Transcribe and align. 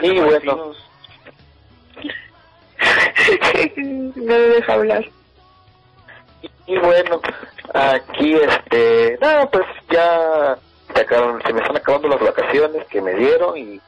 ¿Que 0.00 0.08
han 0.08 0.16
estado 0.16 0.30
muy 0.32 0.40
Sí, 0.40 0.46
bueno. 0.46 0.74
desaparecidos? 0.74 0.90
no 4.16 4.24
me 4.24 4.34
deja 4.38 4.72
hablar. 4.74 5.04
Y 6.66 6.76
bueno, 6.78 7.20
aquí 7.74 8.34
este, 8.34 9.18
nada, 9.20 9.48
pues 9.50 9.64
ya 9.90 10.56
se, 10.94 11.00
acabaron- 11.00 11.42
se 11.46 11.52
me 11.52 11.60
están 11.60 11.76
acabando 11.76 12.08
las 12.08 12.20
vacaciones 12.20 12.86
que 12.88 13.00
me 13.00 13.14
dieron 13.14 13.56
y 13.56 13.80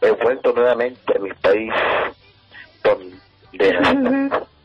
he 0.00 0.10
vuelto 0.10 0.52
nuevamente 0.52 1.16
a 1.16 1.20
mi 1.20 1.32
país 1.34 1.72
donde 2.82 3.16
Ujú. 3.52 4.46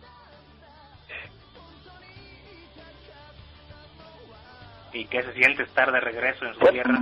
¿Y 4.93 5.05
qué 5.05 5.23
se 5.23 5.33
siente 5.33 5.63
estar 5.63 5.91
de 5.91 5.99
regreso 6.01 6.45
en 6.45 6.53
su 6.55 6.59
tierra? 6.67 6.99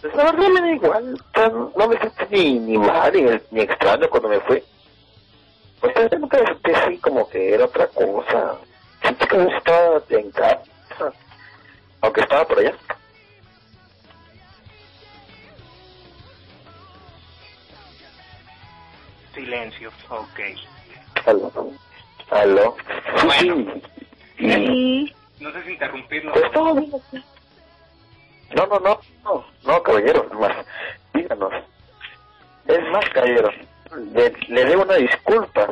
Pues 0.00 0.14
la 0.14 0.24
verdad 0.24 0.48
me 0.48 0.60
da 0.60 0.70
igual, 0.70 1.22
no 1.76 1.88
me 1.88 1.98
sentí 1.98 2.24
ni, 2.30 2.58
ni 2.60 2.78
mal 2.78 3.12
ni, 3.12 3.22
ni 3.50 3.60
extraño 3.62 4.08
cuando 4.08 4.28
me 4.28 4.40
fui. 4.40 4.62
Pues 5.80 5.94
yo 5.94 6.18
nunca 6.18 6.38
sentí 6.38 6.70
así 6.72 6.98
como 6.98 7.28
que 7.28 7.54
era 7.54 7.64
otra 7.64 7.86
cosa. 7.88 8.58
Sentí 9.02 9.26
que 9.26 9.36
no 9.36 9.56
estaba 9.56 10.02
en 10.10 10.30
casa, 10.30 11.12
aunque 12.00 12.20
estaba 12.20 12.46
por 12.46 12.58
allá. 12.58 12.74
Silencio, 19.34 19.90
ok. 20.10 20.40
Aló. 21.26 21.72
Aló. 22.30 22.76
Sí, 23.38 23.82
sí. 24.38 25.14
No 25.40 25.52
sé 25.52 25.62
si 25.64 25.72
interrumpirlo. 25.72 26.32
pues 26.32 26.52
todo 26.52 26.74
bien 26.74 26.92
aquí. 26.94 27.24
No, 28.54 28.66
no, 28.66 28.80
no, 28.80 29.00
no, 29.28 29.44
no, 29.64 29.82
caballero, 29.82 30.26
más, 30.34 30.66
díganos. 31.12 31.52
Es 32.66 32.82
más, 32.90 33.08
caballero, 33.10 33.50
le, 34.14 34.32
le 34.48 34.64
debo 34.64 34.82
una 34.82 34.96
disculpa. 34.96 35.68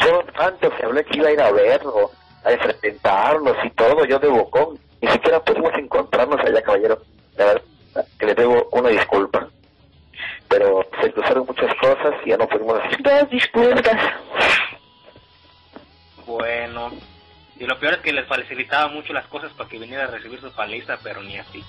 Yo 0.00 0.22
antes 0.36 0.72
que 0.74 0.84
hablé 0.84 1.04
que 1.04 1.18
iba 1.18 1.28
a 1.28 1.32
ir 1.32 1.40
a 1.40 1.52
verlo, 1.52 2.10
a 2.44 2.52
enfrentarlos 2.52 3.56
y 3.64 3.70
todo, 3.70 4.04
yo 4.04 4.18
de 4.18 4.28
bocón. 4.28 4.78
Ni 5.00 5.10
siquiera 5.10 5.40
pudimos 5.40 5.72
encontrarnos 5.74 6.40
allá, 6.40 6.62
caballero. 6.62 7.00
La 7.36 7.44
verdad, 7.46 7.62
que 8.18 8.26
le 8.26 8.34
debo 8.34 8.68
una 8.72 8.88
disculpa. 8.90 9.48
Pero 10.48 10.86
se 11.00 11.12
cruzaron 11.12 11.46
muchas 11.46 11.74
cosas 11.76 12.14
y 12.24 12.30
ya 12.30 12.36
no 12.36 12.46
pudimos 12.48 12.80
hacer. 12.80 13.02
Dos 13.02 13.30
disculpas. 13.30 14.12
Bueno. 16.26 16.90
Y 17.58 17.64
lo 17.64 17.78
peor 17.78 17.94
es 17.94 18.00
que 18.00 18.12
les 18.12 18.26
facilitaba 18.26 18.88
mucho 18.88 19.12
las 19.12 19.26
cosas 19.26 19.50
para 19.52 19.68
que 19.68 19.78
viniera 19.78 20.04
a 20.04 20.08
recibir 20.08 20.40
su 20.40 20.52
paliza, 20.52 20.98
pero 21.02 21.22
ni 21.22 21.38
así. 21.38 21.64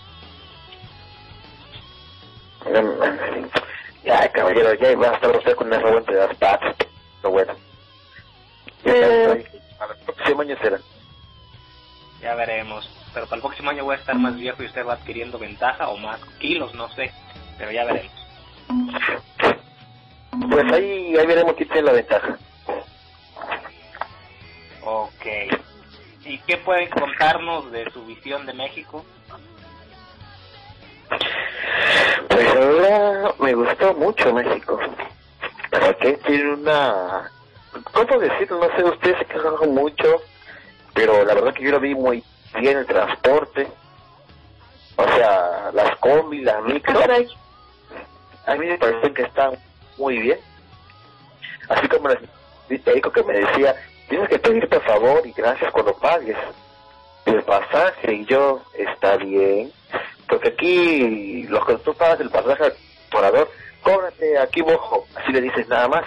Ya, 4.04 4.32
caballero, 4.32 4.74
ya 4.76 4.96
va 4.96 5.10
a 5.10 5.16
estar 5.16 5.36
usted 5.36 5.56
con 5.56 5.74
ese 5.74 5.84
buen 5.84 6.06
de 6.06 6.14
las 6.14 6.36
patas. 6.36 6.76
Pero 7.22 7.32
bueno. 7.32 7.54
Ya 8.84 8.94
Eh. 8.94 9.46
A 9.80 9.86
ver, 9.86 9.98
próximo 10.06 10.42
año 10.42 10.58
será. 10.62 10.80
Ya 12.22 12.36
veremos. 12.36 12.90
Pero 13.14 13.26
para 13.26 13.36
el 13.38 13.42
próximo 13.42 13.70
año 13.70 13.84
voy 13.84 13.96
a 13.96 14.00
estar 14.00 14.16
más 14.16 14.36
viejo 14.36 14.64
y 14.64 14.68
usted 14.68 14.86
va 14.86 14.94
adquiriendo 14.94 15.38
ventaja 15.38 15.90
o 15.90 15.98
más 15.98 16.20
kilos, 16.40 16.74
no 16.74 16.90
sé. 16.90 17.12
Pero 17.58 17.72
ya 17.72 17.86
veremos. 17.86 18.12
Pues 20.50 20.74
ahí, 20.74 21.16
ahí 21.18 21.26
veremos 21.26 21.54
quién 21.56 21.70
tiene 21.70 21.88
la 21.88 21.94
ventaja. 21.94 22.38
Ok. 24.84 25.26
¿Y 26.26 26.40
qué 26.40 26.58
pueden 26.58 26.90
contarnos 26.90 27.72
de 27.72 27.90
su 27.92 28.06
visión 28.06 28.46
de 28.46 28.54
México? 28.54 29.06
Pues 32.30 32.56
ahora 32.56 33.34
me 33.40 33.54
gustó 33.54 33.94
mucho 33.94 34.34
México. 34.34 34.80
Pero 35.70 35.98
que 35.98 36.14
tiene 36.14 36.54
una... 36.54 37.32
¿Cómo 37.94 38.20
decirlo? 38.20 38.60
No 38.60 38.76
sé, 38.76 38.84
ustedes 38.84 39.18
se 39.20 39.26
quejaron 39.26 39.74
mucho, 39.74 40.22
pero 40.94 41.24
la 41.24 41.34
verdad 41.36 41.54
que 41.54 41.64
yo 41.64 41.72
lo 41.72 41.80
vi 41.80 41.94
muy 41.94 42.24
bien 42.60 42.78
el 42.78 42.86
transporte. 42.86 43.68
O 44.96 45.04
sea, 45.04 45.72
las 45.74 45.96
combis, 45.98 46.44
las 46.44 46.64
micros. 46.64 46.98
Caray. 46.98 47.28
A 48.48 48.56
mí 48.56 48.66
me 48.66 48.78
parece 48.78 49.14
que 49.14 49.24
está 49.24 49.52
muy 49.98 50.20
bien. 50.20 50.40
Así 51.70 51.88
como 51.88 52.10
el 52.10 52.30
médico 52.70 53.12
que 53.12 53.24
me 53.24 53.34
decía, 53.34 53.76
tienes 54.10 54.30
que 54.30 54.40
pedir 54.40 54.68
por 54.70 54.82
favor 54.84 55.22
y 55.26 55.34
gracias 55.34 55.72
cuando 55.72 55.94
pagues 55.94 56.38
el 57.26 57.44
pasaje. 57.44 58.14
Y 58.14 58.26
yo, 58.26 58.62
está 58.74 59.18
bien. 59.18 59.72
Porque 60.28 60.50
aquí, 60.50 61.44
los 61.44 61.66
que 61.66 61.76
tú 61.78 61.94
pagas 61.94 62.20
el 62.20 62.30
pasaje 62.30 62.66
al 62.66 62.74
orador, 63.14 63.52
cóbrate 63.82 64.38
aquí 64.38 64.62
bojo. 64.62 65.08
Así 65.16 65.32
le 65.32 65.42
dices 65.42 65.68
nada 65.68 65.88
más. 65.88 66.06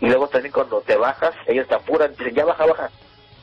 Y 0.00 0.06
luego 0.06 0.28
también 0.28 0.52
cuando 0.52 0.80
te 0.80 0.96
bajas, 0.96 1.34
ellos 1.46 1.66
te 1.68 1.74
apuran, 1.74 2.14
dicen, 2.16 2.34
ya 2.34 2.44
baja, 2.44 2.66
baja. 2.66 2.90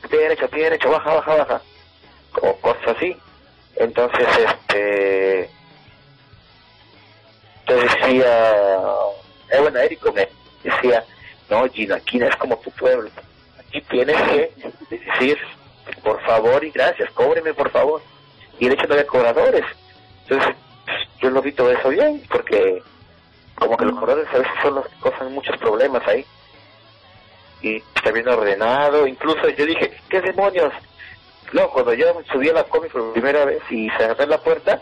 Pie 0.08 0.18
derecho, 0.18 0.48
pie 0.48 0.64
derecho, 0.64 0.90
baja, 0.90 1.14
baja, 1.14 1.34
baja. 1.34 1.62
O 2.42 2.56
cosas 2.56 2.96
así. 2.96 3.16
Entonces, 3.76 4.26
este 4.38 5.50
te 7.66 7.74
decía, 7.74 8.54
eh, 9.50 9.60
bueno, 9.60 9.80
me 10.14 10.28
decía, 10.62 11.04
no, 11.50 11.68
Gino, 11.68 11.96
aquí 11.96 12.18
no 12.18 12.26
es 12.26 12.36
como 12.36 12.56
tu 12.58 12.70
pueblo. 12.70 13.10
Aquí 13.58 13.80
tienes 13.82 14.16
que 14.22 14.52
decir, 14.88 15.38
por 16.02 16.20
favor 16.22 16.64
y 16.64 16.70
gracias, 16.70 17.10
cóbreme 17.10 17.52
por 17.54 17.70
favor. 17.70 18.00
Y 18.58 18.68
de 18.68 18.74
hecho 18.74 18.86
no 18.86 18.94
había 18.94 19.06
cobradores. 19.06 19.64
Entonces, 20.28 20.54
yo 21.20 21.30
lo 21.30 21.42
vi 21.42 21.52
todo 21.52 21.70
eso 21.70 21.88
bien, 21.88 22.22
porque 22.30 22.82
como 23.54 23.76
que 23.76 23.84
los 23.84 23.98
cobradores 23.98 24.28
a 24.34 24.38
veces 24.38 24.52
son 24.62 24.74
los 24.76 24.86
que 24.88 24.94
causan 25.02 25.32
muchos 25.32 25.56
problemas 25.58 26.06
ahí. 26.06 26.24
Y 27.62 27.76
está 27.94 28.10
bien 28.12 28.28
ordenado, 28.28 29.06
incluso 29.06 29.48
yo 29.48 29.64
dije, 29.66 29.96
¿qué 30.08 30.20
demonios? 30.20 30.72
No, 31.52 31.68
cuando 31.70 31.94
yo 31.94 32.06
subí 32.32 32.48
a 32.48 32.52
la 32.54 32.64
cómic 32.64 32.92
por 32.92 33.12
primera 33.12 33.44
vez 33.44 33.62
y 33.70 33.88
cerré 33.90 34.26
la 34.26 34.38
puerta, 34.38 34.80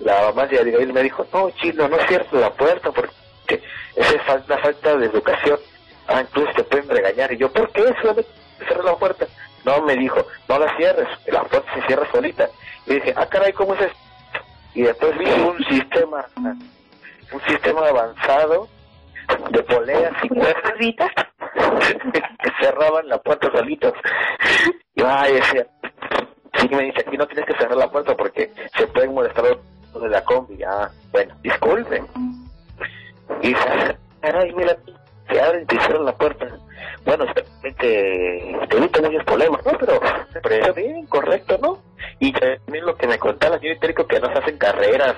la 0.00 0.22
mamá 0.22 0.46
de 0.46 0.58
Abigail 0.60 0.92
me 0.92 1.02
dijo, 1.02 1.26
no, 1.32 1.50
chino, 1.50 1.88
no 1.88 1.98
cierres 2.06 2.32
la 2.32 2.50
puerta 2.50 2.90
porque 2.92 3.62
esa 3.94 4.10
es 4.14 4.22
fal- 4.22 4.44
una 4.46 4.58
falta 4.58 4.96
de 4.96 5.06
educación. 5.06 5.58
Ah, 6.06 6.20
incluso 6.22 6.52
te 6.54 6.64
pueden 6.64 6.88
regañar. 6.88 7.32
Y 7.32 7.36
yo, 7.38 7.50
¿por 7.52 7.70
qué? 7.72 7.82
Solamente 8.00 8.30
cerré 8.68 8.82
la 8.84 8.96
puerta. 8.96 9.26
No, 9.64 9.80
me 9.82 9.96
dijo, 9.96 10.26
no 10.48 10.58
la 10.58 10.76
cierres, 10.76 11.08
la 11.26 11.42
puerta 11.42 11.74
se 11.74 11.86
cierra 11.86 12.06
solita. 12.10 12.48
Y 12.86 12.94
dije, 12.94 13.14
ah, 13.16 13.26
caray, 13.26 13.52
¿cómo 13.52 13.74
es 13.74 13.82
esto? 13.82 13.98
Y 14.74 14.82
después 14.82 15.16
vi 15.18 15.26
un 15.26 15.58
sistema, 15.64 16.26
un 16.36 17.40
sistema 17.46 17.88
avanzado 17.88 18.68
de 19.50 19.62
poleas 19.62 20.12
y 20.22 20.32
¿Una 20.32 20.42
puertas 20.42 20.62
perrita? 20.72 21.10
que 22.42 22.50
cerraban 22.60 23.08
la 23.08 23.18
puerta 23.18 23.50
solitos. 23.52 23.94
Y 24.94 25.02
ay, 25.02 25.34
decía, 25.34 25.66
sí 26.58 26.68
me 26.68 26.84
dice, 26.84 27.04
aquí 27.06 27.16
no 27.16 27.26
tienes 27.26 27.46
que 27.46 27.54
cerrar 27.54 27.76
la 27.76 27.90
puerta 27.90 28.16
porque 28.16 28.52
se 28.76 28.86
pueden 28.88 29.14
molestar 29.14 29.44
los 29.92 30.02
de 30.02 30.08
la 30.08 30.24
combi. 30.24 30.62
Ah, 30.64 30.90
bueno, 31.12 31.34
disculpen. 31.42 32.06
Y 33.42 33.48
dice, 33.48 33.98
caray, 34.20 34.52
mira, 34.52 34.76
te 35.28 35.40
abren 35.40 35.62
y 35.62 35.66
te 35.66 35.78
cierran 35.80 36.04
la 36.04 36.14
puerta. 36.14 36.46
Bueno, 37.04 37.26
te, 37.34 37.72
te 37.72 38.50
evita 38.76 39.02
muchos 39.02 39.24
problemas, 39.24 39.64
¿no? 39.64 39.72
Pero 39.78 40.00
me 40.34 40.40
pareció 40.40 40.74
bien, 40.74 41.06
correcto, 41.06 41.58
¿no? 41.60 41.82
Y 42.18 42.32
también 42.32 42.86
lo 42.86 42.96
que 42.96 43.06
me 43.06 43.18
contaba 43.18 43.56
el 43.56 43.60
señor 43.60 43.76
Itérico, 43.76 44.06
que 44.06 44.20
nos 44.20 44.36
hacen 44.36 44.58
carreras. 44.58 45.16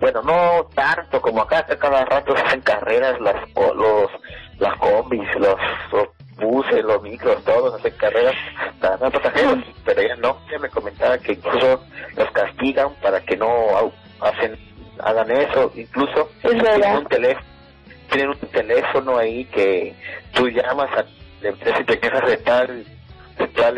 Bueno, 0.00 0.22
no 0.22 0.66
tanto 0.74 1.20
como 1.20 1.42
acá, 1.42 1.58
acá 1.58 1.78
cada 1.78 2.04
rato 2.04 2.36
se 2.36 2.42
hacen 2.42 2.60
carreras, 2.62 3.20
las 3.20 3.36
los 3.54 4.10
las 4.58 4.76
combis, 4.78 5.28
los, 5.36 5.56
los 5.92 6.08
buses, 6.36 6.84
los 6.84 7.02
micros, 7.02 7.42
todos 7.44 7.74
hacen 7.74 7.94
carreras 7.96 8.34
para 8.80 8.96
dar 8.96 9.12
pasajeros, 9.12 9.58
pero 9.84 10.00
ella 10.00 10.16
no, 10.16 10.38
ella 10.48 10.58
me 10.58 10.68
comentaba 10.68 11.18
que 11.18 11.32
incluso 11.32 11.84
los 12.16 12.30
castigan 12.32 12.94
para 13.02 13.20
que 13.20 13.36
no 13.36 13.92
hacen 14.20 14.58
hagan 15.00 15.30
eso, 15.30 15.72
incluso 15.74 16.28
Es 16.42 16.52
un 16.52 17.06
teléfono 17.06 17.53
tienen 18.14 18.30
un 18.30 18.48
teléfono 18.50 19.18
ahí 19.18 19.44
que 19.46 19.92
tú 20.32 20.48
llamas 20.48 20.88
a 20.96 21.04
la 21.42 21.48
empresa 21.48 21.80
y 21.80 21.84
te 21.84 21.98
quejas 21.98 22.26
de 22.28 22.36
tal 22.36 22.86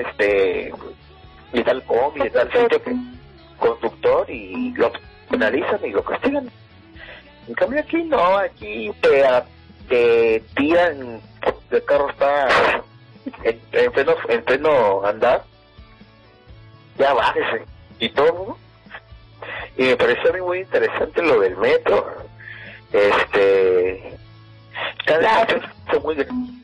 este 0.00 0.72
de 1.52 1.64
tal 1.64 1.82
combi, 1.84 2.20
de 2.20 2.30
tal 2.30 2.52
sitio 2.52 2.82
que 2.82 2.94
conductor 3.58 4.30
y 4.30 4.74
lo 4.74 4.92
penalizan 5.30 5.80
y 5.84 5.90
lo 5.90 6.04
castigan. 6.04 6.50
En 7.48 7.54
cambio 7.54 7.80
aquí 7.80 8.02
no, 8.04 8.36
aquí 8.36 8.92
te, 9.00 9.24
te 9.88 10.42
tiran, 10.54 11.20
el 11.70 11.84
carro 11.84 12.10
está 12.10 12.82
en, 13.42 13.60
en 13.72 13.92
pleno, 13.92 14.14
en 14.28 14.44
pleno 14.44 15.04
andar, 15.06 15.44
ya 16.98 17.14
bájese. 17.14 17.64
Y 17.98 18.10
todo. 18.10 18.58
Y 19.78 19.84
me 19.84 19.96
pareció 19.96 20.28
a 20.28 20.32
mí 20.34 20.40
muy 20.42 20.58
interesante 20.58 21.22
lo 21.22 21.40
del 21.40 21.56
metro. 21.56 22.16
Este. 22.92 24.16
Cada 25.06 25.18
Claro. 25.20 25.60
vez 25.60 25.70
son 25.90 26.02
muy 26.02 26.14
grandes. 26.16 26.54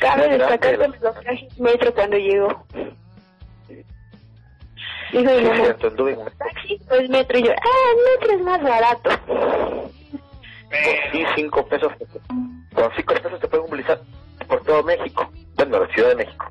Cabe 0.00 0.28
destacar 0.28 0.60
que 0.60 0.76
grande. 0.76 0.98
me 0.98 1.04
lo 1.04 1.12
traje 1.14 1.48
metro 1.58 1.94
cuando 1.94 2.16
llegó. 2.18 2.66
Dijo 5.12 5.30
mi 5.30 5.38
Sí, 5.38 5.44
mamá, 5.44 5.54
cierto, 5.56 5.86
anduve 5.86 6.12
en 6.12 6.18
metro. 6.24 6.38
taxi 6.38 6.80
o 6.90 6.94
es 6.94 7.08
metro. 7.08 7.38
Y 7.38 7.42
yo, 7.44 7.52
ah, 7.52 7.90
el 7.92 8.20
metro 8.20 8.36
es 8.36 8.42
más 8.44 8.62
barato. 8.62 9.10
Sí, 11.12 11.24
cinco 11.36 11.66
pesos. 11.68 11.92
Con 12.74 12.90
cinco 12.96 13.14
pesos 13.14 13.40
te 13.40 13.46
pueden 13.48 13.66
movilizar 13.66 14.00
por 14.48 14.62
todo 14.64 14.82
México. 14.82 15.30
Bueno, 15.54 15.78
la 15.78 15.86
Ciudad 15.94 16.08
de 16.10 16.16
México. 16.16 16.46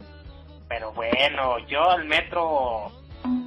pero 0.70 0.92
bueno, 0.94 1.60
yo 1.68 1.90
al 1.90 2.06
metro 2.06 2.92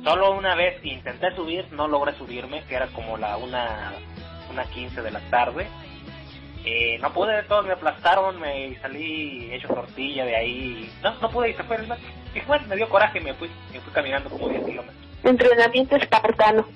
solo 0.05 0.33
una 0.33 0.55
vez 0.55 0.85
intenté 0.85 1.35
subir, 1.35 1.67
no 1.73 1.89
logré 1.89 2.13
subirme, 2.15 2.63
que 2.69 2.75
era 2.77 2.87
como 2.89 3.17
la 3.17 3.37
una, 3.39 3.95
una 4.51 4.65
15 4.65 5.01
de 5.03 5.11
la 5.11 5.21
tarde. 5.31 5.67
Eh, 6.69 6.99
no 7.01 7.13
pude, 7.13 7.43
todos 7.45 7.65
me 7.65 7.73
aplastaron, 7.73 8.41
me 8.41 8.77
salí 8.83 9.53
hecho 9.55 9.69
tortilla 9.69 10.25
de 10.25 10.35
ahí. 10.37 10.93
No, 11.03 11.15
no 11.21 11.31
pude 11.31 11.51
y 11.51 11.55
se 11.55 11.63
fue 11.63 11.77
el 11.77 11.87
metro. 11.87 12.05
Y 12.35 12.41
bueno, 12.41 12.67
me 12.67 12.75
dio 12.77 12.89
coraje 12.89 13.19
y 13.19 13.23
me 13.23 13.35
fui, 13.35 13.49
me 13.73 13.81
fui 13.81 13.93
caminando 13.93 14.29
como 14.29 14.49
10 14.49 14.65
kilómetros. 14.65 14.97
Entrenamiento 15.23 15.95
espartano. 15.97 16.67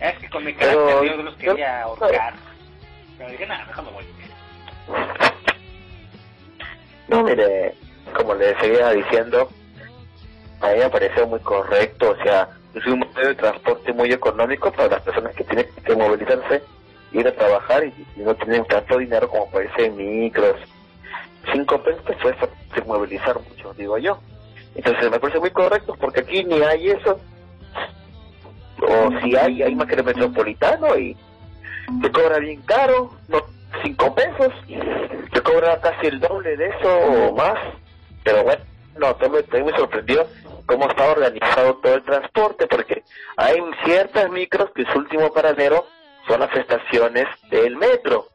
Es 0.00 0.18
que 0.18 0.28
con 0.30 0.44
mi 0.44 0.52
Pero 0.54 0.86
carácter 0.86 1.16
yo 1.16 1.22
los 1.22 1.38
yo- 1.38 1.52
quería 1.52 1.82
ahorcar. 1.82 2.34
Pero 3.18 3.30
dije, 3.30 3.46
nada, 3.46 3.64
mejor 3.66 3.84
me 3.84 3.90
voy. 3.92 4.04
No, 7.08 7.22
Mire, 7.22 7.74
como 8.16 8.34
le 8.34 8.58
seguía 8.60 8.90
diciendo, 8.90 9.48
a 10.60 10.68
mí 10.68 10.78
me 10.78 10.90
pareció 10.90 11.26
muy 11.26 11.40
correcto, 11.40 12.10
o 12.18 12.22
sea, 12.24 12.48
es 12.74 12.84
un 12.86 13.00
medio 13.14 13.28
de 13.28 13.34
transporte 13.34 13.92
muy 13.92 14.10
económico 14.12 14.72
para 14.72 14.88
las 14.88 15.02
personas 15.02 15.34
que 15.36 15.44
tienen 15.44 15.66
que 15.84 15.94
movilizarse, 15.94 16.62
ir 17.14 17.26
a 17.28 17.32
trabajar 17.32 17.84
y, 17.84 17.94
no 18.16 18.34
tienen 18.34 18.64
tanto 18.66 18.98
dinero 18.98 19.28
como 19.28 19.50
puede 19.50 19.72
ser 19.74 19.86
en 19.86 19.96
micros. 19.96 20.56
Cinco 21.52 21.82
pesos 21.82 22.02
hacer 22.08 22.86
movilizar 22.86 23.38
mucho, 23.40 23.72
digo 23.74 23.98
yo. 23.98 24.18
Entonces 24.74 25.10
me 25.10 25.20
parece 25.20 25.38
muy 25.38 25.50
correcto 25.50 25.94
porque 26.00 26.20
aquí 26.20 26.44
ni 26.44 26.60
hay 26.62 26.90
eso. 26.90 27.20
O 28.82 29.20
si 29.20 29.36
hay, 29.36 29.62
hay 29.62 29.74
más 29.74 29.86
que 29.86 29.94
el 29.94 30.04
metropolitano 30.04 30.98
y 30.98 31.16
te 32.02 32.10
cobra 32.10 32.38
bien 32.38 32.60
caro, 32.62 33.10
no 33.28 33.42
cinco 33.82 34.14
pesos, 34.14 34.52
te 35.32 35.40
cobra 35.42 35.80
casi 35.80 36.06
el 36.06 36.20
doble 36.20 36.56
de 36.56 36.68
eso 36.68 36.98
o 36.98 37.34
más, 37.34 37.58
pero 38.22 38.42
bueno, 38.44 38.62
no, 38.98 39.16
me, 39.30 39.42
también 39.42 39.66
me 39.66 39.76
sorprendió 39.76 40.26
cómo 40.66 40.88
estaba 40.88 41.12
organizado 41.12 41.74
todo 41.76 41.94
el 41.94 42.02
transporte, 42.02 42.66
porque 42.66 43.02
hay 43.36 43.56
ciertas 43.84 44.30
micros 44.30 44.70
que 44.74 44.84
su 44.86 44.98
último 44.98 45.32
paradero 45.32 45.86
son 46.26 46.40
las 46.40 46.54
estaciones 46.56 47.26
del 47.50 47.76
metro 47.76 48.28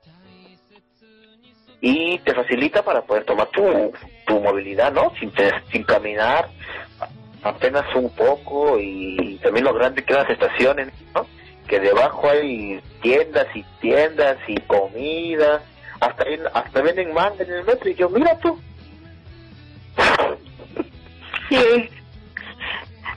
y 1.81 2.19
te 2.19 2.33
facilita 2.33 2.83
para 2.83 3.01
poder 3.01 3.24
tomar 3.24 3.47
tu, 3.47 3.91
tu 4.27 4.39
movilidad, 4.41 4.91
¿no? 4.91 5.13
Sin, 5.19 5.31
sin 5.71 5.83
caminar 5.83 6.50
apenas 7.44 7.86
un 7.95 8.09
poco 8.09 8.77
y 8.80 9.39
también 9.41 9.65
lo 9.65 9.74
grande 9.74 10.03
que 10.03 10.13
las 10.13 10.30
estaciones, 10.30 10.89
¿no? 11.15 11.25
Que 11.68 11.80
debajo 11.80 12.30
hay 12.30 12.81
tiendas 13.01 13.47
y 13.56 13.63
tiendas 13.80 14.38
y 14.47 14.59
comida, 14.62 15.63
hasta 16.00 16.25
hasta 16.53 16.81
venden 16.81 17.13
manga 17.13 17.44
en 17.44 17.53
el 17.53 17.63
metro 17.63 17.89
y 17.89 17.95
yo, 17.95 18.09
mira 18.09 18.38
tú. 18.39 18.59
Sí. 21.50 21.89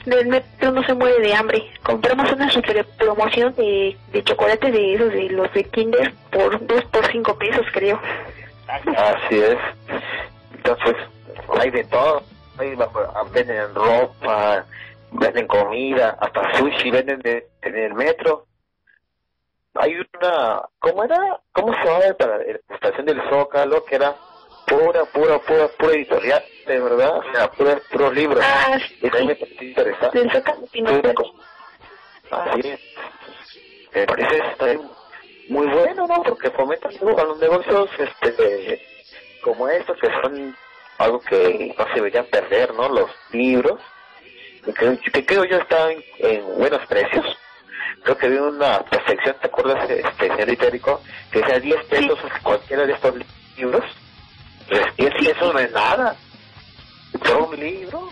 Del 0.07 0.27
metro 0.27 0.73
no 0.73 0.83
se 0.85 0.95
muere 0.95 1.21
de 1.21 1.35
hambre. 1.35 1.71
Compramos 1.85 2.33
una 2.33 2.51
super 2.51 2.85
promoción 2.99 3.55
de, 3.55 3.97
de 4.13 4.25
chocolates 4.25 4.73
de 4.73 4.95
esos, 4.95 5.13
de 5.13 5.29
los 5.31 5.53
de 5.53 5.65
Kinder, 5.65 6.13
por 6.31 6.65
dos 6.67 6.85
por 6.87 7.07
cinco 7.13 7.37
pesos, 7.39 7.65
creo. 7.73 8.01
Así 8.69 9.39
es. 9.39 9.57
Entonces, 10.55 10.97
hay 11.61 11.71
de 11.71 11.85
todo. 11.85 12.23
Hay, 12.59 12.77
venden 13.33 13.75
ropa, 13.75 14.65
venden 15.13 15.47
comida, 15.47 16.17
hasta 16.21 16.59
sushi 16.59 16.91
venden 16.91 17.21
de- 17.21 17.47
en 17.63 17.77
el 17.77 17.95
metro. 17.95 18.47
Hay 19.75 19.95
una, 19.95 20.63
¿cómo 20.81 21.05
era? 21.05 21.41
¿Cómo 21.53 21.73
se 21.75 22.15
para 22.15 22.39
la 22.39 22.45
estación 22.75 23.07
del 23.07 23.23
Zócalo? 23.31 23.85
Que 23.85 23.95
era 23.97 24.15
pura, 24.79 25.05
pura, 25.07 25.39
pura, 25.41 25.69
pura 25.79 25.93
editorial, 25.95 26.45
de 26.67 26.81
verdad. 26.81 27.19
O 27.19 27.33
sea, 27.33 27.51
puros, 27.51 27.81
puros 27.91 28.15
libros. 28.15 28.45
Ah, 28.47 28.79
Y 29.01 29.09
también 29.11 29.27
me 29.29 29.35
sí. 29.35 29.41
pareció 29.41 29.69
interesante. 29.69 30.19
Así 32.31 32.61
es. 32.69 32.81
Me 33.95 34.07
parece 34.07 34.37
está 34.39 34.67
muy 35.49 35.67
bueno, 35.67 36.07
¿no? 36.07 36.23
Porque 36.23 36.51
fomenta 36.51 36.89
a 36.89 37.25
los 37.25 37.39
negocios 37.39 37.91
este, 37.99 38.81
como 39.43 39.69
estos, 39.69 39.99
que 40.01 40.09
son 40.23 40.57
algo 40.99 41.21
que 41.21 41.75
no 41.77 41.85
se 41.89 41.95
deberían 41.95 42.25
perder, 42.27 42.73
¿no? 42.75 42.89
Los 42.89 43.11
libros, 43.33 43.79
que, 44.65 44.73
creo- 44.73 44.99
que 45.13 45.27
creo 45.27 45.45
yo 45.45 45.59
están 45.59 45.91
en 46.19 46.47
buenos 46.57 46.87
precios. 46.87 47.27
Creo 48.05 48.17
que 48.17 48.27
había 48.27 48.43
una 48.43 48.81
perfección, 48.85 49.37
¿te 49.41 49.47
acuerdas, 49.47 49.89
este, 49.91 50.29
señor 50.29 50.49
Itérico? 50.49 51.01
Que 51.31 51.41
decía 51.41 51.61
10 51.61 51.85
pesos 51.85 52.19
cualquiera 52.43 52.87
de 52.87 52.95
estos 52.95 53.15
libros. 53.57 53.85
Pues 54.69 54.97
10 54.97 55.15
pesos 55.15 55.53
no 55.53 55.59
es 55.61 55.71
nada. 55.73 56.17
Por 57.19 57.43
un 57.49 57.57
libro. 57.61 58.09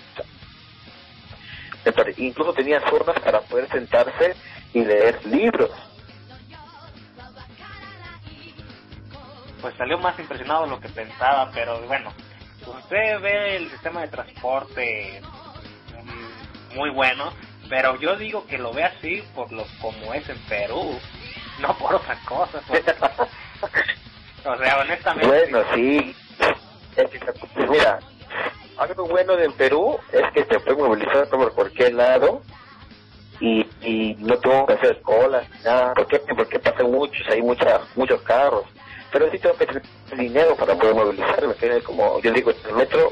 Me 1.85 1.93
pare- 1.93 2.15
Incluso 2.19 2.53
tenía 2.55 2.81
zonas 2.89 3.19
para 3.21 3.41
poder 3.43 3.69
sentarse 3.71 4.37
y 4.75 4.85
leer 4.85 5.25
libros. 5.27 5.71
Pues 9.61 9.75
salió 9.77 9.99
más 9.99 10.19
impresionado 10.19 10.63
de 10.65 10.71
lo 10.71 10.81
que 10.81 10.89
pensaba, 10.89 11.51
pero 11.53 11.87
bueno, 11.87 12.13
usted 12.67 13.21
ve 13.21 13.57
el 13.57 13.71
sistema 13.71 14.03
de 14.03 14.09
transporte 14.09 15.21
mm, 16.03 16.77
muy 16.77 16.91
bueno, 16.91 17.33
pero 17.69 17.99
yo 18.01 18.17
digo 18.17 18.47
que 18.47 18.57
lo 18.59 18.73
ve 18.73 18.85
así 18.85 19.23
por 19.35 19.53
lo 19.53 19.65
como 19.81 20.15
es 20.15 20.27
en 20.31 20.39
Perú, 20.49 20.99
no 21.59 21.77
por 21.79 21.95
otra 21.95 22.19
cosa. 22.27 22.61
pues. 22.67 22.83
O 24.43 24.57
sea, 24.57 24.79
honestamente, 24.81 25.27
Bueno, 25.29 25.63
sí. 25.75 26.17
Pues 26.97 27.71
mira, 27.71 28.01
algo 28.77 29.07
bueno 29.07 29.37
de 29.37 29.51
Perú 29.51 29.99
es 30.13 30.23
que 30.33 30.45
te 30.45 30.59
puedes 30.61 30.79
movilizar 30.79 31.29
por 31.29 31.53
cualquier 31.55 31.95
lado 31.95 32.43
y, 33.41 33.67
y 33.83 34.17
no 34.19 34.39
tengo 34.39 34.67
que 34.67 34.75
hacer 34.75 35.01
colas, 35.03 35.49
ni 35.51 35.65
nada. 35.65 35.95
¿Por 35.95 36.07
qué? 36.07 36.19
Porque 36.19 36.59
pasan 36.59 36.91
muchos, 36.91 37.27
hay 37.29 37.43
mucha, 37.43 37.81
muchos 37.97 38.21
carros. 38.23 38.65
Pero 39.13 39.31
sí 39.31 39.39
tengo 39.39 39.57
que 39.57 39.67
tener 39.67 39.83
dinero 40.17 40.55
para 40.57 40.75
poder 40.75 40.95
movilizarme. 40.95 41.55
que 41.55 41.83
Como 41.83 42.21
yo 42.21 42.33
digo, 42.33 42.51
el 42.51 42.75
metro 42.75 43.11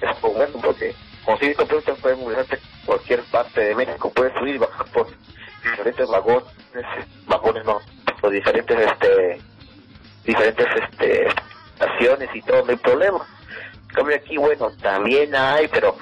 es 0.00 0.22
muy 0.22 0.32
bueno 0.32 0.52
porque 0.62 0.94
con 1.24 1.38
cinco 1.38 1.66
pesos 1.66 1.98
puedes 2.00 2.18
movilizarte 2.18 2.58
cualquier 2.86 3.22
parte 3.24 3.60
de 3.60 3.74
México. 3.74 4.10
Puedes 4.14 4.32
subir 4.34 4.56
y 4.56 4.58
bajar 4.58 4.86
por 4.92 5.06
diferentes 5.62 6.08
vagones, 6.08 6.44
vagones 7.26 7.64
no, 7.64 7.80
por 8.20 8.30
diferentes 8.30 8.78
este 8.78 9.40
diferentes 10.24 10.66
este 10.90 11.26
estaciones 11.80 12.28
y 12.34 12.42
todo, 12.42 12.64
no 12.64 12.70
hay 12.70 12.76
problema. 12.76 13.26
Cambio 13.94 14.16
aquí, 14.16 14.36
bueno, 14.36 14.70
también 14.82 15.34
hay, 15.34 15.66
pero 15.68 15.96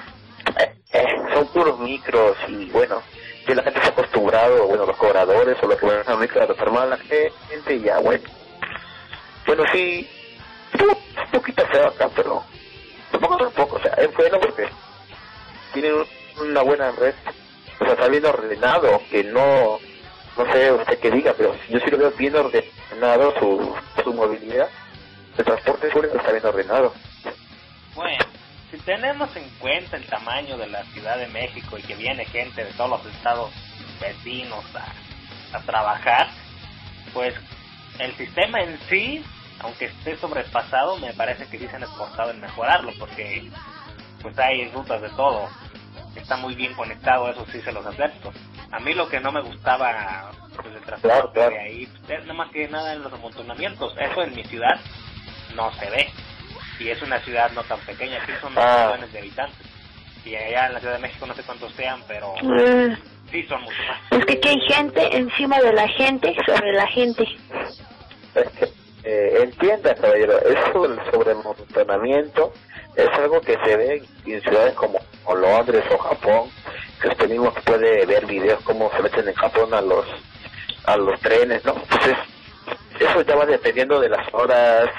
eh, 0.59 0.73
eh, 0.93 1.05
son 1.33 1.47
puros 1.47 1.79
micros 1.79 2.37
y 2.47 2.69
bueno, 2.69 3.01
que 3.45 3.55
la 3.55 3.63
gente 3.63 3.79
se 3.81 3.87
ha 3.87 3.89
acostumbrado, 3.91 4.67
bueno, 4.67 4.85
los 4.85 4.97
cobradores 4.97 5.57
o 5.63 5.67
los 5.67 5.77
que 5.77 5.85
van 5.85 6.03
a 6.05 6.15
micro 6.17 6.41
a 6.41 6.45
reformar 6.45 6.83
a 6.83 6.89
la 6.91 6.97
gente 6.97 7.75
y 7.75 7.81
ya, 7.81 7.99
bueno. 7.99 8.23
Bueno, 9.47 9.63
sí, 9.71 10.07
un 10.79 11.31
poquito 11.31 11.65
feo 11.67 11.87
acá, 11.87 12.09
pero 12.15 12.43
tampoco 13.11 13.37
tampoco, 13.37 13.75
o 13.77 13.81
sea, 13.81 13.93
es 13.93 14.13
bueno 14.15 14.39
porque 14.39 14.69
tienen 15.73 15.93
un- 15.95 16.07
una 16.49 16.61
buena 16.61 16.91
red, 16.91 17.15
o 17.79 17.85
sea, 17.85 17.93
está 17.93 18.07
bien 18.07 18.25
ordenado, 18.25 19.01
que 19.09 19.23
no, 19.23 19.79
no 20.37 20.53
sé 20.53 20.71
usted 20.71 20.99
qué 20.99 21.09
diga, 21.11 21.33
pero 21.35 21.55
yo 21.69 21.79
sí 21.79 21.89
lo 21.89 21.97
veo 21.97 22.11
bien 22.11 22.35
ordenado 22.35 23.33
su, 23.39 23.75
su 24.03 24.13
movilidad. 24.13 24.69
El 25.39 25.45
transporte 25.45 25.87
público 25.87 26.17
está 26.17 26.33
bien 26.33 26.45
ordenado. 26.45 26.93
bueno, 27.95 28.25
si 28.69 28.77
tenemos 28.79 29.33
en 29.37 29.49
cuenta 29.59 29.95
el 29.95 30.05
tamaño 30.05 30.57
de 30.57 30.67
la 30.67 30.83
Ciudad 30.87 31.17
de 31.17 31.27
México 31.27 31.77
y 31.77 31.81
que 31.81 31.95
viene 31.95 32.25
gente 32.25 32.65
de 32.65 32.73
todos 32.73 32.89
los 32.89 33.15
estados 33.15 33.49
vecinos 34.01 34.65
a, 34.75 35.57
a 35.57 35.61
trabajar, 35.61 36.27
pues 37.13 37.33
el 37.99 38.13
sistema 38.15 38.59
en 38.59 38.77
sí, 38.89 39.23
aunque 39.61 39.85
esté 39.85 40.17
sobrepasado, 40.17 40.97
me 40.97 41.13
parece 41.13 41.45
que 41.47 41.57
sí 41.57 41.69
se 41.69 41.75
han 41.77 41.83
esforzado 41.83 42.31
en 42.31 42.41
mejorarlo, 42.41 42.91
porque 42.99 43.49
pues 44.21 44.37
hay 44.39 44.69
rutas 44.71 45.01
de 45.01 45.09
todo. 45.11 45.47
Está 46.17 46.35
muy 46.35 46.53
bien 46.53 46.73
conectado, 46.73 47.29
eso 47.29 47.45
sí 47.49 47.61
se 47.61 47.71
los 47.71 47.85
acepto. 47.85 48.33
A 48.71 48.79
mí 48.79 48.93
lo 48.93 49.07
que 49.07 49.21
no 49.21 49.31
me 49.31 49.41
gustaba 49.41 50.31
pues, 50.53 50.75
el 50.75 50.81
transporte 50.81 50.99
Claro, 51.01 51.31
claro. 51.31 51.51
de 51.51 51.59
ahí, 51.59 51.85
pues, 51.85 52.19
es 52.19 52.25
nada 52.25 52.33
más 52.33 52.51
que 52.51 52.67
nada 52.67 52.91
en 52.91 53.03
los 53.03 53.13
amontonamientos. 53.13 53.95
Eso 53.97 54.21
en 54.21 54.35
mi 54.35 54.43
ciudad 54.43 54.77
no 55.55 55.71
se 55.73 55.89
ve. 55.89 56.07
y 56.79 56.89
es 56.89 57.01
una 57.01 57.19
ciudad 57.19 57.51
no 57.51 57.61
tan 57.63 57.79
pequeña, 57.81 58.21
aquí 58.23 58.31
son 58.41 58.53
Ah. 58.57 58.91
millones 58.93 59.11
de 59.11 59.19
habitantes. 59.19 59.67
Y 60.25 60.33
allá 60.35 60.67
en 60.67 60.73
la 60.75 60.79
Ciudad 60.79 60.93
de 60.95 60.99
México 61.01 61.25
no 61.25 61.33
sé 61.35 61.43
cuántos 61.43 61.73
sean, 61.73 62.01
pero 62.07 62.33
Mm, 62.41 62.95
sí 63.31 63.43
son 63.47 63.61
mucho 63.63 63.75
más. 63.87 63.99
Es 64.19 64.25
que 64.25 64.33
aquí 64.33 64.47
hay 64.49 64.61
gente 64.73 65.17
encima 65.17 65.59
de 65.59 65.73
la 65.73 65.87
gente 65.89 66.33
sobre 66.45 66.71
la 66.73 66.87
gente. 66.87 67.23
Es 68.35 68.49
que, 68.51 68.65
eh, 69.03 69.39
entienda, 69.43 69.93
caballero, 69.95 70.39
eso 70.45 70.87
del 70.87 70.99
sobremontonamiento 71.11 72.53
es 72.95 73.09
algo 73.17 73.41
que 73.41 73.57
se 73.65 73.75
ve 73.77 74.03
en 74.25 74.41
ciudades 74.41 74.73
como, 74.75 74.99
o 75.25 75.35
Londres 75.35 75.83
o 75.91 75.97
Japón, 75.97 76.49
que 77.01 77.09
usted 77.09 77.29
mismo 77.29 77.53
puede 77.65 78.05
ver 78.05 78.25
videos 78.25 78.61
cómo 78.63 78.89
se 78.95 79.01
meten 79.03 79.27
en 79.27 79.33
Japón 79.35 79.73
a 79.73 79.81
los 79.81 80.05
a 80.85 80.95
los 80.97 81.19
trenes, 81.19 81.63
¿no? 81.65 81.73
Entonces, 81.73 82.17
eso 82.99 83.21
ya 83.21 83.35
va 83.35 83.45
dependiendo 83.45 83.99
de 83.99 84.09
las 84.09 84.25
horas. 84.33 84.89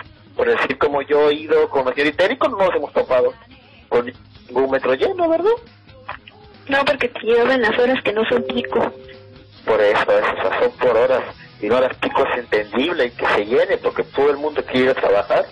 Por 0.40 0.49
decir, 0.49 0.78
como 0.78 1.02
yo 1.02 1.28
he 1.28 1.35
ido 1.35 1.68
con 1.68 1.87
el 1.87 1.94
señor 1.94 2.14
Itérico, 2.14 2.49
no 2.49 2.56
nos 2.56 2.75
hemos 2.75 2.90
topado 2.94 3.35
con 3.90 4.11
ningún 4.49 4.70
metro 4.70 4.94
lleno, 4.94 5.28
¿verdad? 5.28 5.50
No, 6.66 6.82
porque 6.82 7.11
te 7.11 7.20
llevan 7.20 7.61
las 7.61 7.78
horas 7.78 8.02
que 8.02 8.14
no 8.14 8.25
son 8.25 8.42
pico. 8.44 8.90
Por 9.66 9.78
eso, 9.82 10.18
eso 10.18 10.50
son 10.59 10.73
por 10.78 10.97
horas. 10.97 11.20
Y 11.61 11.66
no 11.66 11.78
las 11.78 11.94
pico 11.99 12.25
es 12.25 12.38
entendible 12.38 13.04
y 13.04 13.11
que 13.11 13.26
se 13.26 13.44
llene, 13.44 13.76
porque 13.76 14.02
todo 14.02 14.30
el 14.30 14.38
mundo 14.38 14.64
quiere 14.64 14.85
ir 14.87 14.90
a 14.92 14.94
trabajar, 14.94 15.44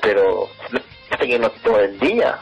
pero 0.00 0.48
no 0.70 0.80
está 1.10 1.24
lleno 1.26 1.50
todo 1.62 1.78
el 1.80 1.98
día. 1.98 2.38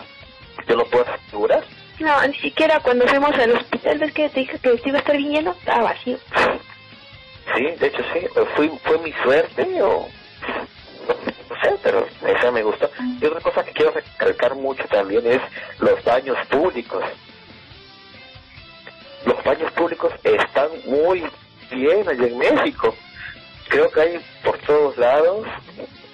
Yo 0.68 0.76
lo 0.76 0.84
puedo 0.84 1.04
asegurar. 1.26 1.64
No, 1.98 2.24
ni 2.28 2.36
siquiera 2.36 2.78
cuando 2.78 3.04
fuimos 3.08 3.36
al 3.36 3.50
hospital, 3.50 3.98
¿ves 3.98 4.12
que 4.12 4.28
te 4.28 4.38
dije 4.38 4.60
que 4.60 4.80
iba 4.84 4.98
a 4.98 5.00
estar 5.00 5.16
bien 5.16 5.32
lleno? 5.32 5.50
Estaba 5.58 5.90
vacío. 5.90 6.18
Sí, 7.56 7.64
de 7.64 7.86
hecho 7.88 8.02
sí. 8.12 8.20
O 8.36 8.46
Fui, 8.54 8.70
fue 8.84 8.98
mi 8.98 9.12
suerte 9.24 9.82
o... 9.82 10.06
Pero 11.82 12.06
esa 12.26 12.50
me 12.50 12.62
gustó. 12.62 12.90
Y 13.20 13.24
otra 13.24 13.40
cosa 13.40 13.64
que 13.64 13.72
quiero 13.72 13.92
recalcar 13.92 14.54
mucho 14.54 14.84
también 14.88 15.26
es 15.26 15.40
los 15.78 16.02
baños 16.04 16.36
públicos. 16.48 17.04
Los 19.24 19.42
baños 19.44 19.72
públicos 19.72 20.12
están 20.22 20.68
muy 20.86 21.24
bien 21.70 22.08
allá 22.08 22.26
en 22.26 22.38
México. 22.38 22.94
Creo 23.68 23.90
que 23.90 24.00
hay 24.00 24.20
por 24.42 24.58
todos 24.58 24.96
lados. 24.98 25.46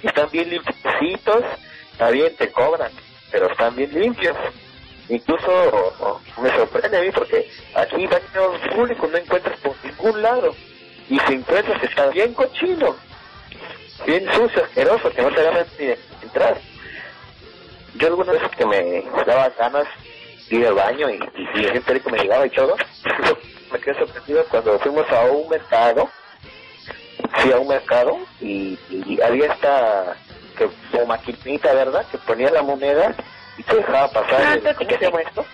Están 0.03 0.31
bien 0.31 0.51
limpiecitos. 0.51 1.45
Está 1.93 2.11
bien, 2.11 2.35
te 2.37 2.51
cobran, 2.51 2.91
pero 3.31 3.51
están 3.51 3.77
bien 3.77 3.93
limpios. 3.93 4.37
Incluso 5.11 5.51
oh, 6.01 6.21
me 6.41 6.51
sorprende 6.51 6.97
a 6.97 7.03
mí 7.03 7.11
porque 7.11 7.51
aquí 7.75 8.07
baños 8.07 8.61
públicos 8.75 9.11
no 9.11 9.19
encuentras 9.19 9.59
por 9.61 9.75
ningún 9.85 10.23
lado. 10.23 10.55
Y 11.09 11.19
si 11.19 11.35
encuentras 11.35 11.83
está 11.83 12.07
bien 12.07 12.33
cochino, 12.33 12.97
bien 14.07 14.27
sucio, 14.33 14.65
asqueroso, 14.65 15.11
que 15.11 15.23
no 15.23 15.31
te 15.31 15.43
ganas 15.43 15.67
ni 15.79 15.87
de 15.87 15.99
entrar. 16.23 16.59
Yo 17.97 18.07
algunas 18.09 18.35
veces 18.35 18.51
que 18.57 18.67
me 18.67 19.03
daba 19.27 19.49
ganas 19.59 19.87
ir 20.49 20.67
al 20.67 20.75
baño 20.75 21.09
y, 21.11 21.15
y, 21.37 21.65
gente 21.65 22.03
me 22.11 22.19
llegaba 22.19 22.47
y 22.47 22.51
todo, 22.51 22.77
me 23.73 23.79
quedé 23.81 23.99
sorprendido 23.99 24.45
cuando 24.51 24.79
fuimos 24.81 25.09
a 25.11 25.23
un 25.25 25.49
mercado, 25.49 26.09
fui 27.39 27.53
a 27.53 27.59
un 27.59 27.69
mercado 27.69 28.19
y, 28.41 28.79
y 28.91 29.21
había 29.23 29.53
esta 29.53 30.17
que, 30.57 30.69
como 30.91 31.07
maquinita, 31.07 31.73
¿verdad? 31.73 32.05
Que 32.11 32.19
ponía 32.19 32.51
la 32.51 32.63
moneda 32.63 33.15
y 33.59 33.63
te 33.63 33.77
dejaba 33.77 34.09
pasar. 34.11 34.43
Ah, 34.45 34.55
el- 34.55 34.61
¿Cómo 34.61 34.69
se 34.71 34.75
torniquete. 34.75 35.05
llama 35.07 35.21
esto? 35.23 35.45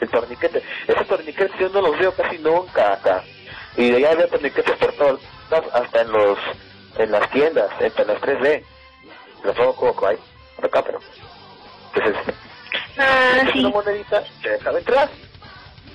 El 0.00 0.08
torniquete. 0.10 0.62
Esos 0.88 1.06
torniquetes 1.06 1.58
yo 1.58 1.68
no 1.70 1.80
los 1.82 1.98
veo 1.98 2.12
casi 2.12 2.38
nunca 2.38 2.92
acá. 2.94 3.22
Y 3.76 3.90
de 3.90 3.96
allá 3.98 4.10
había 4.12 4.28
torniquetes 4.28 4.76
por 4.76 4.92
todos 4.94 5.20
lados, 5.50 5.70
hasta 5.74 6.00
en 6.02 6.12
los 6.12 6.38
en 6.98 7.10
las 7.10 7.30
tiendas, 7.30 7.70
en 7.80 8.06
las 8.06 8.20
3D. 8.20 8.62
Los 9.44 9.56
pongo 9.56 10.06
hay 10.06 10.18
por 10.56 10.64
acá, 10.66 10.82
pero. 10.82 10.98
Entonces, 11.94 12.34
Ah, 12.98 13.42
una 13.54 13.68
monedita, 13.68 14.22
te 14.42 14.50
dejaba 14.50 14.78
entrar. 14.78 15.10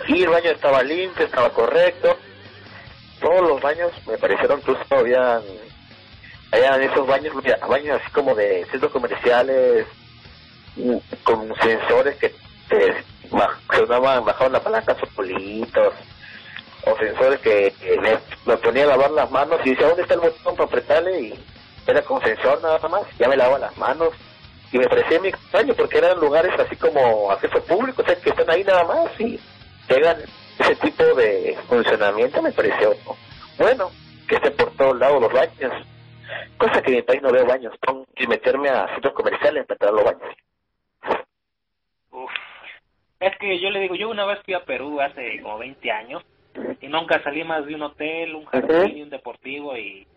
Y 0.08 0.24
el 0.24 0.29
baño 0.29 0.51
estaba 0.51 0.84
limpio, 0.84 1.25
estaba 1.25 1.50
correcto. 1.50 2.17
Todos 3.20 3.41
los 3.41 3.62
baños 3.62 3.91
me 4.08 4.17
parecieron 4.17 4.60
incluso 4.60 4.84
habían, 4.91 5.41
habían 6.51 6.81
esos 6.81 7.08
baños, 7.08 7.34
baños 7.67 8.01
así 8.01 8.12
como 8.12 8.36
de 8.36 8.65
centros 8.72 8.91
comerciales, 8.91 9.86
mm, 10.75 10.98
con 11.24 11.53
sensores 11.55 12.17
que 12.17 12.34
te 12.70 13.03
sonaban, 13.75 14.25
bajaban 14.25 14.53
la 14.53 14.60
palanca 14.60 14.96
o 15.01 15.24
sensores 17.00 17.40
que, 17.40 17.74
que 17.80 18.00
me, 18.00 18.18
me 18.46 18.58
ponía 18.58 18.84
a 18.84 18.88
lavar 18.88 19.12
las 19.12 19.30
manos 19.32 19.60
y 19.64 19.72
decía, 19.72 19.88
¿dónde 19.88 20.04
está 20.04 20.16
el 20.16 20.22
botón 20.22 20.56
para 20.56 20.68
apretarle? 20.68 21.22
Y 21.22 21.40
era 21.88 22.02
con 22.04 22.22
sensor 22.22 22.62
nada 22.62 22.88
más, 22.88 23.04
ya 23.18 23.28
me 23.28 23.38
lavaba 23.38 23.60
las 23.60 23.78
manos. 23.78 24.10
Y 24.72 24.78
me 24.78 24.88
parecía 24.88 25.20
muy 25.20 25.30
extraño 25.30 25.74
porque 25.74 25.98
eran 25.98 26.20
lugares 26.20 26.58
así 26.58 26.76
como 26.76 27.32
acceso 27.32 27.62
público, 27.66 28.02
o 28.02 28.06
sea, 28.06 28.16
que 28.16 28.30
están 28.30 28.50
ahí 28.50 28.64
nada 28.64 28.84
más 28.86 29.20
y 29.20 29.40
tengan 29.88 30.18
ese 30.60 30.76
tipo 30.78 31.04
de 31.04 31.58
funcionamiento, 31.68 32.42
me 32.42 32.52
pareció 32.52 32.96
bueno, 33.58 33.92
que 34.28 34.36
estén 34.36 34.56
por 34.56 34.72
todos 34.76 34.98
lados 34.98 35.22
los 35.22 35.34
baños. 35.34 35.74
Cosa 36.58 36.82
que 36.82 36.92
en 36.92 36.98
mi 36.98 37.02
país 37.02 37.22
no 37.22 37.32
veo 37.32 37.46
baños, 37.46 37.74
tengo 37.86 38.06
que 38.16 38.28
meterme 38.28 38.70
a 38.70 38.88
centros 38.94 39.14
comerciales 39.14 39.66
para 39.66 39.76
entrar 39.76 39.92
a 39.92 39.96
los 39.96 40.06
baños. 40.06 40.36
Uf. 42.12 42.32
Es 43.20 43.38
que 43.38 43.60
yo 43.60 43.70
le 43.70 43.82
digo, 43.82 43.96
yo 43.96 44.10
una 44.10 44.26
vez 44.26 44.40
fui 44.44 44.54
a 44.54 44.64
Perú 44.64 45.00
hace 45.02 45.42
como 45.42 45.60
20 45.60 45.92
años 45.92 46.24
y 46.79 46.88
nunca 46.88 47.22
salí 47.24 47.43
más 47.43 47.65
de 47.65 47.75
un 47.75 47.84
hotel, 47.84 48.36
un 48.36 48.46
jardín 48.46 48.98
y 48.98 49.01
un 49.03 49.10
deportivo 49.10 49.77
y 49.77 50.08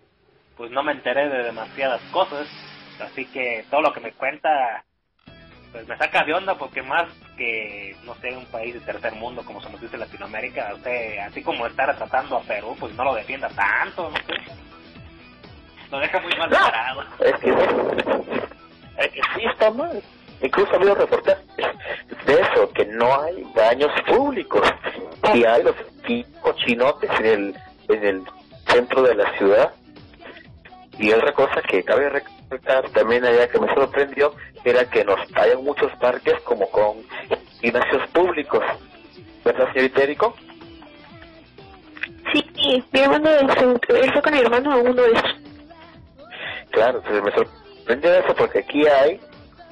pues 0.56 0.70
no 0.70 0.82
me 0.82 0.92
enteré 0.92 1.28
de 1.28 1.42
demasiadas 1.42 2.00
cosas. 2.12 2.48
Así 3.00 3.26
que 3.26 3.64
todo 3.70 3.82
lo 3.82 3.92
que 3.92 4.00
me 4.00 4.12
cuenta 4.12 4.84
pues 5.72 5.88
me 5.88 5.96
saca 5.96 6.22
de 6.24 6.32
onda 6.32 6.56
porque 6.56 6.82
más 6.82 7.08
que, 7.36 7.96
no 8.04 8.14
sé, 8.16 8.36
un 8.36 8.46
país 8.46 8.74
de 8.74 8.80
tercer 8.80 9.12
mundo 9.16 9.44
como 9.44 9.60
se 9.60 9.68
nos 9.70 9.80
dice 9.80 9.98
Latinoamérica, 9.98 10.72
usted, 10.72 11.18
así 11.18 11.42
como 11.42 11.66
estar 11.66 11.96
tratando 11.96 12.36
a 12.36 12.42
Perú, 12.42 12.76
pues 12.78 12.94
no 12.94 13.02
lo 13.02 13.14
defienda 13.14 13.48
tanto, 13.48 14.08
no 14.08 14.16
sé. 14.18 14.34
Lo 15.90 15.98
deja 15.98 16.20
muy 16.20 16.32
mal 16.36 16.48
parado. 16.48 17.02
Es 17.18 17.34
que, 17.40 17.50
es 17.50 19.08
que 19.12 19.20
sí 19.34 19.44
está 19.46 19.70
mal. 19.72 20.00
Incluso 20.40 20.72
ha 20.72 20.76
habido 20.76 20.94
reportajes 20.94 21.44
de 22.26 22.34
eso, 22.34 22.70
que 22.74 22.84
no 22.86 23.22
hay 23.22 23.44
baños 23.54 23.90
públicos. 24.06 24.62
Y 25.34 25.44
hay 25.44 25.62
los 25.62 25.74
cochinotes 26.42 27.10
en 27.20 27.26
el, 27.26 27.54
en 27.88 28.04
el 28.04 28.22
centro 28.68 29.02
de 29.02 29.14
la 29.14 29.36
ciudad. 29.38 29.72
Y 30.98 31.12
otra 31.12 31.32
cosa 31.32 31.60
que 31.62 31.82
cabe 31.82 32.08
recalcar 32.08 32.88
también 32.90 33.24
allá 33.24 33.48
que 33.48 33.58
me 33.58 33.72
sorprendió 33.74 34.32
era 34.64 34.84
que 34.88 35.04
nos 35.04 35.18
hay 35.34 35.56
muchos 35.56 35.90
parques 35.96 36.34
como 36.44 36.68
con 36.70 37.02
gimnasios 37.60 38.08
públicos. 38.10 38.62
¿Verdad, 39.44 39.72
señor 39.72 39.86
Itérico? 39.86 40.34
Sí, 42.32 42.82
mi 42.92 43.00
hermano, 43.00 43.28
él 43.30 44.12
fue 44.12 44.22
con 44.22 44.32
mi 44.32 44.40
hermano 44.40 44.72
a 44.72 44.76
uno 44.76 44.94
de 44.94 45.12
esos. 45.12 45.36
Claro, 46.70 46.98
entonces 46.98 47.22
me 47.22 47.32
sorprendió 47.32 48.14
eso 48.14 48.34
porque 48.34 48.60
aquí 48.60 48.86
hay 48.86 49.20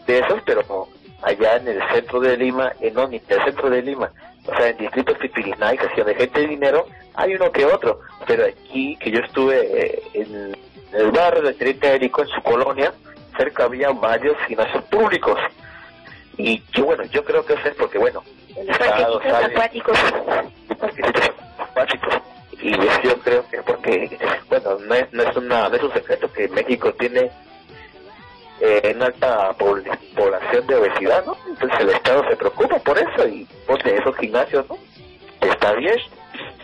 de 0.06 0.18
esos, 0.18 0.40
pero 0.44 0.62
no, 0.68 0.88
allá 1.22 1.56
en 1.56 1.68
el 1.68 1.82
centro 1.92 2.20
de 2.20 2.36
Lima, 2.36 2.72
en 2.80 2.94
no, 2.94 3.06
ni 3.08 3.16
en 3.16 3.22
el 3.28 3.44
centro 3.44 3.70
de 3.70 3.82
Lima, 3.82 4.10
o 4.46 4.56
sea, 4.56 4.68
en 4.68 4.76
distritos 4.76 5.16
Pipirinay, 5.18 5.78
que 5.78 5.86
hacían 5.86 6.06
de 6.06 6.14
gente 6.14 6.40
de 6.40 6.48
dinero, 6.48 6.86
hay 7.14 7.34
uno 7.34 7.50
que 7.52 7.64
otro, 7.64 8.00
pero 8.26 8.44
aquí 8.44 8.96
que 8.96 9.10
yo 9.10 9.20
estuve 9.20 9.60
eh, 9.60 10.02
en 10.14 10.56
el 10.92 11.10
barrio 11.10 11.42
de 11.42 11.54
Tritérico, 11.54 12.22
en 12.22 12.28
su 12.28 12.42
colonia, 12.42 12.92
cerca 13.36 13.64
había 13.64 13.90
varios 13.90 14.36
gimnasios 14.46 14.84
públicos. 14.84 15.38
Y 16.36 16.62
yo, 16.72 16.86
bueno, 16.86 17.04
yo 17.04 17.24
creo 17.24 17.44
que 17.44 17.54
eso 17.54 17.68
es 17.68 17.74
porque, 17.74 17.98
bueno, 17.98 18.22
el 18.56 18.68
Estado 18.68 19.20
Parquecitos 19.20 19.22
sabe 19.22 19.44
acuáticos. 19.54 19.98
parquecitos 20.78 21.30
acuáticos. 21.58 22.14
Y 22.60 22.70
yo 23.04 23.18
creo 23.20 23.48
que 23.48 23.62
porque, 23.62 24.18
bueno, 24.48 24.78
no 24.78 24.94
es, 24.94 25.12
no 25.12 25.22
es, 25.22 25.36
una, 25.36 25.68
no 25.68 25.74
es 25.74 25.82
un 25.82 25.92
secreto 25.92 26.32
que 26.32 26.48
México 26.48 26.92
tiene 26.94 27.30
eh, 28.64 28.92
una 28.94 29.06
alta 29.06 29.50
pobl- 29.58 29.98
población 30.14 30.66
de 30.68 30.76
obesidad, 30.76 31.24
¿no? 31.26 31.36
Entonces 31.48 31.80
el 31.80 31.90
Estado 31.90 32.24
se 32.28 32.36
preocupa 32.36 32.78
por 32.78 32.96
eso 32.96 33.26
y 33.26 33.44
pone 33.66 33.96
esos 33.96 34.16
gimnasios, 34.16 34.64
¿no? 34.70 34.78
Está 35.40 35.72
bien. 35.72 35.98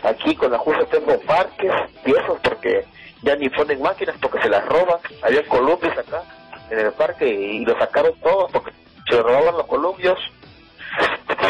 Aquí 0.03 0.33
con 0.35 0.51
la 0.51 0.57
justa 0.59 0.85
tengo 0.85 1.19
parques 1.21 1.71
y 2.05 2.11
esos 2.11 2.39
porque 2.41 2.85
ya 3.21 3.35
ni 3.35 3.49
ponen 3.49 3.81
máquinas 3.81 4.15
porque 4.21 4.41
se 4.41 4.49
las 4.49 4.65
roban. 4.65 4.97
Había 5.21 5.45
columpios 5.47 5.97
acá 5.97 6.23
en 6.71 6.79
el 6.79 6.91
parque 6.93 7.27
y, 7.27 7.65
lo 7.65 7.77
sacaron 7.77 8.13
todos 8.21 8.49
porque 8.49 8.71
se 9.09 9.21
robaban 9.21 9.57
los 9.57 9.67
columpios. 9.67 10.17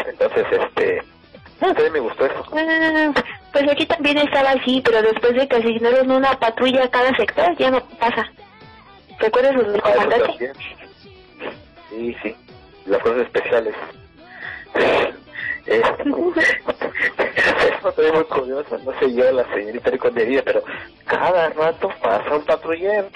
Entonces, 0.08 0.46
este, 0.52 1.04
a 1.62 1.68
mí 1.68 1.90
me 1.94 2.00
gustó 2.00 2.26
eso. 2.26 2.44
Ah, 2.54 3.12
pues 3.54 3.70
aquí 3.70 3.86
también 3.86 4.18
estaba 4.18 4.50
así, 4.52 4.82
pero 4.84 5.02
después 5.04 5.36
de 5.36 5.48
que 5.48 5.58
asignaron 5.58 6.10
una 6.10 6.34
patrulla 6.40 6.86
a 6.86 6.90
cada 6.90 7.16
sector, 7.16 7.56
ya 7.58 7.70
no 7.70 7.82
pasa. 8.00 8.28
¿Te 9.20 9.28
acuerdas 9.28 9.56
los 9.56 9.68
del 9.68 9.82
Ah, 9.84 9.92
comandante? 9.94 10.28
también. 10.28 10.54
Sí, 11.90 12.16
sí, 12.24 12.36
las 12.86 13.02
cosas 13.02 13.22
especiales. 13.22 13.76
Eso 15.70 15.94
también 17.94 18.16
muy 18.16 18.24
curioso, 18.26 18.78
no 18.80 19.00
sé 19.00 19.14
yo, 19.14 19.32
la 19.32 19.44
señorita 19.54 19.92
Ricondería, 19.92 20.42
pero 20.44 20.64
cada 21.06 21.50
rato 21.50 21.90
pasa 22.02 22.36
un 22.36 22.44
patrullero, 22.46 23.08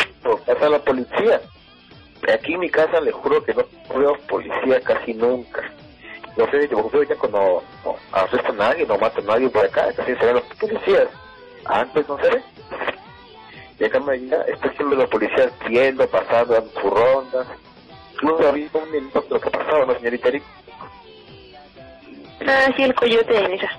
pasa 0.46 0.70
la 0.70 0.80
policía. 0.80 1.42
aquí 2.32 2.54
en 2.54 2.60
mi 2.60 2.70
casa 2.70 3.02
le 3.02 3.12
juro 3.12 3.44
que 3.44 3.54
no 3.56 3.64
veo 3.98 4.16
policía 4.28 4.80
casi 4.82 5.14
nunca. 5.16 5.64
No 6.38 6.46
sé, 6.50 6.68
yo 6.70 7.04
ya 7.04 7.16
cuando 7.16 7.64
arrestan 8.12 8.62
a 8.62 8.70
alguien 8.70 8.92
o 8.92 8.98
matan 8.98 9.30
a 9.30 9.34
alguien 9.34 9.52
por 9.52 9.66
acá, 9.66 9.92
casi 9.96 10.16
se 10.16 10.26
ven 10.26 10.36
los 10.36 10.44
policías. 10.60 11.08
Antes 11.66 12.08
no 12.08 12.18
se 12.20 12.30
ve. 12.30 12.42
Y 13.80 13.86
acá 13.86 14.00
me 14.00 14.20
ya 14.28 14.38
está 14.44 14.72
siempre 14.74 14.98
los 14.98 15.10
policías 15.10 15.52
viendo, 15.68 16.08
pasando, 16.08 16.54
dando 16.54 16.72
su 16.80 16.90
ronda. 16.90 17.46
No 18.22 18.38
había 18.48 18.70
un 18.74 18.92
minuto 18.92 19.26
lo 19.30 19.40
que 19.40 19.50
pasaba, 19.50 19.86
¿no, 19.86 19.96
señorita 19.96 20.28
Eric? 20.30 20.44
Ah, 22.48 22.70
sí, 22.76 22.84
el 22.84 22.96
coyote 22.96 23.34
de 23.34 23.56
esa. 23.56 23.70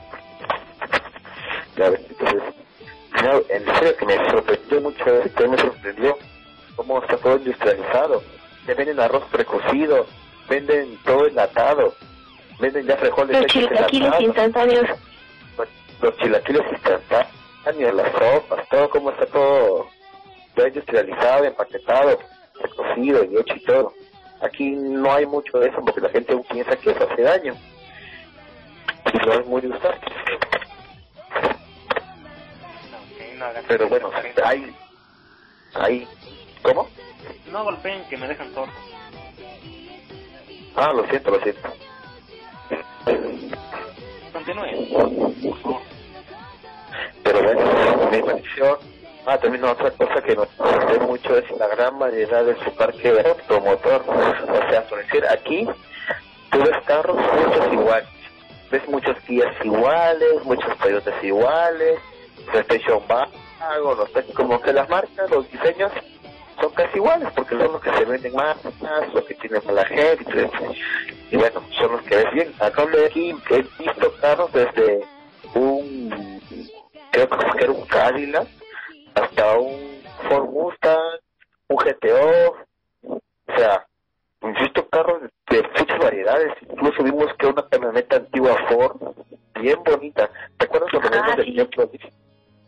Ya 1.76 1.90
ves, 1.90 2.00
entonces, 2.08 2.42
no, 3.22 3.42
en 3.48 3.64
serio 3.78 3.96
que 3.96 4.06
me 4.06 4.30
sorprendió 4.30 4.80
mucho, 4.80 5.04
que 5.36 5.48
me 5.48 5.58
sorprendió 5.58 6.18
cómo 6.76 7.02
está 7.02 7.16
todo 7.18 7.36
industrializado. 7.36 8.22
Ya 8.66 8.74
venden 8.74 9.00
arroz 9.00 9.24
precocido, 9.30 10.06
venden 10.48 10.98
todo 11.04 11.26
enlatado, 11.26 11.94
venden 12.58 12.86
ya 12.86 12.96
frijoles 12.96 13.40
Los 13.42 13.46
chilaquiles 13.46 14.20
instantáneos. 14.20 14.88
Los, 15.58 15.68
los 16.00 16.16
chilaquiles 16.18 16.62
instantáneos, 16.72 17.32
las 17.64 18.12
sopas, 18.12 18.68
todo 18.68 18.90
como 18.90 19.10
está 19.10 19.26
todo 19.26 19.88
ya 20.56 20.68
industrializado, 20.68 21.44
empaquetado, 21.44 22.18
precocido 22.60 23.24
y 23.24 23.36
hecho 23.38 23.56
y 23.56 23.64
todo. 23.64 23.92
Aquí 24.40 24.70
no 24.70 25.12
hay 25.12 25.26
mucho 25.26 25.58
de 25.58 25.68
eso 25.68 25.78
porque 25.84 26.00
la 26.00 26.10
gente 26.10 26.32
aún 26.32 26.44
piensa 26.44 26.76
que 26.76 26.90
eso 26.90 27.08
hace 27.10 27.22
daño. 27.22 27.54
Y 29.12 29.26
no 29.26 29.32
es 29.32 29.46
muy 29.46 29.62
hagan 33.44 33.64
Pero 33.68 33.88
bueno, 33.88 34.10
hay... 34.44 34.74
hay 35.74 36.08
¿Cómo? 36.62 36.88
No 37.50 37.64
golpeen, 37.64 38.04
que 38.08 38.16
me 38.16 38.26
dejan 38.28 38.52
sordo. 38.54 38.72
Ah, 40.76 40.92
lo 40.92 41.06
siento, 41.06 41.30
lo 41.30 41.40
siento. 41.40 41.72
Continúen. 44.32 44.88
Por 44.90 45.58
favor. 45.60 45.93
Pero 47.34 47.54
bueno, 47.54 48.10
me 48.10 48.22
pareció... 48.22 48.78
Ah, 49.26 49.38
también 49.38 49.64
otra 49.64 49.90
cosa 49.92 50.20
que 50.20 50.36
nos 50.36 50.48
sorprendió 50.50 51.00
mucho 51.00 51.38
es 51.38 51.50
la 51.52 51.66
gran 51.68 51.98
variedad 51.98 52.44
de 52.44 52.54
su 52.62 52.70
parque 52.74 53.10
automotor. 53.24 54.04
O 54.06 54.70
sea, 54.70 54.82
por 54.86 54.98
decir, 54.98 55.24
aquí 55.26 55.66
tú 56.50 56.58
ves 56.58 56.76
carros 56.84 57.16
muchos 57.16 57.72
iguales. 57.72 58.08
Ves 58.70 58.86
muchos 58.88 59.18
Kias 59.20 59.54
iguales, 59.64 60.44
muchos 60.44 60.76
Toyotas 60.78 61.24
iguales, 61.24 61.98
Station 62.52 63.02
Wagon, 63.08 63.98
no 63.98 64.06
sé, 64.08 64.24
como 64.34 64.60
que 64.60 64.72
las 64.72 64.88
marcas, 64.90 65.30
los 65.30 65.50
diseños 65.50 65.90
son 66.60 66.70
casi 66.72 66.96
iguales 66.98 67.28
porque 67.34 67.56
son 67.56 67.72
los 67.72 67.80
que 67.80 67.94
se 67.94 68.04
venden 68.04 68.34
más, 68.34 68.56
más 68.82 69.14
los 69.14 69.24
que 69.24 69.34
tienen 69.34 69.62
más 69.64 69.74
la 69.74 69.84
gente. 69.86 70.50
Y 71.30 71.36
bueno, 71.36 71.62
son 71.78 71.92
los 71.92 72.02
que 72.02 72.16
ves 72.16 72.32
bien. 72.32 72.54
Acá 72.60 72.84
de 72.86 73.06
aquí 73.06 73.34
he 73.50 73.82
visto 73.82 74.14
carros 74.20 74.52
desde 74.52 75.00
un, 75.54 76.33
creo 77.14 77.28
que 77.28 77.64
era 77.64 77.72
un 77.72 77.86
Cadillac, 77.86 78.48
hasta 79.14 79.58
un 79.58 80.02
Ford 80.28 80.48
Mustang, 80.50 81.20
un 81.68 81.76
GTO, 81.76 82.56
o 83.08 83.20
sea, 83.56 83.86
he 84.42 84.62
visto 84.62 84.88
carros 84.88 85.22
de, 85.22 85.56
de 85.56 85.68
muchas 85.78 85.98
variedades, 85.98 86.52
incluso 86.68 87.02
vimos 87.02 87.26
que 87.38 87.46
una 87.46 87.66
camioneta 87.68 88.16
antigua 88.16 88.56
Ford, 88.68 88.96
bien 89.60 89.78
bonita, 89.84 90.28
¿te 90.58 90.66
acuerdas 90.66 90.90
cuando 90.90 91.08
Ah, 91.12 91.22
vimos 91.22 91.36
de 91.36 91.44
sí. 91.44 91.50
ejemplo? 91.52 91.90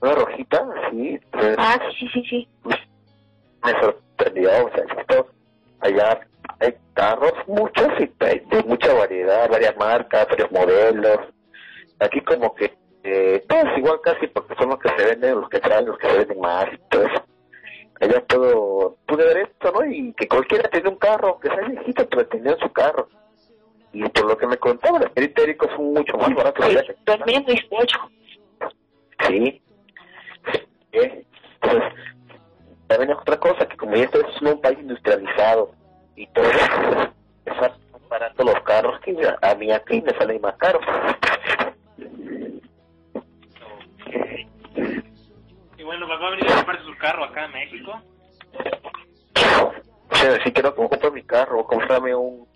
Una 0.01 0.13
rojita, 0.13 0.67
sí, 0.91 1.19
pues, 1.33 1.57
Ah, 1.59 1.79
sí, 1.99 2.09
sí, 2.13 2.23
sí, 2.29 2.49
me 3.65 3.81
sorprendió, 3.81 4.51
o 4.67 4.71
sea, 4.71 4.85
esto, 5.01 5.29
allá 5.81 6.21
hay 6.61 6.75
carros, 6.95 7.33
muchos 7.49 7.89
y 7.99 8.25
hay 8.25 8.39
de 8.41 8.63
mucha 8.65 8.93
variedad, 8.95 9.49
varias 9.51 9.77
marcas, 9.77 10.29
varios 10.29 10.53
modelos, 10.53 11.19
aquí 11.99 12.21
como 12.21 12.55
que 12.55 12.73
eh, 13.09 13.45
todos 13.49 13.79
igual 13.79 14.01
casi 14.03 14.27
porque 14.27 14.55
son 14.57 14.71
los 14.71 14.81
que 14.81 14.89
se 14.89 15.05
venden, 15.07 15.41
los 15.41 15.49
que 15.49 15.61
traen, 15.61 15.87
los 15.87 15.97
que 15.99 16.09
se 16.09 16.19
venden 16.19 16.41
más 16.41 16.67
y 16.73 16.79
todo 16.91 17.05
eso. 17.05 17.25
Allá 18.01 18.25
puedo, 18.27 18.97
pude 19.07 19.25
ver 19.25 19.37
esto, 19.39 19.73
¿no? 19.73 19.85
Y 19.85 20.13
que 20.15 20.27
cualquiera 20.29 20.69
tiene 20.69 20.89
un 20.89 20.97
carro, 20.97 21.39
que 21.39 21.49
sea 21.49 21.69
viejito, 21.69 22.07
pero 22.09 22.27
tenía 22.27 22.57
su 22.57 22.71
carro. 22.73 23.09
Y 23.93 24.07
por 24.09 24.27
lo 24.27 24.37
que 24.37 24.47
me 24.49 24.57
contaba, 24.59 24.99
los 24.99 25.11
periféricos 25.11 25.71
son 25.75 25.95
mucho 25.95 26.17
más 26.19 26.35
baratos 26.35 26.67
Luis 27.47 27.65
Pocho. 27.71 27.99
Sí. 29.29 29.63
Eh, 30.93 31.25
Entonces, 31.63 31.93
también 32.89 33.11
es 33.13 33.19
otra 33.19 33.39
cosa, 33.39 33.67
que 33.67 33.77
como 33.77 33.95
ya 33.95 34.05
esto 34.05 34.21
es 34.21 34.43
un 34.43 34.61
país 34.61 34.79
industrializado 34.81 35.71
y 36.17 36.27
todo, 36.29 36.45
es 37.47 37.57
más 37.57 37.73
barato 38.09 38.45
los 38.45 38.61
carros 38.63 39.01
que 39.01 39.17
a 39.43 39.55
mí 39.55 39.71
aquí 39.73 40.03
me 40.03 40.11
salen 40.19 40.41
más 40.41 40.57
caros. 40.57 40.83
Bueno, 45.87 46.07
va 46.09 46.15
a 46.17 46.31
venir 46.31 46.51
a 46.51 46.57
comprarse 46.57 46.85
su 46.85 46.97
carro 46.99 47.25
acá 47.25 47.47
en 47.47 47.53
México. 47.53 48.03
O 50.11 50.15
sea, 50.15 50.43
si 50.45 50.53
quiero 50.53 50.75
que 50.75 50.89
compre 50.89 51.11
mi 51.11 51.23
carro 51.23 51.61
o 51.61 51.67
comprarme 51.67 52.15
un... 52.15 52.47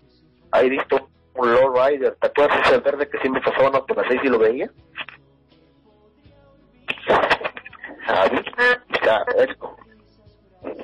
Ahí 0.51 0.69
visto 0.69 1.09
un 1.35 1.53
lowrider, 1.53 2.15
¿te 2.17 2.27
acuerdas 2.27 2.59
ese 2.67 2.77
verde 2.79 3.09
que 3.09 3.17
siempre 3.19 3.41
pasaban 3.41 3.85
por 3.85 3.97
las 3.97 4.07
seis 4.07 4.21
y 4.23 4.27
lo 4.27 4.37
veía? 4.37 4.69
¿Sabes? 8.05 8.41
Ah, 8.57 8.77
Ya, 9.05 9.25
eso. 9.43 9.77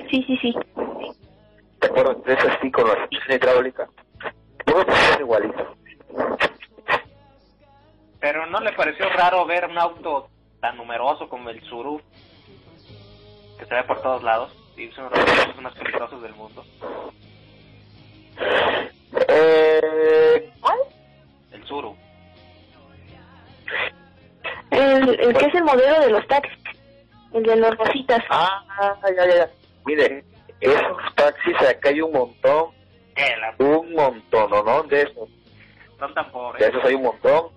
sí, 0.10 0.24
sí, 0.26 0.38
sí. 0.42 0.56
¿Te 1.80 1.88
acuerdas 1.88 2.24
de 2.24 2.34
ese 2.34 2.48
así 2.48 2.72
con 2.72 2.86
la 2.88 3.36
hidráulica? 3.36 3.88
Me 4.66 4.74
parecen 4.86 5.20
igualito. 5.20 5.76
Pero 8.20 8.46
¿no 8.48 8.60
le 8.62 8.72
pareció 8.74 9.08
raro 9.10 9.46
ver 9.46 9.66
un 9.66 9.78
auto 9.78 10.30
tan 10.60 10.78
numeroso 10.78 11.30
como 11.30 11.50
el 11.50 11.62
Suru? 11.66 12.02
Que 13.60 13.66
se 13.66 13.74
ve 13.76 13.84
por 13.84 14.02
todos 14.02 14.24
lados. 14.24 14.52
Y 14.76 14.86
es 14.90 14.98
uno 14.98 15.10
de 15.10 15.18
los 15.48 15.62
más 15.62 15.74
peligrosos 15.76 16.22
del 16.22 16.34
mundo. 16.36 16.64
Eh, 19.30 20.52
¿Cuál? 20.62 20.78
El 21.52 21.66
Suru. 21.66 21.96
El, 24.72 25.20
el 25.20 25.38
que 25.38 25.46
es 25.46 25.56
el 25.56 25.64
modelo 25.64 26.00
de 26.02 26.10
los 26.12 26.28
taxis. 26.28 26.58
El 27.34 27.44
de 27.44 27.56
los 27.56 27.78
rositas. 27.78 28.24
Ah, 28.30 28.64
ya, 29.16 29.26
ya, 29.26 29.36
ya. 29.36 29.50
Mire, 29.86 30.24
esos 30.62 31.16
taxis 31.16 31.56
acá 31.62 31.90
hay 31.90 32.02
un 32.02 32.12
montón, 32.12 32.72
Eh, 33.16 33.36
la- 33.40 33.56
un 33.66 33.94
montón, 33.94 34.50
¿no? 34.52 34.64
¿no? 34.64 34.84
De 34.84 35.02
esos, 35.02 35.30
son 36.00 36.14
tan 36.14 36.26
de 36.26 36.32
pobres. 36.32 36.68
esos 36.68 36.84
hay 36.86 36.94
un 36.96 37.04
montón. 37.04 37.48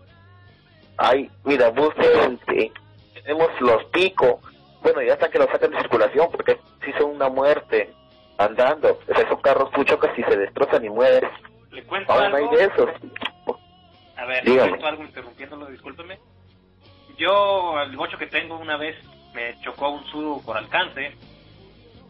Hay, 0.96 1.30
mira, 1.44 1.68
busquen, 1.70 2.40
eh, 2.54 2.70
tenemos 3.14 3.48
los 3.60 3.84
picos. 3.86 4.36
Bueno, 4.82 5.02
ya 5.02 5.14
hasta 5.14 5.28
que 5.30 5.38
los 5.38 5.48
sacan 5.48 5.70
de 5.70 5.78
circulación, 5.78 6.30
porque 6.30 6.58
si 6.84 6.92
son 6.92 7.10
una 7.16 7.28
muerte 7.28 7.92
andando. 8.38 8.98
O 9.08 9.14
sea, 9.14 9.24
esos 9.24 9.40
carros 9.40 9.70
tú 9.72 9.84
chocas 9.84 10.16
y 10.18 10.22
se 10.22 10.36
destrozan 10.36 10.84
y 10.84 10.88
mueres. 10.88 11.30
Le 11.70 11.84
cuento 11.84 12.12
Ahora 12.12 12.30
no 12.30 12.36
hay 12.36 12.48
de 12.48 12.64
esos. 12.64 12.88
A 14.16 14.24
ver, 14.24 14.44
le 14.44 14.50
Dígame. 14.50 14.70
cuento 14.70 14.86
algo 14.86 15.04
interrumpiéndolo, 15.04 15.66
discúlpeme. 15.66 16.18
Yo, 17.16 17.80
el 17.82 17.96
bocho 17.96 18.16
que 18.18 18.26
tengo 18.26 18.56
una 18.56 18.76
vez, 18.76 18.96
me 19.34 19.60
chocó 19.60 19.90
un 19.90 20.04
Suru 20.06 20.42
por 20.42 20.56
alcance 20.56 21.14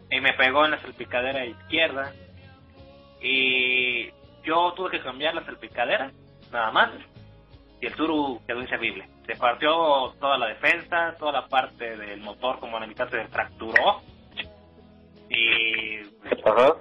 y 0.09 0.19
me 0.21 0.33
pegó 0.33 0.65
en 0.65 0.71
la 0.71 0.81
salpicadera 0.81 1.45
izquierda 1.45 2.13
y 3.21 4.09
yo 4.43 4.73
tuve 4.75 4.91
que 4.91 5.01
cambiar 5.01 5.35
la 5.35 5.45
salpicadera, 5.45 6.11
nada 6.51 6.71
más, 6.71 6.91
y 7.81 7.87
el 7.87 7.95
Suru 7.95 8.39
quedó 8.45 8.61
inservible. 8.61 9.09
Se 9.25 9.35
partió 9.35 10.13
toda 10.19 10.37
la 10.37 10.47
defensa, 10.47 11.15
toda 11.17 11.31
la 11.31 11.47
parte 11.47 11.97
del 11.97 12.21
motor 12.21 12.59
como 12.59 12.77
a 12.77 12.79
la 12.79 12.87
mitad 12.87 13.09
se 13.09 13.25
fracturó 13.27 14.01
y 15.29 15.99
Ajá. 16.45 16.75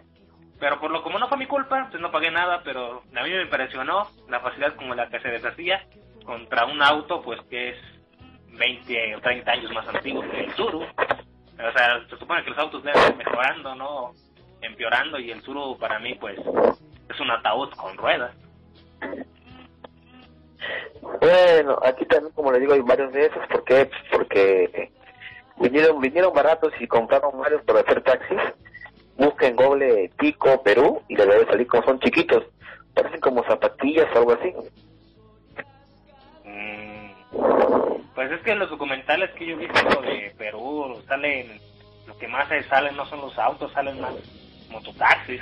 pero 0.59 0.79
por 0.79 0.91
lo 0.91 1.03
como 1.03 1.19
no 1.19 1.29
fue 1.29 1.39
mi 1.39 1.47
culpa, 1.47 1.89
pues 1.91 2.03
no 2.03 2.11
pagué 2.11 2.31
nada, 2.31 2.61
pero 2.63 3.03
a 3.17 3.23
mí 3.23 3.31
me 3.31 3.43
impresionó 3.43 4.09
la 4.29 4.41
facilidad 4.41 4.77
como 4.77 4.95
la 4.95 5.09
que 5.09 5.21
se 5.21 5.29
deshacía 5.29 5.87
contra 6.25 6.67
un 6.67 6.83
auto 6.83 7.23
pues 7.23 7.41
que 7.49 7.71
es 7.71 7.77
20 8.49 9.17
o 9.17 9.21
30 9.21 9.51
años 9.51 9.73
más 9.73 9.89
antiguo 9.89 10.23
que 10.23 10.41
el 10.41 10.55
Suru. 10.55 10.83
O 10.83 11.73
sea, 11.73 12.07
se 12.09 12.17
supone 12.19 12.43
que 12.45 12.51
los 12.51 12.59
autos 12.59 12.83
deben 12.83 13.03
ir 13.09 13.17
mejorando, 13.17 13.75
no 13.75 14.13
empeorando 14.61 15.19
y 15.19 15.31
el 15.31 15.41
Suru 15.43 15.79
para 15.79 15.99
mí 15.99 16.15
pues 16.15 16.39
es 16.39 17.21
un 17.21 17.31
ataúd 17.31 17.71
con 17.71 17.97
ruedas. 17.97 18.35
Bueno, 21.21 21.79
aquí 21.83 22.05
también, 22.07 22.33
como 22.35 22.53
le 22.53 22.61
digo, 22.61 22.73
hay 22.75 22.81
varios 22.81 23.13
de 23.13 23.27
esos. 23.27 23.47
¿Por 23.49 23.65
qué? 23.65 23.91
Porque 24.13 24.91
vinieron, 25.59 26.01
vinieron 26.01 26.33
baratos 26.33 26.73
y 26.81 26.87
compraron 26.87 27.39
varios 27.39 27.63
para 27.63 27.81
hacer 27.81 28.03
taxis. 28.03 28.39
Busquen 29.17 29.57
Google 29.57 30.11
Pico, 30.19 30.63
Perú, 30.63 31.03
y 31.09 31.17
les 31.17 31.27
debe 31.27 31.47
salir 31.47 31.67
como 31.67 31.83
son 31.85 32.01
chiquitos. 32.01 32.45
Parecen 32.95 33.21
como 33.21 33.45
zapatillas 33.45 34.09
o 34.15 34.19
algo 34.19 34.33
así. 34.33 34.53
Mm, 36.45 37.11
Pues 38.15 38.33
es 38.33 38.41
que 38.43 38.55
los 38.55 38.71
documentales 38.71 39.31
que 39.33 39.47
yo 39.47 39.55
he 39.55 39.67
visto 39.67 40.03
de 40.03 40.33
Perú 40.39 41.03
salen, 41.07 41.61
lo 42.07 42.17
que 42.19 42.29
más 42.29 42.49
salen 42.69 42.97
no 42.97 43.07
son 43.07 43.21
los 43.21 43.39
autos, 43.39 43.73
salen 43.73 44.01
más 44.01 44.15
mototaxis. 44.71 45.41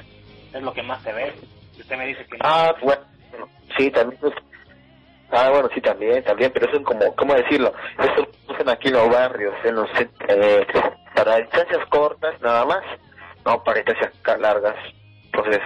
es 0.53 0.63
lo 0.63 0.73
que 0.73 0.83
más 0.83 1.03
se 1.03 1.13
ve. 1.13 1.33
Usted 1.79 1.97
me 1.97 2.07
dice 2.07 2.25
que 2.27 2.39
no. 2.39 2.45
Ah, 2.45 2.75
bueno, 2.83 3.03
sí, 3.77 3.91
también. 3.91 4.21
Ah, 5.33 5.51
bueno, 5.51 5.69
sí, 5.75 5.81
también, 5.81 6.23
también, 6.25 6.51
pero 6.53 6.67
eso 6.67 6.77
es 6.79 6.85
como, 6.85 7.15
¿cómo 7.17 7.35
decirlo? 7.35 7.73
Eso 7.99 8.27
usan 8.49 8.69
aquí 8.69 8.89
en 8.89 8.95
los 8.95 9.09
barrios, 9.11 9.55
en 9.65 9.75
los 9.77 9.89
eh, 10.29 10.67
para 11.15 11.37
distancias 11.39 11.85
cortas 11.89 12.41
nada 12.41 12.65
más, 12.65 12.83
no 13.45 13.63
para 13.65 13.81
distancias 13.83 14.13
largas. 14.41 14.77
Entonces, 15.27 15.61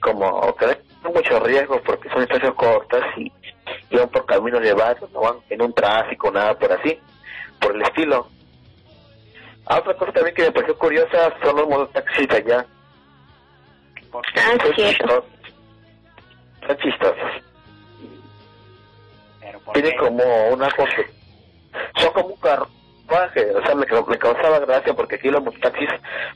como 0.00 0.54
que 0.56 0.66
hay 0.66 0.76
mucho 1.12 1.40
riesgo 1.40 1.80
porque 1.82 2.08
son 2.10 2.20
distancias 2.20 2.52
cortas 2.54 3.02
y, 3.16 3.32
y 3.90 3.96
van 3.96 4.08
por 4.08 4.26
caminos 4.26 4.60
de 4.60 4.72
barrio, 4.74 5.08
no 5.12 5.20
van 5.20 5.36
en 5.50 5.62
un 5.62 5.72
tráfico, 5.72 6.30
nada 6.30 6.54
por 6.58 6.72
así, 6.72 6.98
por 7.60 7.74
el 7.74 7.82
estilo. 7.82 8.28
Ah, 9.66 9.78
otra 9.78 9.94
cosa 9.94 10.12
también 10.12 10.34
que 10.34 10.42
me 10.42 10.52
pareció 10.52 10.76
curiosa 10.78 11.32
son 11.42 11.56
los 11.56 11.68
mototaxis 11.68 12.28
de 12.28 12.36
allá. 12.36 12.66
Porque 14.10 14.28
Ah, 14.40 14.50
Son 14.62 14.74
cierto. 14.74 14.90
chistosos. 14.90 15.24
Son 16.66 16.76
chistosos. 16.78 17.30
Pero 19.72 19.82
¿por 19.82 19.82
Tienen 19.82 19.92
qué? 19.92 19.98
como 19.98 20.48
una 20.48 20.70
cosa. 20.70 20.96
Son 22.00 22.12
como 22.12 22.28
un 22.28 22.40
carruaje. 22.40 23.54
O 23.54 23.64
sea, 23.64 23.74
me, 23.74 23.86
me 23.86 24.18
causaba 24.18 24.58
gracia 24.60 24.94
porque 24.94 25.16
aquí 25.16 25.30
los 25.30 25.42
mototaxis 25.42 25.88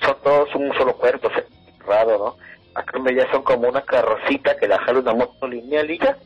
son 0.02 0.16
todos 0.22 0.54
un 0.54 0.72
solo 0.74 0.96
cuerpo 0.96 1.30
cerrado, 1.30 2.18
¿no? 2.18 2.48
Acá 2.74 2.98
en 2.98 3.16
ya 3.16 3.30
son 3.32 3.42
como 3.42 3.68
una 3.68 3.82
carrocita 3.82 4.56
que 4.56 4.68
la 4.68 4.78
jala 4.78 5.00
una 5.00 5.14
moto 5.14 5.48
lineal 5.48 5.90
y 5.90 5.98
ya. 5.98 6.16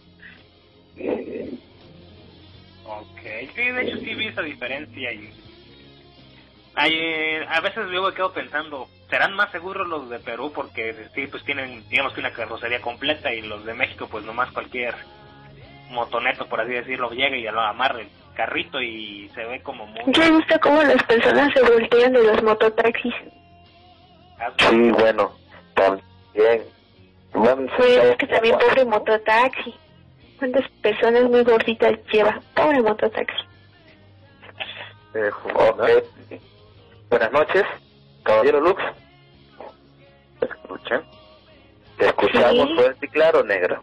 Ok, 2.84 3.20
sí, 3.54 3.70
de 3.70 3.82
hecho 3.82 3.96
sí 3.98 4.14
vi 4.14 4.26
esa 4.28 4.42
diferencia 4.42 5.12
y... 5.12 5.32
Ay, 6.74 7.42
a 7.48 7.60
veces 7.60 7.86
luego 7.86 8.12
quedo 8.12 8.32
pensando, 8.32 8.88
¿serán 9.10 9.34
más 9.34 9.50
seguros 9.50 9.86
los 9.88 10.08
de 10.08 10.18
Perú? 10.20 10.52
Porque 10.54 10.94
sí, 11.14 11.26
pues 11.26 11.44
tienen, 11.44 11.86
digamos 11.88 12.14
que 12.14 12.20
una 12.20 12.32
carrocería 12.32 12.80
completa 12.80 13.32
y 13.32 13.42
los 13.42 13.64
de 13.64 13.74
México 13.74 14.08
pues 14.10 14.24
nomás 14.24 14.50
cualquier 14.52 14.94
motoneto, 15.92 16.46
por 16.48 16.60
así 16.60 16.72
decirlo, 16.72 17.10
llega 17.10 17.36
y 17.36 17.42
lo 17.44 17.60
amarra 17.60 18.00
el 18.00 18.08
carrito 18.34 18.80
y 18.80 19.30
se 19.34 19.44
ve 19.44 19.62
como 19.62 19.86
muy... 19.86 20.12
¿Te 20.12 20.30
gusta 20.30 20.58
cómo 20.58 20.82
las 20.82 21.02
personas 21.04 21.52
se 21.54 21.62
voltean 21.62 22.12
de 22.12 22.22
los 22.24 22.42
mototaxis? 22.42 23.14
Sí, 24.58 24.90
bueno, 24.90 25.32
también. 25.74 26.62
Bueno, 27.32 27.70
sí, 27.78 27.84
es 27.94 28.16
que 28.16 28.26
también 28.26 28.58
pobre 28.58 28.84
mototaxi. 28.84 29.74
¿Cuántas 30.38 30.68
personas 30.82 31.22
muy 31.30 31.44
gorditas 31.44 31.92
lleva? 32.12 32.40
Pobre 32.54 32.82
mototaxi. 32.82 33.36
Eh, 35.14 35.30
Ok. 35.54 35.82
Buenas 37.10 37.30
noches, 37.32 37.64
caballero 38.22 38.60
Lux. 38.60 38.82
¿Me 40.40 40.48
escuchan? 40.48 41.04
Te 41.98 42.06
escuchamos 42.06 42.68
Sí. 42.68 42.74
fuerte 42.74 43.06
y 43.06 43.08
claro, 43.10 43.44
negro. 43.44 43.82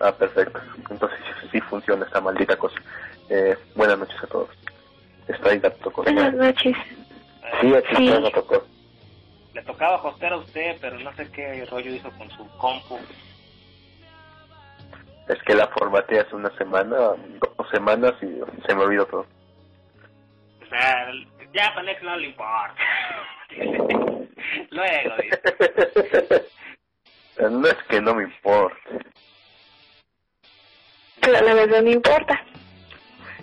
Ah, 0.00 0.12
perfecto. 0.12 0.60
Entonces 0.90 1.18
sí, 1.50 1.60
funciona 1.62 2.04
esta 2.04 2.20
maldita 2.20 2.56
cosa. 2.56 2.80
Eh, 3.30 3.56
buenas 3.74 3.98
noches 3.98 4.22
a 4.22 4.26
todos. 4.26 4.50
Está 5.28 5.50
ahí 5.50 5.58
Gato 5.58 5.90
con 5.92 6.04
Buenas 6.04 6.34
noches. 6.34 6.76
Sí, 7.60 7.74
aquí 7.74 7.96
Sí. 7.96 8.08
está, 8.08 8.20
me 8.20 8.30
tocó. 8.30 8.66
Le 9.54 9.62
tocaba 9.62 10.02
hostear 10.02 10.32
a 10.32 10.36
usted, 10.38 10.76
pero 10.80 10.98
no 10.98 11.14
sé 11.14 11.30
qué 11.30 11.64
rollo 11.66 11.94
hizo 11.94 12.10
con 12.18 12.28
su 12.30 12.46
compu. 12.58 12.98
Es 15.28 15.40
que 15.44 15.54
la 15.54 15.68
formateé 15.68 16.20
hace 16.20 16.34
una 16.34 16.50
semana, 16.58 16.96
dos 16.96 17.70
semanas 17.72 18.12
y 18.20 18.40
se 18.66 18.74
me 18.74 18.82
olvidó 18.82 19.06
todo. 19.06 19.26
O 20.62 20.66
sea, 20.68 21.08
ya 21.54 21.68
a 21.68 21.82
Nex 21.82 22.02
no 22.02 22.16
le 22.16 22.26
importa. 22.26 22.74
Luego, 24.70 25.14
dice. 25.22 26.50
no 27.50 27.66
es 27.68 27.76
que 27.88 28.00
no 28.02 28.14
me 28.14 28.24
importe. 28.24 28.98
Pero 31.24 31.44
la 31.44 31.54
verdad 31.54 31.82
no 31.82 31.90
importa. 31.90 32.40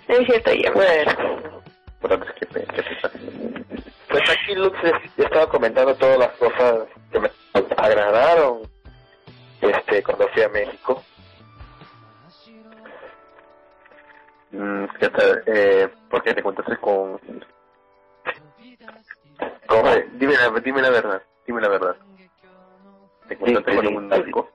No 0.08 0.14
es 0.16 0.26
cierto, 0.26 0.52
yo. 0.52 0.72
Bueno, 0.72 1.12
Pero 2.00 2.14
es 2.24 2.32
que, 2.32 2.46
que 2.46 2.82
pensar. 2.82 3.10
pues 4.08 4.30
aquí 4.30 4.54
Lux 4.54 4.76
es- 4.84 5.18
estaba 5.24 5.48
comentando 5.48 5.94
todas 5.96 6.18
las 6.18 6.32
cosas 6.32 6.86
que 7.10 7.18
me 7.20 7.30
agradaron 7.76 8.62
este 9.60 10.02
cuando 10.02 10.28
fui 10.28 10.42
a 10.42 10.48
México. 10.48 11.02
Mm, 14.50 14.84
¿qué 15.00 15.08
tal? 15.08 15.42
Eh, 15.46 15.88
¿Por 16.10 16.22
qué 16.22 16.34
te 16.34 16.40
encontraste 16.40 16.76
con...? 16.78 17.18
Oye, 19.68 20.06
dime, 20.14 20.34
la, 20.34 20.50
dime 20.60 20.82
la 20.82 20.90
verdad, 20.90 21.22
dime 21.46 21.60
la 21.62 21.68
verdad. 21.68 21.96
¿Te 23.28 23.34
encontraste 23.34 23.70
Sí, 23.70 23.76
con 23.76 23.86
sí, 23.88 23.94
un? 23.96 24.08
¿Narco? 24.08 24.50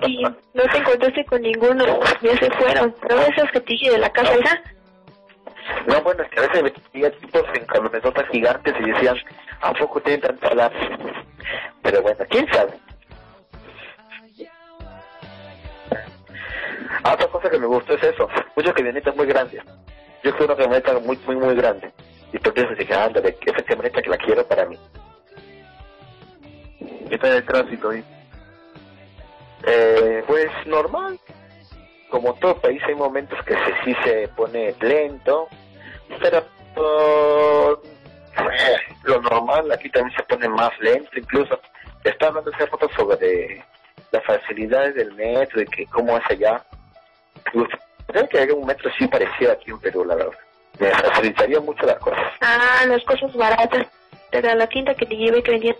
No, 0.00 0.62
te 0.64 0.78
encontraste 0.78 1.24
con 1.24 1.42
ninguno. 1.42 1.84
Ya 2.22 2.36
se 2.38 2.50
fueron. 2.50 2.94
¿No 3.08 3.16
esos 3.20 3.50
que 3.50 3.60
te 3.60 3.72
dije 3.72 3.90
de 3.90 3.98
la 3.98 4.10
casa 4.10 4.34
esa? 4.34 4.62
No, 5.86 6.00
bueno, 6.02 6.22
es 6.22 6.30
que 6.30 6.38
a 6.40 6.42
veces 6.42 6.72
veía 6.92 7.10
tipos 7.10 7.42
en 7.54 7.64
camionetotas 7.66 8.28
gigantes 8.30 8.74
y 8.80 8.90
decían, 8.90 9.16
¿a 9.60 9.72
poco 9.72 10.00
tienen 10.00 10.20
tanta 10.20 10.54
lata? 10.54 10.76
Pero 11.82 12.02
bueno, 12.02 12.24
¿quién 12.28 12.46
sabe? 12.52 12.72
Ah, 17.02 17.14
otra 17.14 17.28
cosa 17.28 17.50
que 17.50 17.58
me 17.58 17.66
gustó 17.66 17.94
es 17.94 18.02
eso, 18.02 18.28
muchas 18.56 18.74
camionetas 18.74 19.14
muy 19.16 19.26
grandes. 19.26 19.62
Yo 20.22 20.32
fui 20.34 20.46
una 20.46 20.56
camioneta 20.56 20.98
muy, 21.00 21.16
muy, 21.26 21.36
muy 21.36 21.54
grande. 21.54 21.92
Y 22.32 22.38
por 22.38 22.58
eso 22.58 22.74
dije, 22.74 22.94
ándale, 22.94 23.36
esa 23.40 23.62
camioneta 23.62 24.02
que 24.02 24.10
la 24.10 24.16
quiero 24.18 24.46
para 24.46 24.66
mí. 24.66 24.78
¿Qué 27.08 27.18
tal 27.18 27.32
el 27.32 27.44
tránsito 27.44 27.90
ahí? 27.90 28.00
Eh, 28.00 28.15
pues 30.26 30.50
normal. 30.66 31.18
Como 32.10 32.34
todo 32.34 32.60
país 32.60 32.80
hay 32.86 32.94
momentos 32.94 33.38
que 33.44 33.54
se, 33.54 33.84
sí 33.84 33.96
se 34.04 34.28
pone 34.28 34.74
lento, 34.80 35.48
pero 36.20 36.38
eh, 38.36 38.76
lo 39.02 39.20
normal 39.20 39.70
aquí 39.72 39.90
también 39.90 40.16
se 40.16 40.22
pone 40.22 40.48
más 40.48 40.70
lento 40.78 41.10
incluso. 41.16 41.58
Estaba 42.04 42.38
hablando 42.38 42.52
hace 42.54 42.66
rato 42.66 42.88
sobre 42.96 43.64
las 44.12 44.24
facilidades 44.24 44.94
del 44.94 45.12
metro 45.14 45.60
y 45.60 45.66
que 45.66 45.86
cómo 45.86 46.16
es 46.16 46.24
allá. 46.30 46.64
Creo 48.06 48.28
que 48.28 48.38
haya 48.38 48.54
un 48.54 48.66
metro 48.66 48.88
así 48.94 49.06
parecido 49.08 49.52
aquí 49.52 49.70
en 49.72 49.80
Perú, 49.80 50.04
la 50.04 50.14
verdad. 50.14 50.38
Me 50.78 50.90
facilitaría 50.90 51.58
mucho 51.60 51.84
las 51.86 51.98
cosas. 51.98 52.32
Ah, 52.40 52.84
las 52.86 53.02
cosas 53.04 53.34
baratas. 53.34 53.88
Pero 54.30 54.50
a 54.50 54.54
la 54.54 54.66
tienda 54.68 54.94
que 54.94 55.06
te 55.06 55.16
lleve 55.16 55.42
que 55.42 55.52
vendían 55.52 55.76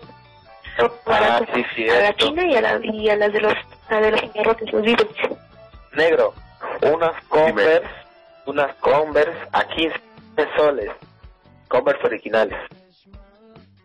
Ah, 1.07 1.41
sí, 1.75 1.89
a 1.89 2.01
la 2.01 2.13
china 2.15 2.45
y 2.45 2.55
a, 2.55 2.61
la, 2.61 2.79
y 2.83 3.09
a 3.09 3.15
las 3.15 3.33
de 3.33 3.41
los, 3.41 3.53
a 3.89 3.99
garrotes, 4.33 4.71
los 4.73 4.85
libros. 4.85 5.07
Negro, 5.93 6.33
unas 6.81 7.23
Converse, 7.25 7.87
unas 8.45 8.75
Converse 8.75 9.37
a 9.51 9.63
15 9.67 9.95
soles. 10.55 10.91
Converse 11.67 12.05
originales. 12.05 12.57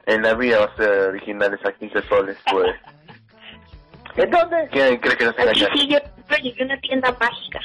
En 0.07 0.23
la 0.23 0.35
vida 0.35 0.59
va 0.59 0.65
a 0.67 0.77
ser 0.77 0.89
originales 1.09 1.65
a 1.65 1.73
15 1.73 2.03
soles, 2.03 2.37
pues. 2.51 2.75
¿En 4.17 4.31
dónde? 4.31 4.69
¿Quién 4.71 4.99
cree 4.99 5.17
que 5.17 5.25
nos 5.25 5.39
Aquí 5.39 5.43
engañan? 5.65 5.71
sí, 5.79 5.89
yo, 5.89 5.99
llegué 6.43 6.63
a 6.63 6.67
una 6.67 6.81
tienda 6.81 7.17
mágica. 7.19 7.61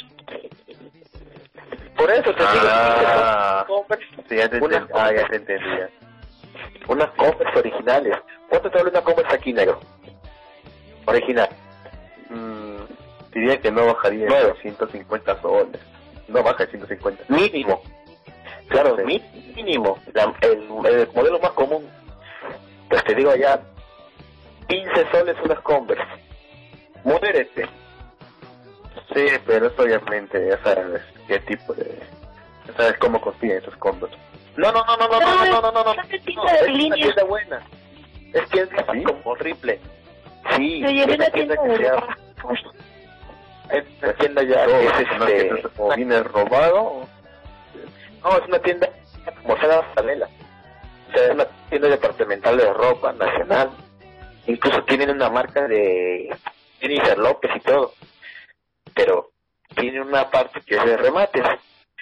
Por 1.97 2.12
eso 2.12 2.34
te 2.36 2.43
Ah. 2.45 3.65
digo, 3.67 3.86
15 3.88 3.97
Converse, 3.97 4.06
Sí, 4.30 4.36
ya 4.38 4.50
te 4.50 4.58
Una 4.62 4.78
entendí. 4.78 4.93
Ah, 5.00 5.12
ya 5.13 5.28
te 5.28 5.36
entendía. 5.38 5.89
unas 6.88 7.10
Converse 7.12 7.60
originales. 7.60 8.17
¿Cuánto 8.50 8.69
te 8.71 8.78
vale 8.78 8.89
una 8.91 9.02
Converse 9.02 9.36
aquí, 9.36 9.52
negro? 9.54 9.80
Original. 11.06 11.50
Diría 13.38 13.62
que 13.62 13.69
no 13.71 13.86
bajaría 13.86 14.23
de 14.26 14.30
Nueve. 14.30 14.54
150 14.63 15.41
soles. 15.43 15.80
No 16.28 16.41
baja 16.41 16.65
de 16.65 16.71
150. 16.71 17.23
Mínimo. 17.28 17.84
Claro, 18.67 18.97
Sí. 18.97 19.04
mi- 19.06 19.54
mínimo. 19.56 20.00
La- 20.13 20.34
el, 20.41 20.52
el 20.88 21.08
modelo 21.13 21.39
más 21.39 21.52
común. 21.52 21.88
Pues 22.89 23.04
te 23.04 23.13
digo 23.13 23.30
allá, 23.30 23.60
15 24.67 25.12
soles 25.12 25.36
unas 25.45 25.60
Converse. 25.60 26.04
Muérete. 27.04 27.69
Sí, 29.13 29.28
pero 29.45 29.67
eso 29.67 29.84
obviamente 29.84 30.47
ya 30.50 30.58
sabes 30.63 31.04
qué 31.28 31.39
tipo 31.41 31.73
de... 31.76 32.00
Ya 32.65 32.73
sabes 32.73 32.97
cómo 32.97 33.21
consiguen 33.21 33.58
esos 33.60 33.76
combos. 33.78 34.10
No, 34.56 34.71
no, 34.71 34.84
no, 34.84 34.97
no, 34.97 35.08
no, 35.08 35.19
no, 35.19 35.45
no, 35.45 35.62
no, 35.62 35.71
no, 35.71 35.84
no. 35.84 35.93
No, 35.93 36.02
es 36.02 36.28
una 36.63 36.71
línea. 36.73 37.04
tienda 37.06 37.23
buena. 37.23 37.62
Es 38.34 38.47
que 38.50 38.62
es 38.62 38.69
¿Sí? 38.69 39.04
como 39.04 39.21
horrible. 39.26 39.80
Sí, 40.56 40.84
es 40.84 41.06
una 41.15 41.30
tienda 41.30 41.56
que 41.62 41.69
de 41.69 41.78
se 41.78 41.84
llama- 41.84 42.17
es 43.72 43.86
una 44.02 44.14
tienda 44.14 44.44
ya 44.44 44.66
que 44.66 44.86
es 44.86 44.94
este, 45.00 45.68
o 45.78 45.96
viene 45.96 46.24
robado 46.24 46.82
o... 46.82 47.08
no, 48.24 48.38
es 48.38 48.48
una 48.48 48.60
tienda 48.60 48.90
como 49.44 49.56
Paralela. 49.96 50.30
O 51.10 51.14
sea, 51.14 51.26
es 51.26 51.32
una 51.32 51.46
tienda 51.70 51.88
departamental 51.90 52.58
de 52.58 52.74
ropa 52.74 53.14
nacional. 53.14 53.72
Incluso 54.46 54.84
tienen 54.84 55.10
una 55.10 55.30
marca 55.30 55.68
de 55.68 56.36
Jennifer 56.80 57.18
López 57.18 57.52
y 57.56 57.60
todo. 57.60 57.94
Pero 58.94 59.32
tiene 59.76 60.02
una 60.02 60.30
parte 60.30 60.62
que 60.62 60.76
es 60.76 60.86
de 60.86 60.98
remates. 60.98 61.44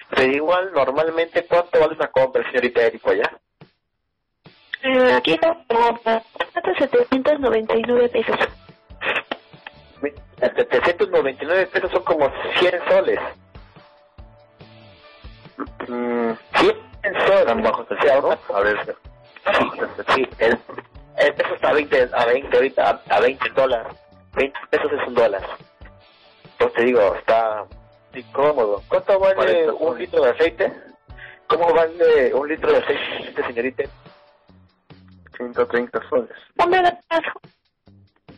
Pero 0.10 0.32
igual, 0.32 0.72
normalmente, 0.74 1.46
¿cuánto 1.46 1.80
vale 1.80 1.96
una 1.96 2.08
compra, 2.08 2.44
señorita 2.50 2.84
Erico, 2.84 3.10
allá? 3.10 3.32
Eh, 4.84 5.14
aquí 5.14 5.34
está 5.34 5.58
como 5.68 6.00
799 6.54 8.10
pesos. 8.10 8.38
A 10.42 10.48
799 10.56 11.68
pesos 11.68 11.92
son 11.92 12.04
como 12.04 12.32
100 12.60 12.80
soles. 12.90 13.20
Mm, 15.88 16.32
100 16.60 16.76
soles. 17.28 17.46
Tan 17.46 17.62
bajos 17.64 17.88
O 17.90 18.02
sea, 18.02 18.20
una- 18.20 18.40
A 18.54 18.60
ver, 18.62 18.98
Sí, 20.16 20.28
el, 20.40 20.58
el 21.18 21.34
peso 21.36 21.54
está 21.56 21.70
a 21.70 21.74
20, 21.74 22.10
a 22.14 22.26
20 22.26 22.56
ahorita, 22.58 22.90
a, 23.10 23.16
a 23.16 23.20
20 23.20 23.50
dólares. 23.52 23.94
20 24.34 24.60
pesos 24.72 24.92
es 24.92 25.08
un 25.08 25.14
dólar. 25.14 25.42
Entonces 26.44 26.78
te 26.78 26.84
digo, 26.86 27.16
está 27.16 27.66
incómodo. 28.14 28.82
¿Cuánto 28.88 29.20
vale 29.20 29.36
40 29.36 29.74
un 29.74 29.98
litro 30.00 30.24
de 30.24 30.30
aceite? 30.32 30.74
¿Cómo 31.48 31.72
vale 31.74 32.34
un 32.34 32.48
litro 32.48 32.72
de 32.72 32.78
aceite, 32.80 33.44
señorita? 33.46 33.84
130 35.38 36.10
soles. 36.10 36.32
Hombre, 36.58 36.82
de. 36.82 36.98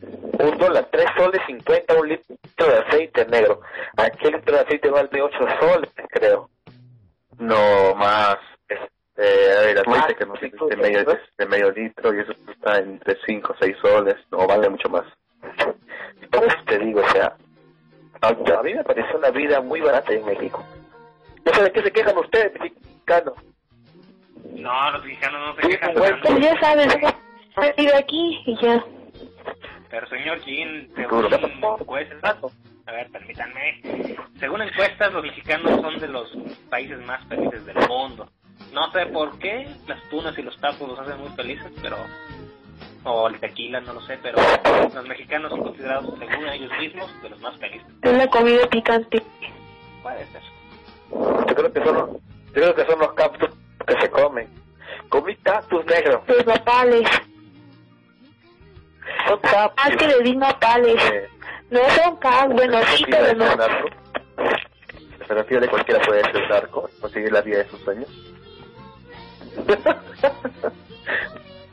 Un 0.02 0.58
dólar, 0.58 0.88
3 0.92 1.06
soles 1.18 1.42
50 1.48 1.96
un 1.96 2.10
litro 2.10 2.68
de 2.68 2.78
aceite 2.78 3.26
negro. 3.26 3.62
Aquí 3.98 4.28
el 4.28 4.34
litro 4.34 4.56
de 4.56 4.62
aceite 4.62 4.90
vale 4.90 5.22
8 5.22 5.38
soles, 5.60 5.92
creo. 6.10 6.50
No, 7.40 7.96
más. 7.96 8.38
Eh, 8.70 9.56
a 9.58 9.62
ver, 9.62 9.70
el 9.70 9.80
aceite 9.80 9.90
Más, 9.90 10.14
que 10.14 10.26
nos 10.26 10.40
sí, 10.40 10.46
dice 10.50 10.66
de 10.70 10.76
medio, 10.78 11.04
¿no? 11.04 11.14
de 11.38 11.46
medio 11.48 11.72
litro 11.72 12.14
y 12.14 12.20
eso 12.20 12.34
está 12.52 12.78
entre 12.78 13.18
5 13.26 13.52
o 13.52 13.56
6 13.60 13.78
soles. 13.82 14.16
No, 14.32 14.46
vale 14.46 14.70
mucho 14.70 14.90
más. 14.90 15.06
Por 16.32 16.44
eso 16.46 16.58
te 16.68 16.78
digo, 16.80 17.02
o 17.02 17.10
sea, 17.10 17.36
a, 18.22 18.28
a 18.28 18.64
mí 18.64 18.74
me 18.74 18.84
pareció 18.84 19.18
una 19.18 19.32
vida 19.32 19.62
muy 19.62 19.82
barata 19.82 20.14
en 20.14 20.26
México. 20.26 20.64
No 21.46 21.54
sé 21.54 21.64
de 21.64 21.72
qué 21.72 21.82
se 21.82 21.92
quejan 21.92 22.18
ustedes, 22.18 22.54
mexicanos. 22.60 23.34
No, 24.54 24.92
los 24.92 25.04
mexicanos 25.04 25.56
no 25.56 25.62
se 25.62 25.68
quejan. 25.70 25.94
Pues 25.94 26.12
tanto. 26.22 26.40
ya 26.40 26.60
sabes, 26.60 26.98
vive 27.78 27.96
aquí 27.96 28.44
y 28.46 28.62
ya. 28.62 28.84
Pero 29.90 30.08
señor 30.10 30.40
Jean, 30.46 30.90
Seguro. 30.96 31.30
según 31.30 31.52
encuestas, 31.80 32.38
a 32.86 32.92
ver, 32.92 33.10
permítanme, 33.12 33.82
según 34.40 34.62
encuestas 34.62 35.14
los 35.14 35.24
mexicanos 35.24 35.82
son 35.82 36.00
de 36.00 36.08
los 36.08 36.30
países 36.70 37.00
más 37.06 37.26
felices 37.28 37.66
del 37.66 37.88
mundo. 37.88 38.30
No 38.74 38.92
sé 38.92 39.06
por 39.08 39.38
qué, 39.40 39.68
las 39.88 40.02
tunas 40.10 40.38
y 40.38 40.42
los 40.42 40.58
tacos 40.60 40.88
los 40.90 41.00
hacen 41.00 41.20
muy 41.20 41.30
felices, 41.32 41.72
pero... 41.82 41.98
O 43.04 43.30
el 43.30 43.40
tequila, 43.40 43.80
no 43.80 43.94
lo 43.94 44.02
sé, 44.02 44.18
pero 44.22 44.38
los 44.94 45.08
mexicanos 45.08 45.50
son 45.52 45.64
considerados, 45.64 46.14
según 46.20 46.50
ellos 46.50 46.72
mismos, 46.78 47.22
de 47.22 47.30
los 47.30 47.40
más 47.40 47.56
felices. 47.58 47.88
Es 48.02 48.14
la 48.18 48.28
comida 48.28 48.68
picante. 48.70 49.24
Puede 50.04 50.26
ser. 50.26 50.42
Yo 51.10 51.56
creo 51.56 51.72
que 51.72 51.84
son 51.86 51.96
los, 51.96 52.10
yo 52.12 52.54
creo 52.54 52.76
que 52.76 52.86
son 52.86 53.00
los 53.00 53.14
cactus 53.14 53.50
que 53.86 54.02
se 54.02 54.10
comen. 54.10 54.50
Comí 55.08 55.36
cactus 55.38 55.86
negros. 55.86 56.22
Los 56.28 56.46
nopales. 56.46 57.08
Ah, 59.54 59.72
es 59.90 59.98
que 59.98 60.08
le 60.08 60.20
di 60.22 60.36
nopales. 60.36 61.02
Eh, 61.12 61.30
No 61.70 61.80
son 61.90 62.16
cactus, 62.18 62.54
bueno, 62.56 62.80
sí, 62.96 63.06
pero 63.10 63.34
no. 63.34 63.52
un 63.52 63.58
narco. 63.58 63.88
Pero 65.28 65.44
fíjate, 65.44 65.68
cualquiera 65.68 66.02
puede 66.06 66.22
ser 66.32 66.50
narco, 66.50 66.90
conseguir 67.02 67.32
la 67.32 67.42
vida 67.42 67.58
de 67.58 67.70
sus 67.70 67.82
sueños. 67.82 68.10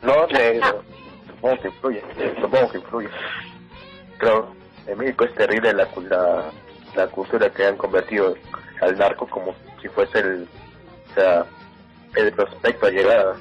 no 0.03 0.27
negro. 0.29 0.83
Supongo 1.29 1.61
que 1.61 1.69
influye, 1.69 2.03
supongo 2.41 2.71
que 2.71 2.79
influye. 2.79 3.09
Creo, 4.19 4.55
en 4.87 4.99
México 4.99 5.25
es 5.25 5.35
terrible 5.35 5.73
la, 5.73 5.89
la, 6.09 6.45
la 6.97 7.07
cultura 7.09 7.51
que 7.51 7.67
han 7.67 7.77
convertido 7.77 8.35
al 8.81 8.99
narco 8.99 9.27
como 9.29 9.55
si 9.81 9.89
fuese 9.89 10.19
el, 10.21 10.49
o 11.11 11.15
sea, 11.15 11.45
el 12.17 12.33
prospecto 12.33 12.87
a 12.87 12.91
llegar 12.91 13.19
de, 13.27 13.33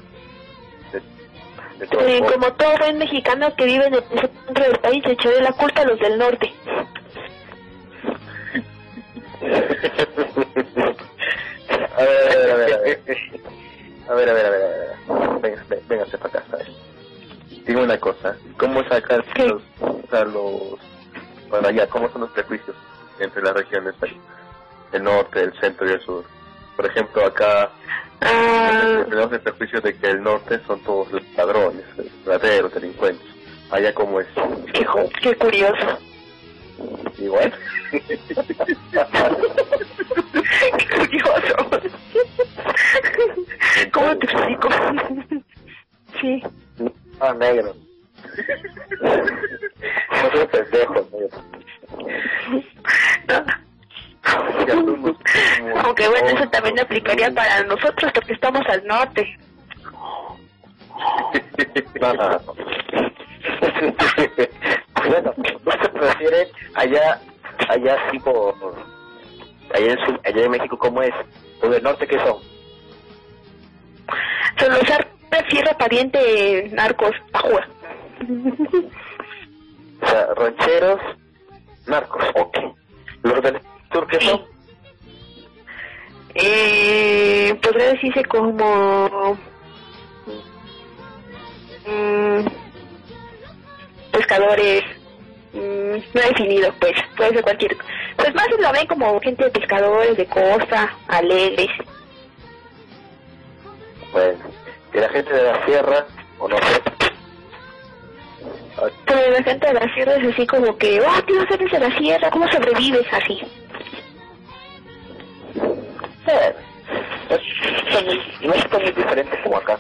de 1.80 1.88
todo 1.88 2.02
Eh, 2.08 2.22
como 2.32 2.54
todo 2.54 2.78
buen 2.78 2.98
mexicano 2.98 3.56
que 3.56 3.66
vive 3.66 3.88
en 3.88 3.94
el 3.96 4.04
centro 4.04 4.64
del 4.64 4.80
país, 4.80 5.04
echaré 5.06 5.42
la 5.42 5.52
culpa 5.54 5.82
a 5.82 5.86
los 5.86 6.00
del 6.00 6.18
norte. 6.18 6.52
A 11.96 12.02
ver, 12.04 12.32
a 12.32 12.36
ver, 12.36 12.52
a 12.52 12.56
ver, 12.56 12.74
a 12.74 12.78
ver. 12.80 13.00
A 14.10 14.14
ver, 14.14 14.30
a 14.30 14.34
ver, 14.34 14.46
a 14.46 14.50
ver, 14.50 14.62
a. 15.10 15.38
Venga, 15.40 15.64
ven- 15.70 15.82
véngase 15.88 16.18
para 16.18 16.30
acá, 16.40 16.44
¿sabes? 16.52 16.68
Dime 17.66 17.84
una 17.84 17.98
cosa, 18.00 18.36
¿cómo 18.58 18.84
sacar 18.90 19.24
¿Qué? 19.34 19.48
los, 19.48 19.62
sea, 20.10 20.26
los, 20.26 20.80
para 21.50 21.70
allá, 21.70 21.88
cómo 21.88 22.10
son 22.12 22.22
los 22.22 22.32
prejuicios 22.32 22.76
entre 23.20 23.42
las 23.44 23.54
regiones? 23.54 23.96
El 24.92 25.04
norte, 25.04 25.42
el 25.42 25.54
centro 25.60 25.88
y 25.88 25.94
el 25.94 26.02
sur. 26.02 26.26
Por 26.76 26.86
ejemplo, 26.88 27.26
acá 27.26 27.70
Ah, 28.26 29.04
tenemos 29.10 29.32
el 29.34 29.42
prejuicio 29.42 29.82
de 29.82 29.94
que 29.98 30.08
el 30.08 30.24
norte 30.24 30.60
son 30.66 30.80
todos 30.84 31.08
ladrones, 31.36 31.84
rateros, 32.26 32.74
delincuentes. 32.74 33.28
Allá 33.70 33.94
como 33.94 34.20
es 34.22 34.28
qué, 34.74 34.86
qué 35.22 35.36
curioso. 35.36 35.98
igual. 37.18 37.54
qué 37.92 38.00
curioso. 40.96 41.82
¿Cómo 43.92 44.18
te 44.18 44.26
explico? 44.26 44.70
sí. 46.22 46.44
Ah, 47.20 47.34
negro. 47.34 47.76
No 49.02 50.32
soy 50.32 50.48
pendejo, 50.48 51.08
negro. 51.12 51.44
Aunque 55.84 56.08
bueno, 56.08 56.28
eso 56.30 56.48
también 56.50 56.80
aplicaría 56.80 57.30
para 57.32 57.64
nosotros 57.64 58.12
porque 58.14 58.34
estamos 58.34 58.62
al 58.68 58.86
norte. 58.88 59.38
Bueno, 65.06 65.34
no 65.66 65.72
se 65.72 65.90
prefiere 65.90 66.48
allá, 66.76 67.20
allá 67.68 67.98
sí 68.12 68.20
por, 68.20 68.56
allá 69.74 69.92
en, 69.94 69.98
su- 70.06 70.20
allá 70.24 70.44
en 70.46 70.52
México, 70.52 70.78
¿cómo 70.78 71.02
es? 71.02 71.14
¿O 71.62 71.68
del 71.68 71.84
norte 71.84 72.08
qué 72.08 72.18
son? 72.20 72.38
Los 74.60 74.80
refiere 75.30 75.74
pariente 75.78 76.70
narcos. 76.72 77.12
Ajua. 77.34 77.68
O 80.02 80.08
sea, 80.08 80.28
rancheros, 80.36 81.02
narcos, 81.88 82.24
ok. 82.36 82.58
¿Los 83.24 83.42
del 83.42 83.60
sur 83.92 84.08
qué 84.08 84.22
son? 84.22 84.42
Eh, 86.36 87.60
podría 87.62 87.94
decirse 87.94 88.24
como 88.26 89.38
mm, 91.86 92.46
pescadores 94.12 94.84
mm, 95.54 95.96
no 96.14 96.22
definido 96.22 96.74
pues 96.80 96.94
puede 97.16 97.32
ser 97.32 97.44
cualquier 97.44 97.78
pues 98.18 98.34
más 98.34 98.48
lo 98.60 98.72
ven 98.72 98.88
como 98.88 99.20
gente 99.22 99.44
de 99.44 99.52
pescadores 99.52 100.18
de 100.18 100.26
costa 100.26 100.96
alegres 101.08 101.70
Bueno, 104.12 104.40
que 104.92 105.00
la 105.00 105.10
gente 105.10 105.34
de 105.34 105.44
la 105.44 105.66
sierra, 105.66 106.06
o 106.38 106.48
no 106.48 106.58
sé, 106.58 106.82
pero 109.06 109.32
la 109.32 109.44
gente 109.44 109.68
de 109.68 109.74
la 109.74 109.94
sierra 109.94 110.16
es 110.16 110.34
así 110.34 110.48
como 110.48 110.78
que 110.78 111.00
oh 111.00 111.22
tú 111.28 111.36
no 111.36 111.44
eres 111.44 111.72
de 111.72 111.80
la 111.80 111.98
sierra 111.98 112.30
cómo 112.32 112.52
sobrevives 112.52 113.06
así 113.12 113.40
eh, 116.28 116.56
no 118.42 118.54
son 118.54 118.82
muy 118.84 118.92
diferentes 118.92 119.40
como 119.44 119.58
acá. 119.58 119.80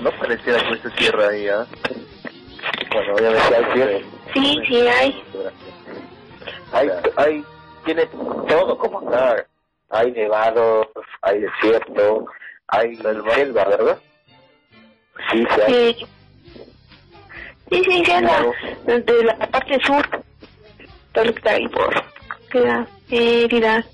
No 0.00 0.10
pareciera 0.12 0.62
que 0.68 0.76
se 0.78 0.90
cierra 0.96 1.28
ahí, 1.28 1.48
¿ah? 1.48 1.66
Bueno, 2.92 3.14
obviamente 3.14 3.56
hay 3.56 3.72
sierra. 3.72 3.98
sí 4.34 4.60
sí 4.68 4.88
hay 4.88 5.24
Hay, 6.72 6.90
hay, 7.16 7.44
tiene 7.84 8.06
todo 8.06 8.78
como 8.78 9.08
acá. 9.08 9.46
Hay 9.90 10.10
nevados, 10.12 10.88
hay 11.22 11.40
desierto, 11.40 12.26
hay 12.68 12.96
selva, 12.96 13.64
¿verdad? 13.64 13.98
Sí, 15.30 15.46
sí 15.54 15.60
hay. 15.60 15.94
sí 15.94 16.06
sí 17.70 18.04
sí 18.04 18.12
la, 18.20 18.98
de 18.98 19.24
la 19.24 19.46
parte 19.46 19.80
sur 19.84 20.06
todo 21.12 21.24
lo 21.24 21.32
que 21.32 21.38
está 21.38 21.50
ahí 21.52 21.68
por 21.68 22.04
queda 22.50 22.86
Mérida 23.10 23.84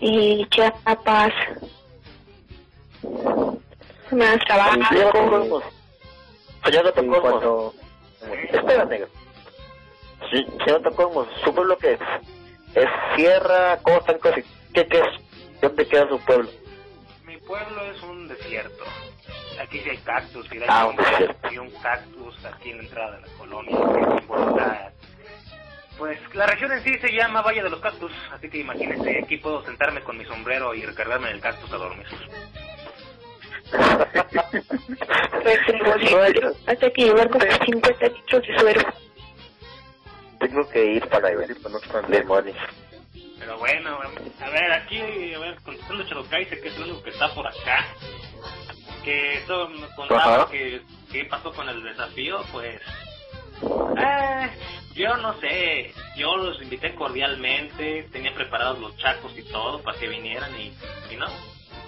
y 0.00 0.46
Chiapas 0.46 1.32
más 4.12 4.38
trabajo 4.44 4.74
Señor 4.88 5.12
Espera, 8.52 8.84
negro. 8.84 9.08
Sí, 10.30 10.44
señor 10.64 10.82
Dr. 10.82 10.94
Colmos, 10.94 11.28
¿su 11.44 11.54
pueblo 11.54 11.76
qué 11.78 11.92
es? 11.92 12.00
¿Es 12.74 12.88
sierra, 13.16 13.78
costa? 13.78 14.16
¿Qué, 14.18 14.44
qué 14.86 14.98
es? 14.98 15.60
¿Dónde 15.62 15.86
queda 15.86 16.08
su 16.08 16.18
pueblo? 16.20 16.50
Mi 17.24 17.36
pueblo 17.38 17.84
es 17.84 18.02
un 18.02 18.28
desierto. 18.28 18.84
Aquí 19.62 19.78
sí 19.80 19.90
hay 19.90 19.96
cactus, 19.98 20.46
y 20.52 20.58
hay 20.58 20.64
Ah, 20.68 20.86
un 20.86 20.96
desierto. 20.96 21.48
y 21.52 21.58
un 21.58 21.70
cactus 21.82 22.44
aquí 22.44 22.70
en 22.70 22.76
la 22.78 22.82
entrada 22.84 23.16
de 23.16 23.20
la 23.22 23.32
colonia, 23.38 23.76
que. 23.76 24.90
Pues 26.00 26.18
la 26.34 26.46
región 26.46 26.72
en 26.72 26.82
sí 26.82 26.98
se 26.98 27.12
llama 27.12 27.42
Valle 27.42 27.62
de 27.62 27.68
los 27.68 27.78
Cactus, 27.78 28.10
así 28.32 28.48
que 28.48 28.60
imagínense, 28.60 29.20
aquí 29.22 29.36
puedo 29.36 29.62
sentarme 29.66 30.00
con 30.00 30.16
mi 30.16 30.24
sombrero 30.24 30.74
y 30.74 30.80
recargarme 30.86 31.28
en 31.28 31.34
el 31.34 31.42
cactus 31.42 31.70
a 31.70 31.76
dormir. 31.76 32.06
Hasta 36.66 36.90
que 36.90 37.02
llevar 37.04 37.28
como 37.28 37.44
50 37.44 38.06
litros 38.06 38.46
de 38.46 38.58
suero. 38.58 38.80
Tengo 40.38 40.66
que 40.70 40.84
ir 40.86 41.06
para 41.06 41.36
ver 41.36 41.48
si 41.48 41.62
conozco 41.62 42.00
demonios. 42.08 42.56
Pero 43.38 43.58
bueno, 43.58 43.98
a 44.40 44.48
ver, 44.48 44.72
aquí, 44.72 45.34
a 45.34 45.38
ver, 45.38 45.58
contestando 45.62 46.26
Kaiser, 46.30 46.62
que 46.62 46.68
es 46.68 46.76
el 46.76 46.84
único 46.84 47.02
que 47.02 47.10
está 47.10 47.28
por 47.34 47.46
acá, 47.46 47.84
que 49.04 49.34
eso 49.34 49.68
me 49.68 49.86
contaba 49.94 50.50
que, 50.50 50.80
qué 51.12 51.26
pasó 51.26 51.52
con 51.52 51.68
el 51.68 51.82
desafío, 51.82 52.42
pues, 52.52 52.80
eh, 53.96 54.50
yo 54.94 55.16
no 55.16 55.38
sé, 55.40 55.92
yo 56.16 56.36
los 56.36 56.60
invité 56.62 56.94
cordialmente, 56.94 58.08
tenía 58.12 58.34
preparados 58.34 58.78
los 58.78 58.96
chacos 58.96 59.36
y 59.36 59.42
todo 59.44 59.82
para 59.82 59.98
que 59.98 60.08
vinieran 60.08 60.50
y, 60.58 60.72
y 61.12 61.16
no, 61.16 61.26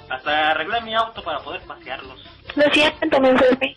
hasta 0.08 0.50
arreglé 0.50 0.80
mi 0.82 0.94
auto 0.94 1.22
para 1.22 1.38
poder 1.40 1.62
pasearlos. 1.62 2.24
Lo 2.54 2.64
siento, 2.70 3.20
me 3.20 3.30
enfermé. 3.30 3.76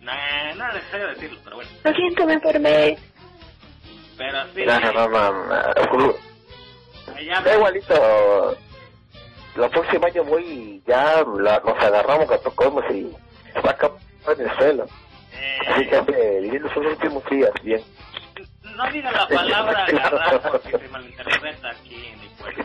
Nah, 0.00 0.54
no 0.56 0.68
es 0.68 0.74
necesario 0.74 1.08
decirlo, 1.08 1.38
pero 1.44 1.56
bueno. 1.56 1.70
Lo 1.84 1.92
siento, 1.92 2.26
me 2.26 2.32
enfermé. 2.34 2.98
Pero 4.16 4.38
sí. 4.54 4.64
No, 4.64 4.80
no, 4.80 5.08
no, 5.08 5.32
no. 5.32 6.14
Da 7.44 7.54
igualito. 7.54 8.56
La 9.56 9.68
próxima 9.68 10.06
año 10.06 10.24
voy 10.24 10.44
y 10.44 10.82
ya 10.86 11.24
la, 11.38 11.60
nos 11.60 11.78
agarramos 11.78 12.30
a 12.30 12.38
tocamos 12.38 12.84
y 12.90 13.10
va 13.64 13.70
a 13.70 14.32
en 14.32 14.40
el 14.40 14.56
suelo. 14.56 14.86
Eh, 15.42 15.58
Así 15.68 15.86
que 15.88 15.96
ande 15.96 16.40
viviendo 16.40 16.68
sus 16.72 16.84
últimos 16.84 17.24
días, 17.30 17.50
bien. 17.62 17.82
no 18.76 18.90
diga 18.92 19.10
la 19.10 19.26
palabra 19.28 19.84
agarrar 19.86 20.42
porque 20.42 20.70
se 20.78 20.88
malinterpreta 20.88 21.70
aquí 21.70 22.06
en 22.12 22.20
mi 22.20 22.28
pueblo. 22.28 22.64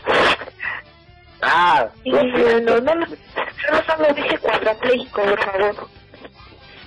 Ah, 1.41 1.87
Sí, 2.03 2.09
lo 2.11 2.21
no, 2.61 2.79
no, 2.79 2.81
no, 2.81 2.95
no, 2.95 3.05
no, 3.05 3.97
no 4.07 4.13
dije 4.13 4.37
cuadrapléjico, 4.39 5.21
por 5.21 5.43
favor. 5.43 5.89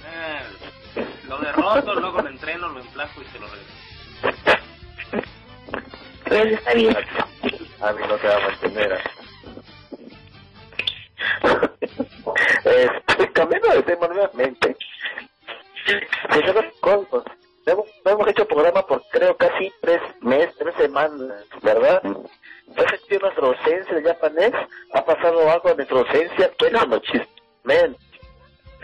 Eh, 0.06 0.40
lo 1.26 1.38
derroto, 1.38 1.94
luego 1.94 2.20
lo 2.22 2.28
entreno, 2.28 2.68
lo 2.68 2.80
emplaco 2.80 3.22
y 3.22 3.24
se 3.26 3.38
lo 3.38 3.46
regreso. 3.46 3.74
Pues 6.26 6.52
está 6.52 6.74
bien. 6.74 6.96
A 7.80 7.92
mí 7.92 8.02
no 8.08 8.16
te 8.16 8.28
va 8.28 8.36
a 8.36 8.40
mantener. 8.40 8.92
¿eh? 8.92 9.00
este, 13.08 13.32
cambiando 13.32 13.68
de 13.70 13.82
tema 13.82 14.08
nuevamente. 14.08 14.76
Señor 16.30 16.72
Colbos, 16.80 17.24
hemos, 17.66 17.86
no 18.04 18.10
hemos 18.10 18.28
hecho 18.28 18.46
programa 18.46 18.86
por 18.86 19.02
creo 19.10 19.36
casi 19.36 19.72
tres 19.80 20.00
meses, 20.20 20.54
tres 20.58 20.74
semanas, 20.76 21.44
¿verdad? 21.62 22.02
¿Se 22.74 22.80
ha 22.80 22.88
sentido 22.88 23.20
nuestra 23.20 23.46
ausencia 23.46 23.94
de 23.94 24.02
japonés? 24.02 24.52
¿Ha 24.92 25.04
pasado 25.04 25.50
algo 25.50 25.70
en 25.70 25.76
nuestra 25.76 25.98
ausencia? 25.98 26.50
Cuéntanos, 26.58 27.02
chismen. 27.02 27.96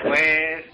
Pues 0.02 0.64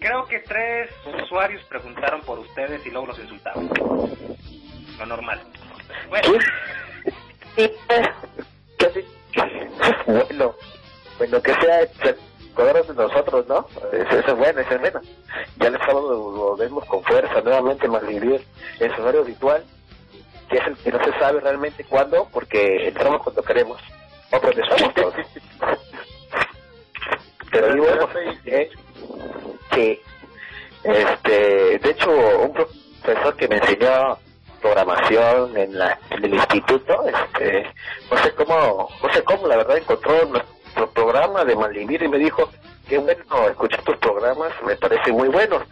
creo 0.00 0.26
que 0.26 0.40
tres 0.40 0.90
usuarios 1.22 1.62
preguntaron 1.64 2.20
por 2.22 2.38
ustedes 2.38 2.84
y 2.86 2.90
luego 2.90 3.08
los 3.08 3.18
insultaban. 3.18 3.70
Lo 4.98 5.06
normal. 5.06 5.40
Bueno, 6.08 6.28
pues, 6.28 6.44
bueno, 10.06 10.54
bueno, 11.18 11.42
que 11.42 11.54
sea 11.54 11.80
acordarnos 12.52 12.88
de 12.88 12.94
nosotros, 12.94 13.46
¿no? 13.46 13.66
Eso, 13.92 14.18
eso 14.18 14.32
es 14.32 14.36
bueno, 14.36 14.60
eso 14.60 14.74
es 14.74 14.80
bueno. 14.80 15.00
Ya 15.58 15.68
el 15.68 15.78
sábado 15.78 16.10
lo, 16.10 16.36
lo 16.36 16.56
vemos 16.56 16.84
con 16.86 17.02
fuerza 17.04 17.40
nuevamente 17.60 17.88
más 17.88 18.06
vivir 18.06 18.44
en 18.80 18.94
su 18.94 19.02
horario 19.02 19.22
habitual, 19.22 19.64
que 20.48 20.58
es 20.58 20.66
el 20.66 20.76
que 20.76 20.92
no 20.92 21.04
se 21.04 21.18
sabe 21.18 21.40
realmente 21.40 21.84
cuándo, 21.84 22.28
porque 22.32 22.88
entramos 22.88 23.22
cuando 23.22 23.42
queremos, 23.42 23.80
o 24.30 24.40
protestamos 24.40 24.94
todos. 24.94 25.14
Pero 27.50 27.72
digo, 27.72 27.86
¿eh? 28.44 28.70
que, 29.70 30.02
este, 30.84 31.78
de 31.78 31.90
hecho, 31.90 32.10
un 32.10 32.52
profesor 32.52 33.36
que 33.36 33.48
me 33.48 33.56
enseñó 33.56 34.18
programación 34.60 35.56
en, 35.56 35.78
la, 35.78 35.98
en 36.10 36.24
el 36.24 36.34
instituto, 36.34 37.04
este, 37.06 37.66
no 38.10 38.18
sé 38.18 38.34
cómo, 38.34 38.88
no 39.02 39.12
sé 39.12 39.22
cómo, 39.22 39.46
la 39.46 39.56
verdad, 39.56 39.78
encontró 39.78 40.24
nuestro 40.26 40.90
programa 40.92 41.44
de 41.44 41.56
Malvivir 41.56 42.02
y 42.02 42.08
me 42.08 42.18
dijo, 42.18 42.50
qué 42.88 42.98
bueno 42.98 43.48
escuchar 43.48 43.82
tus 43.82 43.96
programas, 43.96 44.52
me 44.64 44.76
parece 44.76 45.12
muy 45.12 45.28
bueno. 45.28 45.62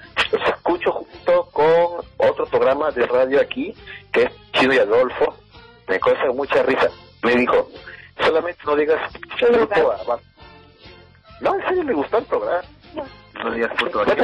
Radio 3.35 3.41
aquí, 3.41 3.75
que 4.13 4.23
es 4.25 4.31
Chido 4.53 4.73
y 4.75 4.79
Adolfo, 4.79 5.35
me 5.89 5.99
causa 6.01 6.25
mucha 6.33 6.63
risa. 6.63 6.89
Me 7.23 7.35
dijo, 7.37 7.69
solamente 8.21 8.61
no 8.65 8.77
digas 8.77 9.01
a- 9.13 10.19
No, 11.41 11.55
en 11.57 11.69
serio, 11.69 11.85
me 11.85 11.95
gustó 11.95 12.19
el 12.19 12.25
programa. 12.25 12.63
No. 12.95 13.51
Digas 13.51 13.73
puto 13.77 14.05
No 14.05 14.13
te 14.15 14.23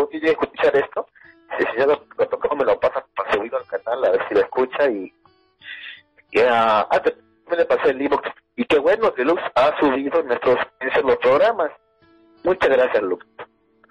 algún 0.00 0.24
a 0.24 0.30
escuchar 0.30 0.76
esto, 0.76 1.06
si 1.56 1.64
el 1.64 1.72
señor 1.72 1.88
lo, 1.88 2.02
lo 2.18 2.28
tocó, 2.28 2.54
me 2.56 2.64
lo 2.64 2.78
pasa 2.78 3.04
para 3.14 3.32
subirlo 3.32 3.58
al 3.58 3.66
canal, 3.66 4.04
a 4.04 4.10
ver 4.10 4.28
si 4.28 4.34
lo 4.34 4.40
escucha 4.40 4.90
y, 4.90 5.12
y 6.32 6.40
ah, 6.40 6.86
ah, 6.90 7.02
me 7.50 7.56
le 7.56 7.64
pasé 7.64 7.90
el 7.90 7.98
libro. 7.98 8.20
Y 8.56 8.64
qué 8.64 8.78
bueno 8.78 9.12
que 9.14 9.24
Lux 9.24 9.42
ha 9.54 9.78
subido 9.78 10.22
nuestros 10.22 10.58
en 10.80 11.06
los 11.06 11.16
programas. 11.18 11.70
Muchas 12.42 12.70
gracias, 12.70 13.02
Lux. 13.02 13.26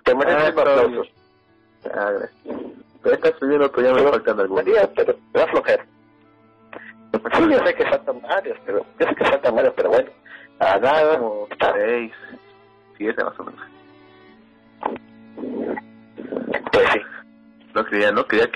Te 0.04 0.16
mereces 0.16 0.44
Ah, 0.44 0.52
un 0.54 0.60
aplauso. 0.60 1.12
Ah, 1.94 2.12
gracias. 2.12 2.32
Pero 3.04 3.16
está 3.16 3.38
subiendo, 3.38 3.72
pero 3.72 3.88
ya 3.88 3.94
me 3.94 4.10
faltan 4.12 4.40
algunos. 4.40 4.66
Pero 4.96 5.15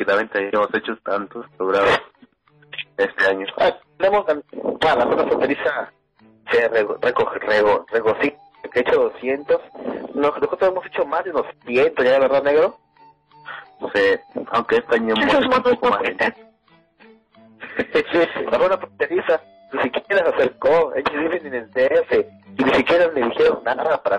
también 0.09 0.29
hayamos 0.33 0.73
hecho 0.73 0.97
tantos 1.03 1.45
programas 1.57 2.01
este 2.97 3.27
año. 3.29 3.45
Ah, 3.57 3.73
tenemos 3.97 4.25
la 4.27 5.03
zona 5.03 5.25
fronteriza 5.27 5.91
se 6.51 6.69
rego- 6.71 6.97
recoge, 7.01 7.39
rego, 7.39 7.85
regocija, 7.91 8.35
que 8.73 8.79
he 8.79 8.81
hecho 8.81 9.03
200. 9.11 9.61
Nos- 10.15 10.35
Nosotros 10.41 10.69
hemos 10.69 10.85
hecho 10.87 11.05
más 11.05 11.23
de 11.23 11.29
unos 11.31 11.45
100, 11.65 11.93
ya, 12.03 12.19
¿verdad, 12.19 12.43
negro? 12.43 12.77
No 13.79 13.89
sé, 13.91 14.21
aunque 14.51 14.77
este 14.77 14.95
año 14.95 15.13
hemos 15.15 15.33
hecho 15.33 15.47
un 15.47 15.63
poco 15.63 15.89
más. 15.89 16.01
la 18.51 18.57
zona 18.59 18.77
fronteriza 18.77 19.41
ni 19.71 19.81
siquiera 19.83 20.25
se 20.25 20.29
acercó, 20.35 20.93
ellos 20.95 21.13
viven 21.13 21.45
en 21.45 21.53
el 21.53 21.71
DF 21.71 22.11
y 22.57 22.63
ni 22.63 22.73
siquiera 22.73 23.07
le 23.07 23.21
dijeron 23.23 23.61
nada 23.63 24.01
para 24.01 24.18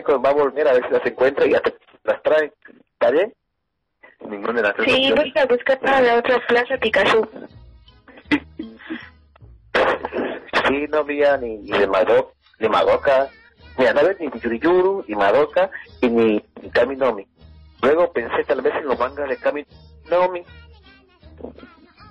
Nico 0.00 0.20
va 0.20 0.30
a 0.30 0.34
volver 0.34 0.66
a 0.66 0.72
ver 0.72 0.86
si 0.86 0.92
las 0.92 1.06
encuentra 1.06 1.46
y 1.46 1.50
ya 1.50 1.60
te 1.60 1.74
las 2.04 2.22
trae. 2.22 2.52
¿Está 2.92 3.10
bien? 3.10 3.34
Ninguna 4.26 4.54
de 4.54 4.62
las 4.62 4.74
tres 4.74 4.92
Sí, 4.92 5.12
voy 5.14 5.32
a 5.36 5.46
buscar 5.46 5.78
para 5.80 6.00
la 6.00 6.16
otra 6.16 6.46
plaza 6.46 6.76
Picasso. 6.78 7.28
Sí, 10.68 10.86
no 10.88 10.98
había 10.98 11.36
ni, 11.36 11.56
ni 11.58 11.76
de 11.76 11.86
Madoka, 11.86 12.32
ni 12.60 12.68
Madoka, 12.68 13.28
mira, 13.76 13.92
no 13.92 14.00
había 14.00 14.14
ni 14.20 14.40
Yuriyuru, 14.40 15.04
ni 15.08 15.16
Madoka, 15.16 15.68
y 16.00 16.08
ni, 16.08 16.44
ni 16.62 16.70
Kaminomi. 16.70 17.26
Luego 17.82 18.12
pensé 18.12 18.44
tal 18.44 18.60
vez 18.60 18.72
en 18.76 18.86
los 18.86 18.96
mangas 18.96 19.28
de 19.28 19.36
Kaminomi, 19.36 20.44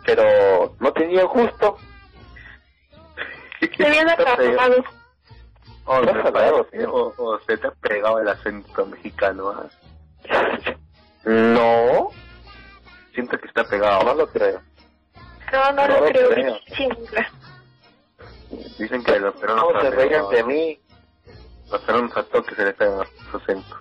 pero 0.05 0.75
no 0.79 0.91
tenía 0.91 1.25
justo. 1.25 1.77
Se 3.77 3.85
habían 3.87 4.09
acabado. 4.09 4.83
O, 5.91 6.01
No 6.01 7.39
se 7.47 7.57
te 7.57 7.67
ha 7.67 7.71
pegado 7.71 8.19
el 8.19 8.27
acento 8.27 8.85
mexicano. 8.85 9.49
¿ah? 9.49 9.65
No, 11.25 12.09
Siento 13.13 13.37
que 13.39 13.47
está 13.47 13.63
pegado. 13.63 14.03
no 14.03 14.13
lo 14.13 14.27
creo. 14.27 14.61
No, 15.51 15.71
no, 15.71 15.87
No 15.87 15.87
lo 15.87 15.99
lo 16.01 16.05
creo. 16.11 16.29
creo. 16.29 16.59
Dicen 18.77 19.03
que 19.03 19.19
los 19.19 19.33
peruanos 19.35 19.73
No 19.73 19.81
se 19.81 19.89
reían 19.91 20.29
de 20.29 20.43
mí. 20.43 20.79
Los 21.71 21.81
peruanos 21.81 22.15
a 22.17 22.23
toque 22.23 22.55
se 22.55 22.65
les 22.65 22.73
pegan 22.75 23.05
sus 23.31 23.41
acentos. 23.41 23.77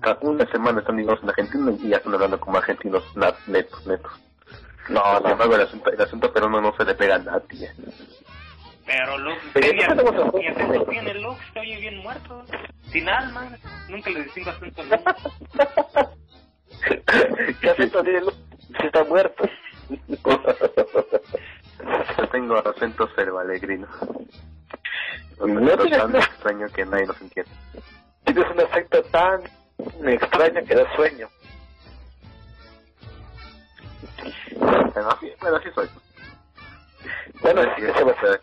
Cada 0.00 0.18
una 0.22 0.44
semana 0.50 0.80
están 0.80 0.96
digamos 0.96 1.22
en 1.22 1.28
Argentina 1.28 1.72
y 1.80 1.88
ya 1.88 1.96
están 1.98 2.14
hablando 2.14 2.40
como 2.40 2.58
argentinos 2.58 3.04
netos, 3.16 3.86
netos. 3.86 4.12
No, 4.88 5.00
Sin 5.18 5.22
no. 5.24 5.30
embargo, 5.30 5.54
el 5.54 5.60
acento, 5.62 5.90
el 5.90 6.00
acento 6.00 6.32
peruano 6.32 6.60
no 6.60 6.74
se 6.76 6.84
le 6.84 6.94
pega 6.94 7.14
a 7.16 7.18
nadie. 7.18 7.72
Pero 8.86 9.18
Lux, 9.18 9.38
Pero 9.52 9.70
¿qué 9.70 9.78
ya 9.80 9.88
tenemos 9.88 10.12
bien- 10.14 10.28
a- 10.28 10.32
¿qué 10.32 10.48
acento 10.64 10.84
tiene 10.86 11.14
Lux? 11.14 11.38
Se 11.52 11.60
oye 11.60 11.76
bien 11.76 11.98
muerto. 11.98 12.44
Sin 12.90 13.08
alma. 13.08 13.48
Nunca 13.88 14.10
le 14.10 14.24
distingo 14.24 14.50
acento 14.50 14.82
a 14.82 14.84
Lux. 14.84 15.04
¿Qué 17.60 17.70
acento 17.70 18.02
tiene 18.02 18.20
Lu- 18.22 18.32
Si 18.80 18.86
está 18.86 19.04
muerto. 19.04 19.44
Yo 22.18 22.28
tengo 22.30 22.56
acento 22.56 23.08
cervalegrino. 23.14 23.86
No 25.38 25.44
Un 25.44 25.58
acento 25.58 25.82
tienes 25.82 25.98
tan 25.98 26.10
una- 26.10 26.18
extraño 26.18 26.66
que 26.68 26.84
nadie 26.86 27.06
nos 27.06 27.20
entiende. 27.20 27.50
Tienes 28.24 28.50
un 28.50 28.60
acento 28.60 29.02
tan 29.04 29.42
extraño 30.08 30.64
que 30.64 30.74
da 30.74 30.96
sueño. 30.96 31.28
Bueno, 34.56 35.08
así, 35.10 35.32
bueno, 35.40 35.56
así 35.56 35.68
soy. 35.74 35.88
Bueno, 37.42 37.62
sea, 38.20 38.38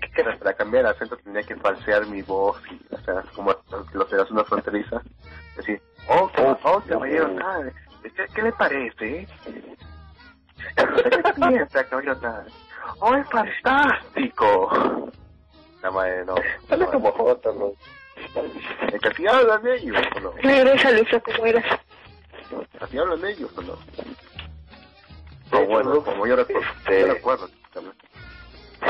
¿qué 0.00 0.08
quieras? 0.14 0.38
Para 0.38 0.54
cambiar 0.54 0.84
el 0.84 0.90
acento 0.90 1.16
tenía 1.18 1.42
que 1.42 1.56
falsear 1.56 2.06
mi 2.06 2.22
voz 2.22 2.60
y, 2.70 2.94
o 2.94 2.98
sea, 3.00 3.22
como 3.34 3.54
los 3.92 4.10
de 4.10 4.16
la 4.16 4.26
zona 4.26 4.44
fronteriza. 4.44 5.02
Decir, 5.56 5.80
oh, 6.08 6.30
oh, 6.38 6.58
oh, 6.64 6.82
caballero 6.88 7.34
tal, 7.36 7.72
¿qué, 8.02 8.26
qué 8.34 8.42
le 8.42 8.52
parece? 8.52 9.28
¿Qué 10.76 11.32
piensa, 11.36 11.84
caballero? 11.84 12.18
Oh, 13.00 13.14
es 13.14 13.28
fantástico. 13.28 15.10
La 15.82 15.90
madre, 15.90 16.24
no. 16.24 16.34
Dale 16.68 16.86
como 16.86 17.12
Jota, 17.12 17.50
¿no? 17.52 17.72
¿Es 18.92 19.00
que 19.00 19.08
así 19.08 19.26
hablan 19.26 19.66
ellos 19.66 19.96
o 20.16 20.20
no? 20.20 20.32
Regresa, 20.42 20.92
Luisa, 20.92 21.20
como 21.20 21.44
eras. 21.44 21.64
¿Así 22.80 22.98
hablan 22.98 23.24
ellos 23.24 23.50
o 23.56 23.62
no? 23.62 23.78
De 25.52 25.64
hecho, 25.64 25.70
bueno, 25.72 26.04
como 26.04 26.26
yo 26.26 26.36
recuerdo, 26.36 26.68
este- 26.84 27.00
yo 27.00 27.06
recuerdo. 27.08 27.50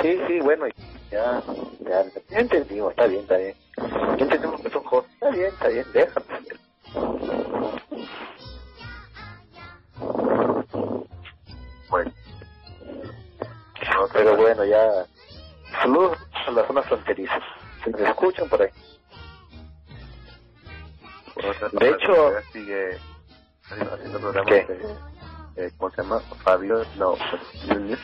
Sí, 0.03 0.21
sí, 0.27 0.41
bueno, 0.41 0.67
ya, 1.11 1.43
ya, 1.81 2.05
ya 2.31 2.39
entendimos, 2.39 2.91
está 2.93 3.07
bien, 3.07 3.23
está 3.23 3.37
bien. 3.37 3.57
Ya 3.77 4.25
entendimos 4.25 4.61
que 4.63 4.71
son 4.71 4.85
Jota. 4.85 5.09
Está 5.15 5.31
bien, 5.31 5.47
está 5.53 5.69
bien, 5.69 5.93
déjame. 5.93 6.27
Bueno. 11.89 12.13
No, 13.95 14.09
pero 14.13 14.37
bueno, 14.37 14.65
ya. 14.65 15.07
Saludos 15.81 16.19
a 16.47 16.51
las 16.53 16.67
zonas 16.67 16.87
fronterizas. 16.87 17.43
Se 17.85 17.91
me 17.91 18.09
escuchan 18.09 18.49
por 18.49 18.63
ahí. 18.63 18.71
De 21.73 21.89
hecho- 21.91 22.33
sigue 22.53 23.01
haciendo 23.69 24.21
programas 24.21 25.12
eh, 25.57 25.71
¿cómo 25.77 25.91
se 25.91 26.03
llama? 26.03 26.23
Fabio, 26.45 26.85
no, 26.97 27.17
Núñez. 27.67 27.99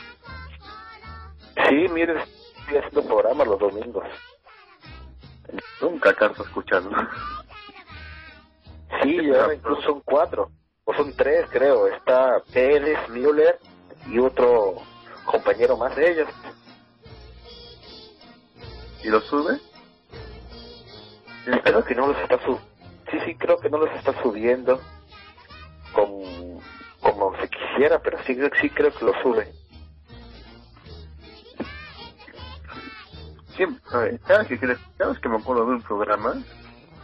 Sí, 1.67 1.87
mire, 1.89 2.23
estoy 2.59 2.77
haciendo 2.77 3.05
programas 3.05 3.47
los 3.47 3.59
domingos. 3.59 4.05
Nunca 5.81 6.09
alcanzo 6.09 6.43
a 6.43 6.45
escucharlo. 6.45 6.91
Sí, 9.01 9.27
ya 9.31 9.53
incluso 9.53 9.81
son 9.81 10.01
cuatro, 10.01 10.51
o 10.85 10.93
son 10.93 11.13
tres, 11.13 11.47
creo. 11.51 11.87
Está 11.87 12.43
Pérez, 12.51 13.09
Müller 13.09 13.59
y 14.05 14.19
otro 14.19 14.75
compañero 15.25 15.77
más 15.77 15.95
de 15.95 16.11
ellos. 16.11 16.29
¿Y 19.03 19.07
lo 19.07 19.21
sube? 19.21 19.59
Creo 21.63 21.83
que 21.83 21.95
no 21.95 22.07
los 22.07 22.17
está 22.17 22.37
sub 22.45 22.59
sí, 23.11 23.19
sí, 23.25 23.35
creo 23.35 23.59
que 23.59 23.69
no 23.69 23.77
los 23.77 23.91
está 23.95 24.21
subiendo 24.21 24.79
como, 27.11 27.35
se 27.39 27.49
quisiera, 27.49 27.99
pero 28.01 28.17
sí, 28.25 28.37
sí 28.61 28.69
creo 28.69 28.93
que 28.93 29.05
lo 29.05 29.13
sube. 29.21 29.51
Siempre, 33.55 33.81
a 33.93 33.97
ver, 33.99 34.19
cada 34.21 34.39
vez 34.43 34.47
que, 34.59 34.77
cada 34.97 35.11
vez 35.11 35.19
que 35.19 35.29
me 35.29 35.37
acuerdo 35.37 35.65
de 35.65 35.71
un 35.73 35.81
programa, 35.81 36.33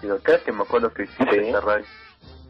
digo, 0.01 0.20
cada 0.24 0.38
vez 0.38 0.45
que 0.45 0.51
me 0.51 0.64
acuerdo 0.64 0.93
que 0.93 1.03
existe 1.03 1.32
Sí. 1.32 1.47
esta 1.47 1.62
radio, 1.62 1.86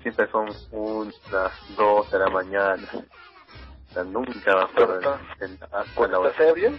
siempre 0.02 0.28
son 0.32 0.48
unas 0.72 1.52
dos 1.78 2.12
de 2.12 2.20
la 2.20 2.30
mañana. 2.30 2.88
O 2.94 3.94
sea, 3.94 4.04
nunca 4.04 4.56
va 4.56 4.64
a 4.64 4.66
estar 4.68 5.86
¿Cuando 5.96 6.20
hora. 6.20 6.30
está 6.32 6.48
ebrio? 6.48 6.72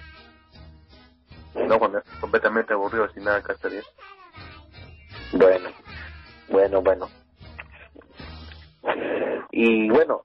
No, 1.55 1.79
cuando 1.79 1.99
es 1.99 2.05
completamente 2.21 2.73
aburrido 2.75 3.09
sin 3.13 3.25
nada 3.25 3.43
que 3.43 3.53
hacer. 3.53 3.83
Bueno, 5.33 5.71
bueno, 6.49 6.83
bueno. 6.83 7.09
Y 9.51 9.89
bueno, 9.89 10.25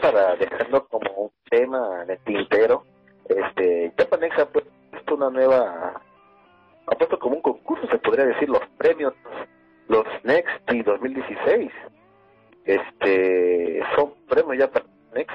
para 0.00 0.36
dejarlo 0.36 0.86
como 0.88 1.10
un 1.12 1.30
tema 1.50 2.02
en 2.02 2.10
el 2.10 2.18
tintero, 2.20 2.84
este, 3.28 3.92
Japanex 3.96 4.38
ha 4.38 4.46
puesto 4.46 5.14
una 5.14 5.30
nueva, 5.30 6.00
ha 6.86 6.94
puesto 6.96 7.18
como 7.18 7.36
un 7.36 7.42
concurso, 7.42 7.86
se 7.88 7.98
podría 7.98 8.26
decir, 8.26 8.48
los 8.48 8.66
premios, 8.78 9.14
los 9.88 10.04
Next 10.24 10.50
2016. 10.68 11.70
Este, 12.64 13.82
son 13.96 14.14
premios 14.28 14.58
Japanex 14.58 15.34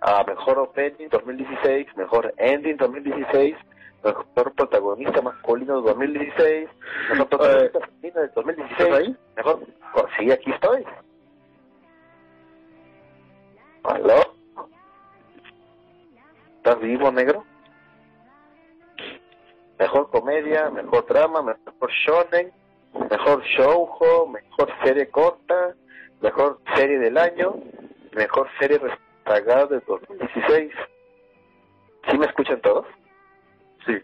a 0.00 0.24
mejor 0.24 0.58
opening 0.58 1.08
2016, 1.10 1.86
mejor 1.96 2.32
ending 2.36 2.76
2016, 2.76 3.56
mejor 4.04 4.54
protagonista 4.54 5.22
masculino 5.22 5.80
2016, 5.80 6.68
mejor 7.10 7.28
protagonista 7.28 7.80
femenina 7.80 8.20
del 8.20 8.30
2016. 8.34 8.80
¿Estás 8.80 8.98
ahí? 8.98 9.16
Mejor, 9.36 9.60
oh, 9.94 10.06
sí, 10.18 10.30
aquí 10.30 10.50
estoy. 10.52 10.84
¿Aló? 13.88 14.34
¿Estás 16.56 16.80
vivo, 16.80 17.12
negro? 17.12 17.44
Mejor 19.78 20.10
comedia, 20.10 20.70
mejor 20.70 21.06
drama, 21.06 21.42
mejor 21.42 21.90
shonen, 21.90 22.52
mejor 23.10 23.44
shoujo, 23.44 24.26
mejor 24.26 24.72
serie 24.82 25.08
corta, 25.08 25.74
mejor 26.20 26.58
serie 26.74 26.98
del 26.98 27.16
año, 27.16 27.54
mejor 28.12 28.48
serie 28.58 28.78
rezagada 28.78 29.66
del 29.66 29.82
2016. 29.86 30.72
¿Sí 32.10 32.18
me 32.18 32.26
escuchan 32.26 32.60
todos? 32.62 32.86
Sí. 33.86 34.02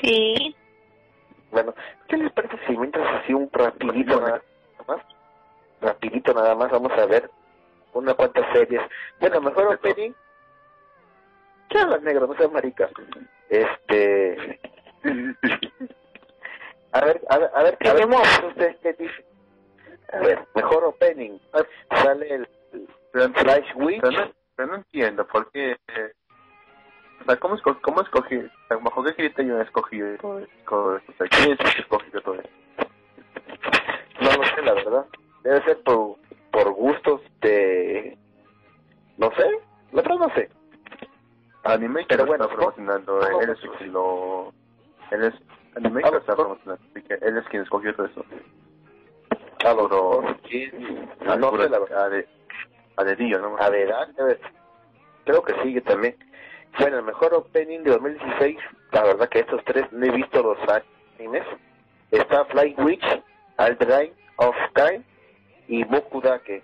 Sí. 0.00 0.56
Bueno, 1.50 1.74
¿qué 2.08 2.16
les 2.16 2.32
parece 2.32 2.56
si 2.66 2.78
mientras 2.78 3.22
así 3.22 3.34
un 3.34 3.50
rapidito 3.52 4.18
nada 4.20 4.42
más? 4.88 5.02
Rapidito 5.82 6.32
nada 6.32 6.54
más, 6.54 6.70
vamos 6.70 6.92
a 6.92 7.04
ver 7.04 7.28
una 7.92 8.14
cuantas 8.14 8.46
series. 8.52 8.82
Bueno, 9.20 9.40
mejor 9.40 9.74
opening. 9.74 10.12
¿Qué 11.68 11.78
hablas, 11.78 12.02
negro? 12.02 12.26
No 12.26 12.34
seas 12.34 12.50
marica. 12.52 12.88
Este... 13.48 14.60
A 16.92 17.04
ver, 17.04 17.20
a 17.30 17.38
ver, 17.38 17.50
a 17.54 17.62
ver, 17.62 17.78
ver, 17.80 17.94
Tenemos- 17.94 18.42
ustedes 18.48 18.76
qué 18.82 18.92
dicen. 18.92 19.24
A 20.12 20.18
ver, 20.18 20.46
mejor 20.54 20.84
opening. 20.84 21.38
Sale 21.90 22.34
el 22.34 22.48
Pero, 23.12 23.32
Flash 23.32 23.72
Witch. 23.76 24.00
pero 24.02 24.12
no, 24.26 24.32
pero 24.56 24.68
no 24.68 24.74
entiendo 24.76 25.26
por 25.26 25.50
qué. 25.50 25.72
eh, 25.72 26.12
o 27.22 27.24
sea, 27.24 27.36
¿cómo, 27.36 27.54
esco 27.54 27.78
cómo 27.80 28.02
escogí? 28.02 28.36
O 28.70 28.78
¿Bajo 28.80 29.02
qué 29.04 29.14
criterio 29.14 29.54
han 29.56 29.62
escogido 29.62 30.16
todo 30.18 30.38
esto? 30.40 31.00
¿quién 31.30 31.52
es 31.52 31.60
el 31.60 31.74
que 31.74 31.80
escogió 31.82 32.20
todo 32.22 32.34
esto? 32.34 32.50
No 34.20 34.32
lo 34.32 34.44
sé, 34.44 34.62
la 34.62 34.74
verdad. 34.74 35.06
Debe 35.44 35.62
ser 35.64 35.82
por, 35.82 36.16
por 36.52 36.72
gustos 36.74 37.20
de... 37.40 38.16
No 39.18 39.30
sé, 39.32 39.44
la 39.92 40.02
verdad 40.02 40.16
no 40.18 40.34
sé. 40.34 40.48
Anime 41.64 42.04
Pero 42.08 42.26
bueno, 42.26 42.44
está 42.44 42.56
promocionando, 42.56 43.20
¿cómo- 43.20 43.40
él 43.42 43.50
es 43.50 43.58
quien 43.78 43.92
lo... 43.92 44.52
Él 45.10 45.24
es... 45.24 45.34
Anime 45.76 46.02
que 46.02 46.10
lo 46.10 46.18
está 46.18 46.34
promocionando, 46.36 46.84
así 46.90 47.02
que 47.06 47.14
él 47.14 47.36
es 47.38 47.44
quien 47.48 47.62
escogió 47.62 47.94
todo 47.94 48.06
eso. 48.06 48.24
A 49.64 49.72
lo 49.74 49.88
Pero- 49.88 50.20
mejor, 50.22 50.40
¿quién? 50.48 51.10
Ah, 51.26 51.36
no 51.36 51.50
sé, 51.56 51.68
la 51.68 51.78
verdad. 51.78 52.04
A, 52.04 52.08
de, 52.10 52.28
a 52.96 53.04
dedillo, 53.04 53.38
¿no? 53.38 53.56
A 53.58 53.70
ver, 53.70 53.92
ah, 53.92 54.06
debe- 54.16 54.40
creo 55.24 55.42
que 55.42 55.54
sigue 55.62 55.80
también. 55.82 56.16
Bueno, 56.78 56.98
el 56.98 57.04
mejor 57.04 57.32
opening 57.34 57.80
de 57.84 57.90
2016, 57.92 58.58
la 58.92 59.04
verdad 59.04 59.28
que 59.28 59.40
estos 59.40 59.62
tres 59.64 59.90
no 59.92 60.04
he 60.06 60.10
visto 60.10 60.42
los 60.42 60.58
animes. 61.18 61.44
Está 62.10 62.44
Flying 62.46 62.80
Witch, 62.80 63.04
Alderain 63.58 64.12
of 64.36 64.54
Time 64.74 65.02
y 65.68 65.84
Boku 65.84 66.20
Dake. 66.20 66.62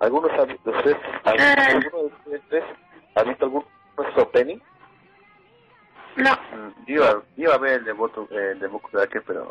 ¿Algunos 0.00 0.30
de 0.32 0.58
ustedes, 0.70 0.96
Ah. 1.24 1.32
alguno 1.70 2.10
de 2.26 2.36
ustedes 2.36 2.64
ha 3.16 3.22
visto 3.24 3.64
esos 3.98 4.18
opening? 4.18 4.58
No. 6.16 6.32
Mm, 6.32 6.72
Iba, 6.90 7.22
iba 7.36 7.54
a 7.54 7.58
ver 7.58 7.72
el 7.80 7.84
de 7.84 7.92
Boku, 7.92 8.22
eh, 8.30 8.50
el 8.52 8.60
de 8.60 8.66
Boku 8.68 8.88
Dake, 8.96 9.20
pero 9.22 9.44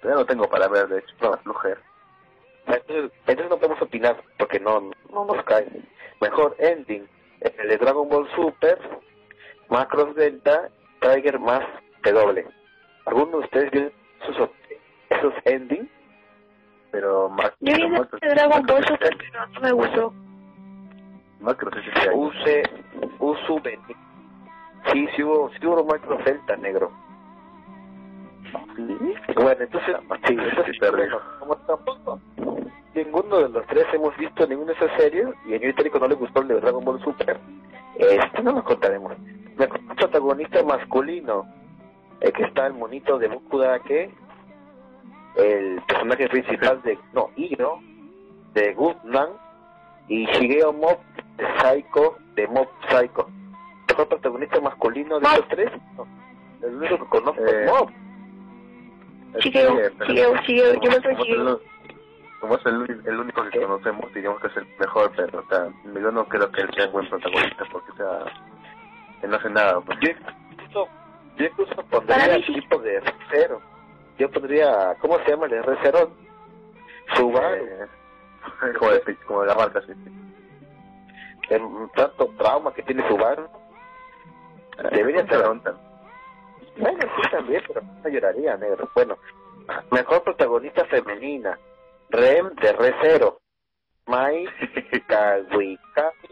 todavía 0.00 0.20
no 0.20 0.26
tengo 0.26 0.48
para 0.48 0.68
ver, 0.68 0.88
de 0.88 0.98
hecho, 1.00 1.14
no, 1.20 1.32
flojera. 1.38 1.80
Entonces, 2.66 3.10
entonces 3.26 3.50
no 3.50 3.56
podemos 3.58 3.82
opinar 3.82 4.22
porque 4.38 4.60
no, 4.60 4.90
no 5.12 5.24
nos 5.24 5.42
cae. 5.44 5.66
Mejor 6.20 6.54
ending, 6.58 7.08
el 7.40 7.68
de 7.68 7.76
Dragon 7.78 8.08
Ball 8.08 8.28
Super, 8.34 8.78
Macross 9.68 10.14
Delta, 10.14 10.68
Tiger 11.00 11.38
más 11.38 11.62
W. 12.02 12.46
¿Alguno 13.06 13.38
de 13.38 13.44
ustedes 13.44 13.70
vio 13.70 13.92
esos, 14.28 14.50
esos 15.08 15.34
ending? 15.44 15.90
Pero 16.92 17.28
Mac, 17.28 17.54
Yo 17.60 17.74
vi 17.74 17.82
de 17.82 18.34
Dragon 18.34 18.66
Ball 18.66 18.84
Super, 18.86 19.16
pero 19.16 19.46
no 19.46 19.60
me 19.60 19.72
gustó. 19.72 20.12
Este 21.40 22.10
año. 22.10 22.16
Use, 22.16 22.62
Usu 23.18 23.60
Beni. 23.62 23.94
Sí, 24.92 25.08
sí 25.14 25.22
hubo, 25.22 25.50
sí 25.50 25.66
hubo 25.66 25.84
Macross 25.84 26.24
Delta 26.24 26.56
negro. 26.56 26.90
Bueno, 29.36 29.60
entonces, 29.60 29.96
sí, 30.26 30.36
eso 30.36 30.64
sí, 30.64 30.72
pero 30.80 31.20
como 31.38 31.56
tampoco 31.58 32.20
ninguno 32.94 33.38
de 33.38 33.48
los 33.48 33.66
tres 33.66 33.86
hemos 33.92 34.16
visto 34.16 34.46
ninguna 34.46 34.72
de 34.72 34.78
esas 34.84 35.00
series 35.00 35.28
y 35.46 35.54
a 35.54 35.58
Yo 35.58 35.68
Italico 35.68 35.98
no 35.98 36.08
le 36.08 36.14
gustó 36.16 36.42
el 36.42 36.48
de 36.48 36.60
Dragon 36.60 36.84
Ball 36.84 37.00
Super, 37.02 37.38
este 37.96 38.42
no 38.42 38.52
lo 38.52 38.64
contaremos. 38.64 39.12
Mejor 39.56 39.80
protagonista 39.96 40.62
masculino, 40.64 41.46
el 42.20 42.32
que 42.32 42.42
está 42.42 42.66
el 42.66 42.74
monito 42.74 43.18
de 43.18 43.28
Boku 43.28 43.58
Dake, 43.58 44.10
el 45.36 45.80
personaje 45.86 46.28
principal 46.28 46.82
de, 46.82 46.98
no, 47.12 47.30
Iro, 47.36 47.78
de 48.54 48.74
Goodman, 48.74 49.30
y 50.08 50.26
Shigeo 50.26 50.72
Mob 50.72 50.98
de 51.36 51.46
Psycho, 51.60 52.16
de 52.34 52.46
Mob 52.48 52.68
Psycho. 52.88 53.28
Mejor 53.88 54.08
protagonista 54.08 54.60
masculino 54.60 55.18
de 55.20 55.26
esos 55.26 55.48
tres, 55.48 55.70
no, 55.96 56.06
el 56.62 56.74
único 56.76 56.98
que 56.98 57.04
conozco 57.06 57.44
Eh, 57.44 57.64
es 57.64 57.70
Mob. 57.70 57.90
Shigeo, 59.38 59.74
Shigeo, 60.06 60.36
Shigeo, 60.42 60.80
yo 60.80 60.90
es 60.90 61.02
Shigeo. 61.18 61.48
el- 61.52 61.58
Como 62.40 62.56
es 62.56 62.66
el, 62.66 63.02
el 63.06 63.20
único 63.20 63.42
que 63.50 63.60
conocemos, 63.60 64.12
digamos 64.14 64.40
que 64.40 64.46
es 64.48 64.56
el 64.56 64.66
mejor, 64.78 65.12
pero 65.14 65.40
o 65.40 65.44
sea, 65.48 65.68
yo 65.84 66.10
no 66.10 66.24
creo 66.26 66.50
que 66.50 66.62
él 66.62 66.70
sea 66.74 66.86
un 66.86 66.92
buen 66.92 67.08
protagonista 67.10 67.64
porque 67.70 67.92
o 67.92 67.96
sea, 67.96 68.24
él 69.22 69.30
no 69.30 69.36
hace 69.36 69.50
nada. 69.50 69.78
Pues. 69.82 69.98
Yo 70.00 70.10
incluso, 70.10 70.88
yo 71.36 71.44
incluso 71.44 71.74
pondría 71.90 72.36
sí. 72.46 72.54
tipo 72.54 72.78
de 72.78 73.02
R0. 73.02 73.60
Yo 74.20 74.30
pondría, 74.30 74.94
¿cómo 75.00 75.18
se 75.20 75.30
llama 75.30 75.46
el 75.46 75.52
R0? 75.52 76.10
Subaru. 77.16 77.64
Eh, 77.64 77.88
como, 78.78 78.90
de, 78.90 79.16
como 79.26 79.40
de 79.40 79.46
la 79.46 79.54
marca, 79.54 79.80
sí. 79.80 79.94
El 81.48 81.62
tanto 81.96 82.26
trauma 82.36 82.74
que 82.74 82.82
tiene 82.82 83.08
Subaru. 83.08 83.48
Debería 84.92 85.26
ser. 85.26 85.42
Bueno, 85.42 87.00
sí 87.00 87.30
también, 87.30 87.62
pero 87.66 87.80
no 87.80 88.08
lloraría, 88.10 88.58
negro. 88.58 88.90
Bueno, 88.94 89.16
mejor 89.90 90.22
protagonista 90.22 90.84
femenina. 90.84 91.58
Rem 92.10 92.54
de 92.56 92.76
R0. 92.76 93.38
Mai 94.06 94.44
Kawikami 95.08 96.28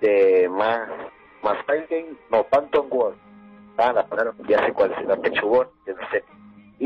de 0.00 0.48
Ma 0.48 0.88
Masaigen 1.42 2.18
no 2.30 2.44
Phantom 2.44 2.86
World. 2.90 3.18
Ah, 3.76 3.92
la 3.92 4.04
claro, 4.04 4.34
ya 4.48 4.64
sé 4.64 4.72
cuál 4.72 4.92
es, 4.92 5.04
la 5.04 5.16
pechugón, 5.16 5.68
ya 5.86 5.92
no 5.92 6.10
sé. 6.10 6.24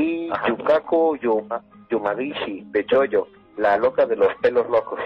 Y 0.00 0.30
Ajá. 0.30 0.48
Yukaku 0.48 1.16
Yuma, 1.16 1.60
Yumagishi 1.90 2.62
de 2.70 2.86
Jojo, 2.88 3.26
la 3.56 3.76
loca 3.78 4.06
de 4.06 4.14
los 4.16 4.32
pelos 4.36 4.68
locos. 4.70 5.00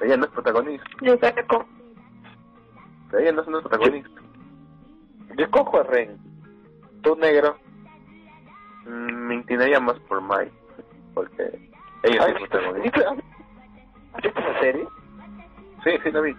Ella 0.00 0.16
no 0.16 0.26
es 0.26 0.30
protagonista. 0.30 0.86
Yo 1.02 1.16
saco. 1.18 1.66
Ella 3.18 3.32
no 3.32 3.42
es 3.42 3.48
una 3.48 3.60
protagonista. 3.60 4.20
Yo 5.36 5.50
cojo 5.50 5.80
a 5.80 5.82
Ren. 5.82 6.16
Tú 7.02 7.16
negro. 7.16 7.56
Mm, 8.86 9.12
Me 9.28 9.34
inclinaría 9.34 9.80
más 9.80 9.98
por 10.00 10.20
Mai. 10.20 10.48
Porque 11.14 11.68
ella 12.04 12.26
es 12.26 12.34
protagonista. 12.48 12.98
¿viste- 13.12 13.24
¿Has 14.12 14.22
visto 14.22 14.40
esa 14.40 14.60
serie? 14.60 14.86
Sí, 15.84 15.90
sí, 16.04 16.10
la 16.12 16.20
vi. 16.20 16.32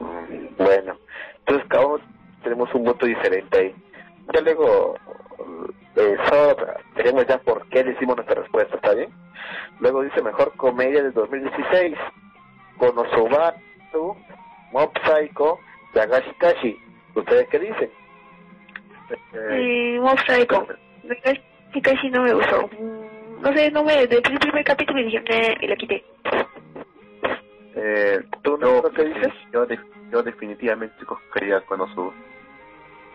Mm, 0.00 0.56
Bueno, 0.56 0.96
entonces 1.40 1.68
cada 1.68 1.86
uno 1.86 2.04
tenemos 2.42 2.74
un 2.74 2.84
voto 2.84 3.04
diferente 3.06 3.58
ahí. 3.58 3.74
Ya 4.34 4.40
luego, 4.40 4.94
eh, 5.96 6.16
eso 6.18 6.56
veremos 6.96 7.26
ya 7.26 7.38
por 7.38 7.66
qué 7.68 7.84
decimos 7.84 8.16
nuestra 8.16 8.40
respuesta, 8.42 8.76
¿está 8.76 8.94
bien? 8.94 9.10
Luego 9.80 10.02
dice 10.02 10.22
mejor 10.22 10.52
comedia 10.56 11.02
del 11.02 11.12
2016, 11.12 11.96
Konosubatsu, 12.78 14.16
Mob 14.72 14.90
Psycho, 15.04 15.58
Yagashi 15.94 16.32
Kashi. 16.38 16.78
¿Ustedes 17.14 17.48
qué 17.48 17.58
dicen? 17.58 17.90
Eh, 19.32 19.98
Mob 20.00 20.18
Psycho. 20.26 20.66
No 22.10 22.22
me 22.22 22.32
gustó. 22.34 22.68
Mm, 22.78 23.42
No 23.42 23.52
sé, 23.54 23.70
no 23.70 23.84
me. 23.84 24.06
Desde 24.06 24.16
el 24.32 24.38
primer 24.38 24.64
capítulo 24.64 25.02
dije, 25.02 25.22
y 25.60 25.66
la 25.66 25.76
quité. 25.76 26.04
eh, 27.76 28.20
¿Tú 28.42 28.58
yo, 28.58 28.82
no 28.82 28.90
qué 28.90 29.04
dices? 29.04 29.32
Yo, 29.52 29.66
de- 29.66 29.78
yo 30.10 30.22
definitivamente 30.22 31.04
cogería 31.04 31.60
Konosuba. 31.62 32.12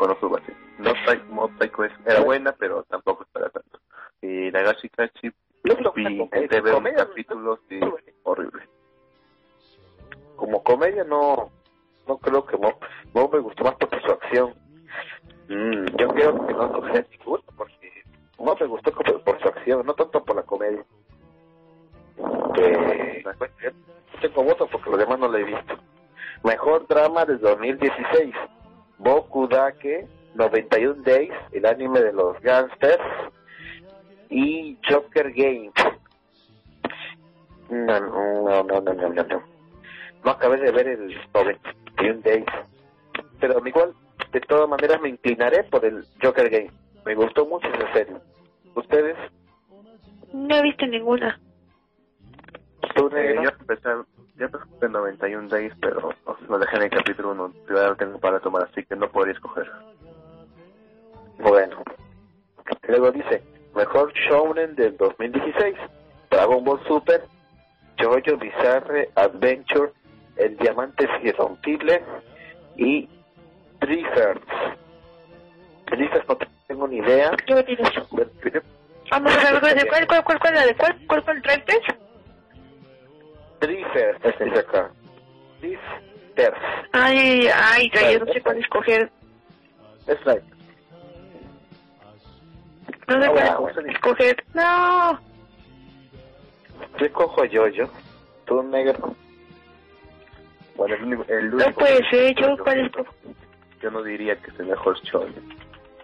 Konosuba. 0.01 0.41
No 0.79 0.93
Mob 1.29 1.51
Psycho 1.59 1.83
es, 1.83 1.91
era 2.07 2.21
buena, 2.21 2.53
pero 2.57 2.81
tampoco 2.83 3.21
es 3.23 3.29
para 3.29 3.49
tanto. 3.49 3.79
Y 4.23 4.49
Nagashi 4.51 4.89
Kachi 4.89 5.31
Yo 5.63 5.75
creo 5.77 5.93
que 5.93 6.01
vi 6.01 6.17
ver 6.49 6.73
un 6.73 6.73
comedia- 6.73 7.05
capítulo 7.05 7.59
sí, 7.69 7.79
horrible. 8.23 8.63
como 10.35 10.63
comedia 10.63 11.03
no 11.03 11.51
no 12.07 12.17
creo 12.17 12.43
que 12.47 12.57
Mob, 12.57 12.75
Mob 13.13 13.31
me 13.31 13.39
gustó 13.41 13.63
más 13.63 13.75
porque 13.75 13.99
su 14.01 14.11
acción. 14.11 14.55
Mm, 15.49 15.85
yo 15.97 16.07
creo 16.09 16.47
que 16.47 16.53
no 16.53 16.71
cogeré 16.73 17.05
ninguno 17.11 17.43
porque 17.55 18.03
Mob 18.39 18.59
me 18.59 18.65
gustó 18.67 18.91
por, 18.91 19.23
por 19.23 19.39
su 19.39 19.47
acción 19.49 19.85
no 19.85 19.93
tanto 19.93 20.23
por 20.25 20.35
la 20.35 20.41
comedia. 20.43 20.83
Que 22.55 23.23
yo 23.63 24.19
tengo 24.19 24.43
voto 24.43 24.65
porque 24.67 24.89
los 24.89 24.99
demás 24.99 25.19
no 25.19 25.27
lo 25.27 25.37
he 25.37 25.43
visto. 25.43 25.75
Mejor 26.43 26.87
drama 26.87 27.23
del 27.23 27.39
2016 27.39 28.33
Boku 29.03 29.47
Dake 29.47 30.07
91 30.35 31.03
Days 31.03 31.33
el 31.51 31.65
anime 31.65 32.01
de 32.01 32.13
los 32.13 32.39
gangsters 32.41 33.03
y 34.29 34.77
Joker 34.87 35.31
Game 35.33 35.71
no, 37.71 37.99
no, 38.01 38.63
no, 38.63 38.63
no, 38.63 38.81
no, 38.81 38.93
no, 38.93 39.23
no. 39.23 39.43
No 40.25 40.31
acabé 40.31 40.57
de 40.57 40.71
ver 40.71 40.87
el 40.89 41.15
91 41.33 42.19
Days. 42.21 42.45
Pero 43.39 43.65
igual, 43.65 43.93
de 44.33 44.41
todas 44.41 44.67
maneras, 44.69 45.01
me 45.01 45.09
inclinaré 45.09 45.63
por 45.63 45.83
el 45.85 46.05
Joker 46.21 46.49
Game. 46.49 46.71
Me 47.05 47.15
gustó 47.15 47.45
mucho 47.45 47.67
esa 47.69 47.93
serie. 47.93 48.17
¿Ustedes? 48.75 49.17
No 50.33 50.55
he 50.55 50.61
visto 50.61 50.85
ninguna. 50.85 51.39
¿Tú, 52.95 53.09
Eh, 53.15 53.35
yo 53.41 53.49
empecé, 53.57 53.89
yo 54.37 54.45
empecé 54.45 54.65
en 54.81 54.91
91 54.91 55.49
Days, 55.49 55.73
pero 55.81 56.09
o 56.25 56.37
sea, 56.37 56.47
lo 56.47 56.59
dejé 56.59 56.77
en 56.77 56.83
el 56.83 56.89
capítulo 56.89 57.31
1. 57.31 57.53
Todavía 57.67 57.89
no 57.89 57.95
tengo 57.95 58.19
para 58.19 58.39
tomar, 58.39 58.63
así 58.63 58.83
que 58.83 58.95
no 58.95 59.09
podría 59.09 59.33
escoger. 59.33 59.69
Bueno. 61.39 61.83
Luego 62.87 63.11
dice, 63.11 63.43
mejor 63.75 64.13
shounen 64.13 64.75
del 64.75 64.95
2016. 64.97 65.75
Dragon 66.29 66.63
Ball 66.63 66.81
Super, 66.87 67.23
Jojo 67.99 68.37
Bizarre 68.37 69.09
Adventure, 69.15 69.91
El 70.37 70.57
Diamante 70.57 71.07
Irrompible 71.23 72.01
y 72.77 73.09
Drifters. 73.79 74.41
Drifters 75.87 76.27
no 76.27 76.37
tengo 76.67 76.87
ni 76.87 76.97
idea. 76.97 77.31
Yo 77.47 77.55
me 77.55 77.63
tiro. 77.63 77.83
Vamos 79.11 79.35
a 79.35 79.59
ver, 79.59 79.75
¿de 79.75 79.87
cuál, 79.87 80.07
cuál, 80.07 80.23
cuál, 80.23 80.39
cuál, 80.39 80.55
la 80.55 80.65
de 80.65 80.75
cuál, 80.75 80.97
cuál, 81.05 81.23
cuál, 81.23 81.41
Drifters? 81.41 82.00
Drifters, 83.61 84.17
este 84.25 84.45
dice 84.45 84.59
acá. 84.59 84.91
Drifters. 85.61 86.57
Ay, 86.93 87.47
ay, 87.53 87.91
ya, 87.93 88.11
yo 88.11 88.19
no 88.25 88.33
sé 88.33 88.41
cuál 88.41 88.57
escoger. 88.57 89.11
Es 90.07 90.23
right. 90.25 90.43
No 93.07 93.21
sé 93.21 93.27
Ah, 93.27 93.55
cuál 93.57 93.73
bueno. 93.73 93.91
escoger. 93.91 94.43
No. 94.53 95.19
Yo 96.99 97.13
cojo 97.13 97.43
a 97.43 97.47
Jojo. 97.47 97.91
Tú 98.45 98.63
negro. 98.63 99.15
Bueno, 100.75 100.95
el 100.95 101.03
único, 101.03 101.25
el 101.27 101.49
No 101.51 101.55
único 101.57 101.79
puede 101.79 102.01
que- 102.01 102.09
ser, 102.09 102.35
yo 102.35 102.57
yo- 102.57 102.63
cuál 102.63 102.79
escojo. 102.79 103.13
Yo 103.81 103.91
no 103.91 104.03
diría 104.03 104.35
que 104.37 104.51
es 104.51 104.59
el 104.59 104.67
mejor 104.67 104.99
show. 105.01 105.25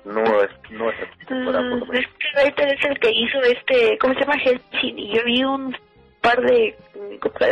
No 0.06 0.22
es, 0.42 0.50
no 0.72 0.90
es 0.90 0.96
así, 1.00 1.26
por 1.26 1.36
Mm, 1.38 1.94
es 1.96 2.54
que 2.56 2.64
es 2.64 2.86
el 2.86 3.00
que 3.00 3.12
hizo 3.12 3.42
este, 3.42 3.98
¿cómo 4.00 4.14
se 4.14 4.22
llama? 4.22 4.36
Hellsing. 4.42 4.98
Y 5.00 5.14
yo 5.16 5.24
vi 5.26 5.44
un 5.44 5.76
par 6.22 6.42
de, 6.42 6.76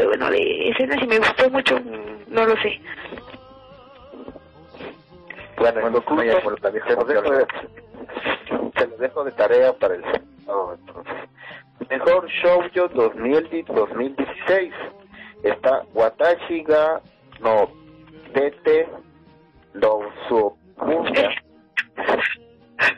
bueno, 0.06 0.30
de 0.30 0.70
escenas 0.70 1.02
y 1.02 1.08
me 1.08 1.18
gustó 1.20 1.50
mucho. 1.50 1.80
No 2.28 2.46
lo 2.46 2.56
sé. 2.58 2.80
Bueno, 5.58 5.82
Bueno, 5.82 5.88
en 5.88 5.94
concluso, 5.94 6.16
vaya 6.16 6.42
por 6.42 6.62
la 6.62 6.70
vieja 6.70 6.88
se 6.90 6.96
lo 6.96 7.06
dejo 7.06 7.32
de, 7.32 7.48
se 8.78 8.88
lo 8.88 8.98
dejo 8.98 9.24
de 9.24 9.32
tarea 9.32 9.74
para 9.74 9.96
el 9.96 10.04
sábado, 10.46 10.78
entonces. 10.80 11.14
Mejor 11.90 12.28
Shoujo 12.28 12.90
2000-2016 12.90 14.72
está 15.44 15.84
Watashi 15.94 16.64
ga 16.64 17.02
no 17.40 17.70
Tete 18.34 18.88
no 19.74 20.00
Suokunya 20.28 21.30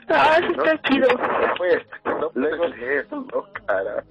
Ah, 0.09 0.39
eso 0.39 0.51
está 0.51 0.82
chido. 0.84 1.07
Pues, 1.57 1.86
no 2.05 2.32
luego 2.34 2.70
de 2.70 2.99
eso, 2.99 3.26
no, 3.34 3.45
cara. 3.68 4.03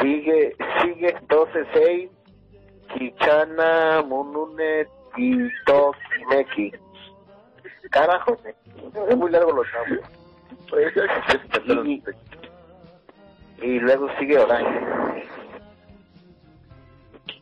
Sigue, 0.00 0.56
sigue 0.82 1.08
entonces 1.08 1.66
Sei, 1.72 2.10
Kichana, 2.94 4.02
Munune, 4.02 4.86
Titok, 5.14 5.96
Meki. 6.28 6.72
Carajo, 7.90 8.36
es 8.44 9.16
muy 9.16 9.30
largo 9.30 9.52
los 9.52 9.66
nombres. 9.72 10.00
Y- 13.62 13.80
luego 13.80 14.08
sigue 14.18 14.38
Orange. 14.38 15.26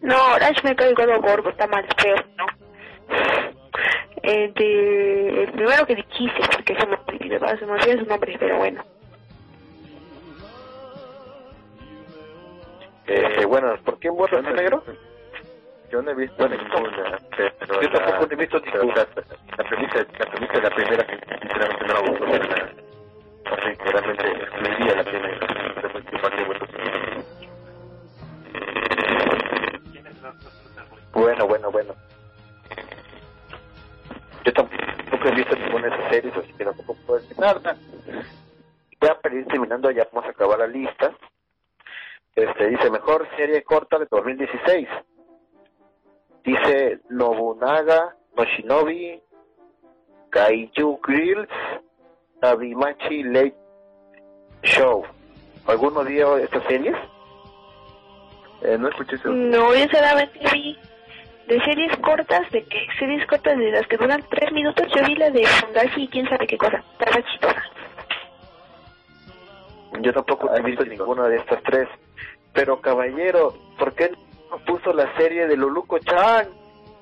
No, 0.01 0.17
Orange 0.35 0.61
me 0.63 0.77
cae 0.77 0.93
of 0.93 1.25
War, 1.25 1.43
está 1.49 1.67
mal, 1.67 1.87
feo, 1.99 2.17
¿no? 2.37 2.47
Eh, 4.23 4.53
de, 4.55 5.43
el 5.43 5.53
primero 5.53 5.87
que 5.87 5.97
dijiste, 5.97 6.41
porque 6.53 6.75
se 6.77 6.87
me 6.87 6.97
olvidó, 7.07 7.59
se 7.59 7.67
me 7.67 7.73
olvidó 7.73 7.99
su 7.99 8.07
nombre, 8.07 8.37
pero 8.39 8.59
bueno. 8.59 8.85
Eh, 13.07 13.45
bueno, 13.47 13.77
¿por 13.85 13.99
qué 13.99 14.11
muerto 14.11 14.37
Yo 14.37 14.43
no 14.43 14.51
negro? 14.57 14.85
Yo 15.91 16.03
no 16.03 16.11
he 16.11 16.15
visto 16.15 16.49
ninguna, 16.49 17.19
pero 17.37 17.83
Yo 17.83 17.91
tampoco 17.91 18.27
la- 18.27 18.33
he 18.33 18.37
visto 18.37 18.61
ninguna. 18.61 18.95
La, 18.95 19.07
la 19.59 19.69
premisa, 19.69 19.99
la 20.19 20.27
premisa 20.31 20.53
de 20.55 20.61
la 20.63 20.71
primera 20.71 21.04
vio 56.15 56.37
estas 56.39 56.63
series? 56.65 56.97
Eh, 58.63 58.79
no 58.79 58.89
escuché 58.89 59.17
eso. 59.17 59.29
No, 59.29 59.75
yo 59.75 59.87
solamente 59.91 60.39
vi 60.53 60.79
de 61.49 61.61
series 61.65 61.97
cortas, 61.99 62.51
de 62.51 62.65
que 62.65 62.87
series 62.99 63.27
cortas 63.27 63.59
de 63.59 63.71
las 63.73 63.87
que 63.87 63.97
duran 63.97 64.23
tres 64.31 64.51
minutos, 64.53 64.87
yo 64.95 65.05
vi 65.05 65.17
la 65.17 65.31
de 65.31 65.47
Fundashi 65.47 66.05
y 66.05 66.09
quién 66.09 66.29
sabe 66.29 66.47
qué 66.47 66.57
cosa, 66.57 66.83
estaba 66.93 67.23
chistosa. 67.31 67.63
Yo 70.01 70.13
tampoco 70.13 70.55
he 70.55 70.63
visto 70.63 70.85
ninguna 70.85 71.29
de 71.29 71.37
estas 71.37 71.63
tres. 71.63 71.89
Pero 72.53 72.81
caballero, 72.81 73.55
¿por 73.79 73.95
qué 73.95 74.13
no 74.51 74.59
puso 74.65 74.93
la 74.93 75.15
serie 75.17 75.47
de 75.47 75.57
Luluco 75.57 75.99
Chan? 75.99 76.49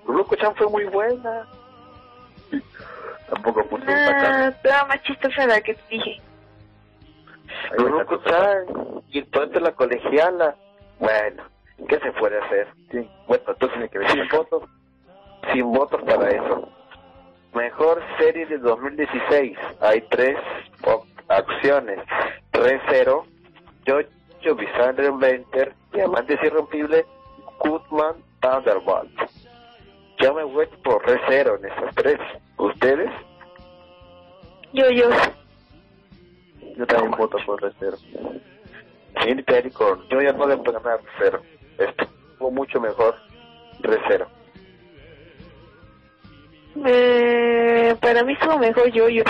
Luluco 0.07 0.35
Chan 0.37 0.55
fue 0.57 0.69
muy 0.69 0.85
buena. 0.85 1.47
Tampoco 3.29 3.65
puse 3.67 3.85
un 3.85 3.91
Ah, 3.91 4.49
estaba 4.49 4.89
más 4.89 5.03
chistosa 5.03 5.47
la 5.47 5.61
que 5.61 5.75
te 5.75 5.83
dije. 5.91 6.21
Chan 8.25 9.03
y 9.11 9.19
el 9.19 9.27
puente 9.27 9.61
la 9.61 9.73
colegiala. 9.73 10.57
Bueno, 10.99 11.43
¿qué 11.89 11.99
se 12.01 12.13
puede 12.13 12.39
hacer? 12.39 12.69
Sí. 12.91 13.09
Bueno, 13.27 13.45
entonces 13.49 13.91
que 13.91 13.99
ver. 13.99 14.11
sin 14.11 14.29
votos, 14.29 14.63
sin 15.53 15.73
votos 15.73 16.03
para 16.03 16.31
eso. 16.31 16.69
Mejor 17.55 18.03
serie 18.19 18.47
de 18.47 18.59
2016. 18.59 19.59
Hay 19.81 20.01
tres 20.11 20.37
acciones. 21.29 21.99
Re 22.53 22.81
Zero, 22.91 23.25
Jojo 23.87 24.55
Bizarre 24.55 25.09
Adventure, 25.09 25.73
Diamantes 25.93 26.39
Irrompible, 26.43 27.05
Goodman 27.61 28.17
Thunderbolt. 28.41 29.11
Yo 30.19 30.35
me 30.35 30.45
voy 30.45 30.67
por 30.85 31.05
Re 31.07 31.21
Zero 31.29 31.57
en 31.57 31.67
esas 31.67 31.95
tres. 31.95 32.19
¿Ustedes? 32.59 33.11
Yo, 34.73 34.89
yo. 34.91 35.09
Yo 36.77 36.87
también 36.87 37.11
voto 37.13 37.39
por 37.45 37.61
Recero. 37.61 37.97
Sí, 37.97 39.35
Perico, 39.43 40.03
yo 40.09 40.23
ya 40.23 40.33
no 40.33 40.47
le 40.47 40.57
puedo 40.57 40.81
ganar 40.81 41.01
Re 41.03 41.11
Zero. 41.19 41.43
Estuvo 41.79 42.51
mucho 42.51 42.81
mejor 42.81 43.15
Re 43.81 43.99
Zero. 44.09 44.29
Eh, 46.85 47.97
para 48.01 48.23
mí 48.25 48.33
estuvo 48.33 48.59
mejor 48.59 48.91
yo, 48.91 49.09
yo. 49.09 49.25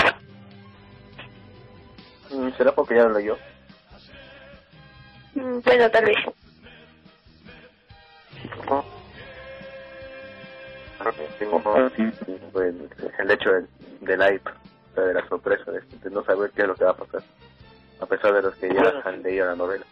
Mm, 2.30 2.50
¿Será 2.56 2.72
porque 2.72 2.94
ya 2.94 3.04
lo 3.04 3.18
yo? 3.20 3.36
Mm, 5.34 5.58
Bueno, 5.60 5.90
tal 5.90 6.04
vez. 6.04 6.16
Fue 12.52 12.68
el, 12.68 12.88
el 13.18 13.30
hecho 13.30 13.50
del, 13.50 13.68
del 14.02 14.22
hype, 14.22 14.50
sea, 14.94 15.04
de 15.04 15.14
la 15.14 15.28
sorpresa, 15.28 15.70
de, 15.70 15.80
de 15.80 16.10
no 16.10 16.24
saber 16.24 16.50
qué 16.50 16.62
es 16.62 16.68
lo 16.68 16.74
que 16.74 16.84
va 16.84 16.90
a 16.90 16.96
pasar, 16.96 17.22
a 18.00 18.06
pesar 18.06 18.32
de 18.34 18.42
los 18.42 18.54
que 18.56 18.72
ya 18.72 19.02
han 19.04 19.22
leído 19.22 19.46
la 19.46 19.56
novela. 19.56 19.84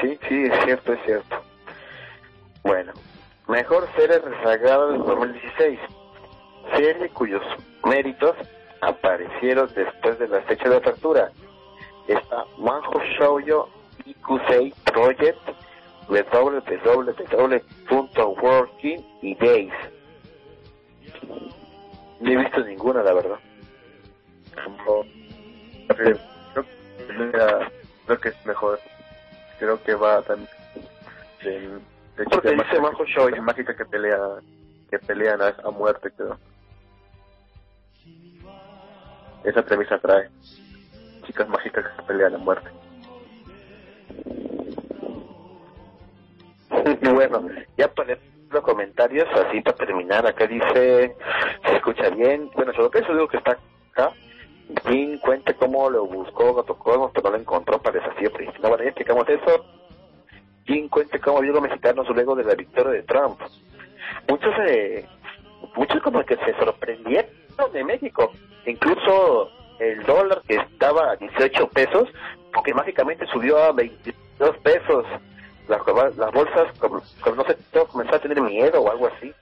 Sí, 0.00 0.18
sí, 0.28 0.44
es 0.44 0.64
cierto, 0.64 0.92
es 0.92 1.00
cierto. 1.04 1.36
Bueno, 2.62 2.92
mejor 3.48 3.88
serie 3.96 4.18
rezagada 4.18 4.86
del 4.88 5.04
2016. 5.04 5.78
Serie 6.76 7.08
cuyos 7.10 7.42
méritos 7.84 8.36
aparecieron 8.80 9.68
después 9.74 10.18
de 10.18 10.28
la 10.28 10.40
fecha 10.42 10.68
de 10.68 10.76
apertura. 10.76 11.30
Está 12.08 12.44
Manjo 12.58 13.00
Shoujo 13.18 13.68
Ikusei 14.04 14.72
Project 14.92 15.38
www.working 17.88 19.06
y 19.22 19.34
Days. 19.36 19.72
No 22.22 22.30
he 22.30 22.36
visto 22.36 22.60
ninguna, 22.64 23.02
la 23.02 23.12
verdad. 23.12 23.38
Como- 24.64 25.04
Creo, 25.88 26.18
creo- 26.54 26.66
creo 28.06 28.20
que 28.20 28.28
es 28.28 28.46
mejor, 28.46 28.78
creo 29.58 29.82
que 29.82 29.94
va 29.94 30.22
también 30.22 30.48
de, 31.42 31.50
de 32.16 32.24
chicas 32.26 32.42
dice 32.42 32.56
mágicas 32.56 32.80
Manjo 32.80 33.04
que- 33.04 33.10
Shoujo. 33.12 33.42
mágicas 33.42 33.76
que 33.76 33.84
pelea 33.84 34.18
que 34.90 34.98
pelean 35.00 35.42
a, 35.42 35.48
a 35.64 35.70
muerte 35.70 36.10
creo 36.16 36.38
esa 39.44 39.62
premisa 39.62 39.98
trae 39.98 40.28
chicas 41.26 41.48
mágicas 41.48 41.84
que 41.96 42.02
pelean 42.04 42.34
a 42.34 42.38
muerte 42.38 42.70
Y 47.02 47.08
bueno, 47.12 47.48
ya 47.76 47.88
para 47.92 48.16
los 48.52 48.62
comentarios, 48.62 49.28
así 49.34 49.60
para 49.60 49.76
terminar, 49.76 50.26
acá 50.26 50.46
dice, 50.46 51.16
se 51.66 51.76
escucha 51.76 52.10
bien, 52.10 52.50
bueno, 52.54 52.72
sobre 52.74 53.00
eso 53.00 53.12
digo 53.12 53.28
que 53.28 53.38
está 53.38 53.58
acá, 53.92 54.12
Jim 54.86 55.18
cuente 55.18 55.54
cómo 55.54 55.90
lo 55.90 56.06
buscó 56.06 56.54
Gato 56.54 56.78
pero 57.12 57.24
no 57.24 57.30
lo 57.30 57.36
encontró 57.36 57.80
para 57.80 57.98
desafío 57.98 58.30
No, 58.62 58.68
bueno, 58.68 58.84
ya 58.84 58.90
explicamos 58.90 59.28
eso. 59.28 59.64
Jim 60.66 60.88
cuente 60.88 61.20
cómo 61.20 61.40
vio 61.40 61.52
los 61.52 61.62
mexicanos 61.62 62.08
luego 62.08 62.34
de 62.36 62.44
la 62.44 62.54
victoria 62.54 62.92
de 62.92 63.02
Trump. 63.02 63.40
Muchos, 64.28 64.54
eh, 64.66 65.06
muchos 65.74 66.00
como 66.02 66.24
que 66.24 66.36
se 66.36 66.54
sorprendieron 66.54 67.26
de 67.72 67.84
México, 67.84 68.32
incluso 68.66 69.50
el 69.78 70.02
dólar 70.04 70.42
que 70.46 70.54
estaba 70.54 71.12
a 71.12 71.16
18 71.16 71.68
pesos, 71.68 72.08
porque 72.52 72.74
mágicamente 72.74 73.26
subió 73.26 73.58
a 73.58 73.72
22 73.72 74.56
pesos 74.58 75.04
las, 75.72 76.16
las 76.16 76.32
bolsas, 76.32 76.78
como, 76.78 77.02
como 77.20 77.36
no 77.36 77.44
sé, 77.44 77.56
comenzó 77.90 78.16
a 78.16 78.18
tener 78.20 78.40
miedo 78.40 78.80
o 78.82 78.90
algo 78.90 79.08
así. 79.08 79.32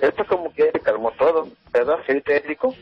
Esto 0.00 0.24
como 0.26 0.52
que 0.52 0.70
calmó 0.82 1.10
todo, 1.12 1.48
¿verdad, 1.72 1.98
señorita 2.06 2.34
Étrico? 2.34 2.74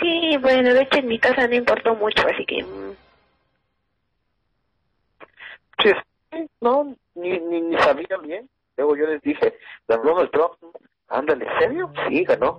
Sí, 0.00 0.36
bueno, 0.40 0.74
de 0.74 0.82
hecho 0.82 0.98
en 0.98 1.06
mi 1.06 1.18
casa 1.18 1.46
no 1.46 1.54
importó 1.54 1.94
mucho, 1.94 2.26
así 2.26 2.44
que... 2.46 2.62
mm, 2.62 2.96
Sí, 5.82 5.90
sí, 6.32 6.46
no, 6.60 6.94
ni, 7.14 7.38
ni, 7.40 7.60
ni 7.60 7.76
sabía 7.78 8.16
bien. 8.22 8.48
Luego 8.76 8.96
yo 8.96 9.06
les 9.06 9.20
dije, 9.22 9.54
ganó 9.88 10.20
el 10.20 10.30
Trump, 10.30 10.52
ándale, 11.08 11.46
¿en 11.46 11.58
serio? 11.58 11.92
Sí, 12.08 12.24
ganó. 12.24 12.58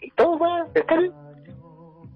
Y 0.00 0.10
todo 0.12 0.38
va, 0.38 0.66
está 0.74 0.96
bien. 0.96 1.12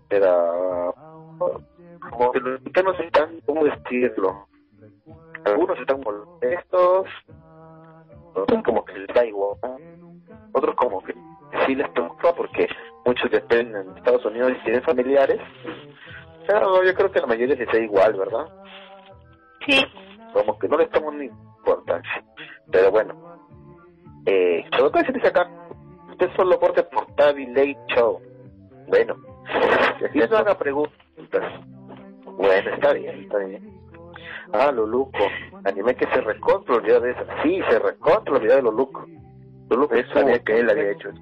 Pero, 0.09 0.95
como 1.39 2.33
que 2.33 2.41
los 2.41 2.61
mexicanos 2.61 3.01
están, 3.01 3.41
¿cómo 3.45 3.65
decirlo? 3.65 4.47
Algunos 5.47 5.79
están 5.79 6.01
molestos, 6.01 7.07
otros 8.35 8.63
como 8.65 8.85
que 8.85 8.99
les 8.99 9.15
da 9.15 9.25
igual, 9.25 9.57
otros 10.53 10.75
como 10.75 11.01
que 11.03 11.15
sí 11.67 11.75
les 11.77 11.89
preocupa 11.91 12.35
porque 12.35 12.69
muchos 13.05 13.31
dependen 13.31 13.89
en 13.89 13.97
Estados 13.97 14.25
Unidos 14.25 14.53
y 14.57 14.65
tienen 14.65 14.83
familiares. 14.83 15.41
Pero 16.49 16.83
yo 16.83 16.95
creo 16.95 17.13
que 17.13 17.21
la 17.21 17.27
mayoría 17.29 17.55
les 17.55 17.69
da 17.69 17.79
igual, 17.79 18.15
¿verdad? 18.15 18.47
Sí, 19.67 19.85
como 20.33 20.59
que 20.59 20.69
no 20.69 20.79
le 20.79 20.87
toman 20.89 21.19
ni 21.19 21.27
importancia. 21.27 22.25
Pero 22.73 22.91
bueno, 22.91 23.15
eh, 24.27 24.65
todo 24.77 24.91
que 24.91 25.05
se 25.05 25.13
dice 25.13 25.29
acá, 25.29 25.49
usted 26.11 26.29
solo 26.35 26.59
porte 26.59 26.83
por 26.83 27.07
Tavi 27.15 27.47
Late 27.47 27.79
Show. 27.95 28.21
Bueno, 28.89 29.15
Y 30.13 30.19
no 30.19 30.37
haga 30.37 30.59
preguntas. 30.59 30.93
Bueno, 32.25 32.71
está 32.75 32.93
bien, 32.93 33.23
está 33.23 33.39
bien. 33.39 33.76
Ah, 34.59 34.73
Luluco. 34.73 35.19
Anime 35.65 35.95
que 35.95 36.07
se 36.07 36.21
recontra 36.21 36.77
olvidó 36.77 37.01
de 37.01 37.11
eso. 37.11 37.25
Sí, 37.43 37.61
se 37.69 37.79
recontra 37.79 38.35
olvidó 38.35 38.57
de 38.57 38.63
Luluco. 38.63 39.05
Luluco 39.71 39.95
Él 39.95 40.07
sabía 40.13 40.39
que 40.41 40.61
él 40.61 40.71
había 40.71 40.91
hecho 40.93 41.11
eso. 41.11 41.21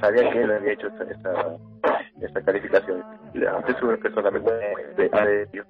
Sabía 0.00 0.30
que 0.30 0.42
él 0.42 0.50
había 0.50 0.72
hecho 0.72 0.88
esta, 0.88 1.04
esta, 1.04 1.58
esta 2.20 2.42
calificación. 2.42 3.04
Seguro 3.66 4.00
que 4.00 4.10
solamente 4.10 4.50
de 4.96 5.10
adentro. 5.12 5.64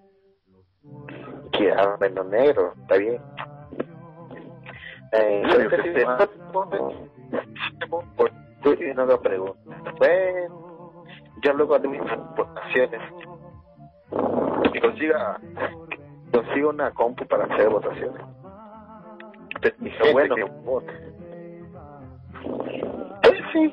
Que 1.53 1.73
ah, 1.73 1.97
bueno, 1.99 2.25
negro, 2.25 2.73
está 2.83 2.97
bien. 2.97 3.21
Eh, 5.13 5.43
Sí, 5.47 5.51
¿sabes 5.53 5.69
que 5.69 5.93
qué? 5.93 6.01
sí. 6.01 7.89
Por 8.17 8.31
tú 8.63 8.73
y 8.73 8.95
no 8.95 9.03
hago 9.03 9.21
preguntas. 9.21 9.95
Bueno, 9.99 11.05
yo 11.43 11.53
luego 11.53 11.75
haré 11.75 11.89
mis 11.89 12.01
votaciones. 12.37 13.01
Y 14.73 14.81
consiga, 14.81 15.39
consiga 16.35 16.69
una 16.69 16.91
compu 16.91 17.27
para 17.27 17.45
hacer 17.45 17.69
votaciones. 17.69 18.23
Que 19.61 20.45
vote. 20.65 20.93
pues 23.23 23.41
sí. 23.53 23.73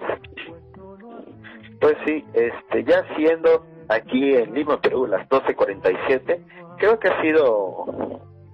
Pues 1.80 1.98
sí, 2.06 2.24
este, 2.34 2.84
ya 2.84 3.04
siendo 3.16 3.66
aquí 3.90 4.36
en 4.36 4.54
Lima, 4.54 4.80
Perú, 4.80 5.08
las 5.08 5.28
12.47, 5.28 6.78
creo 6.78 7.00
que 7.00 7.08
ha 7.08 7.22
sido 7.22 7.86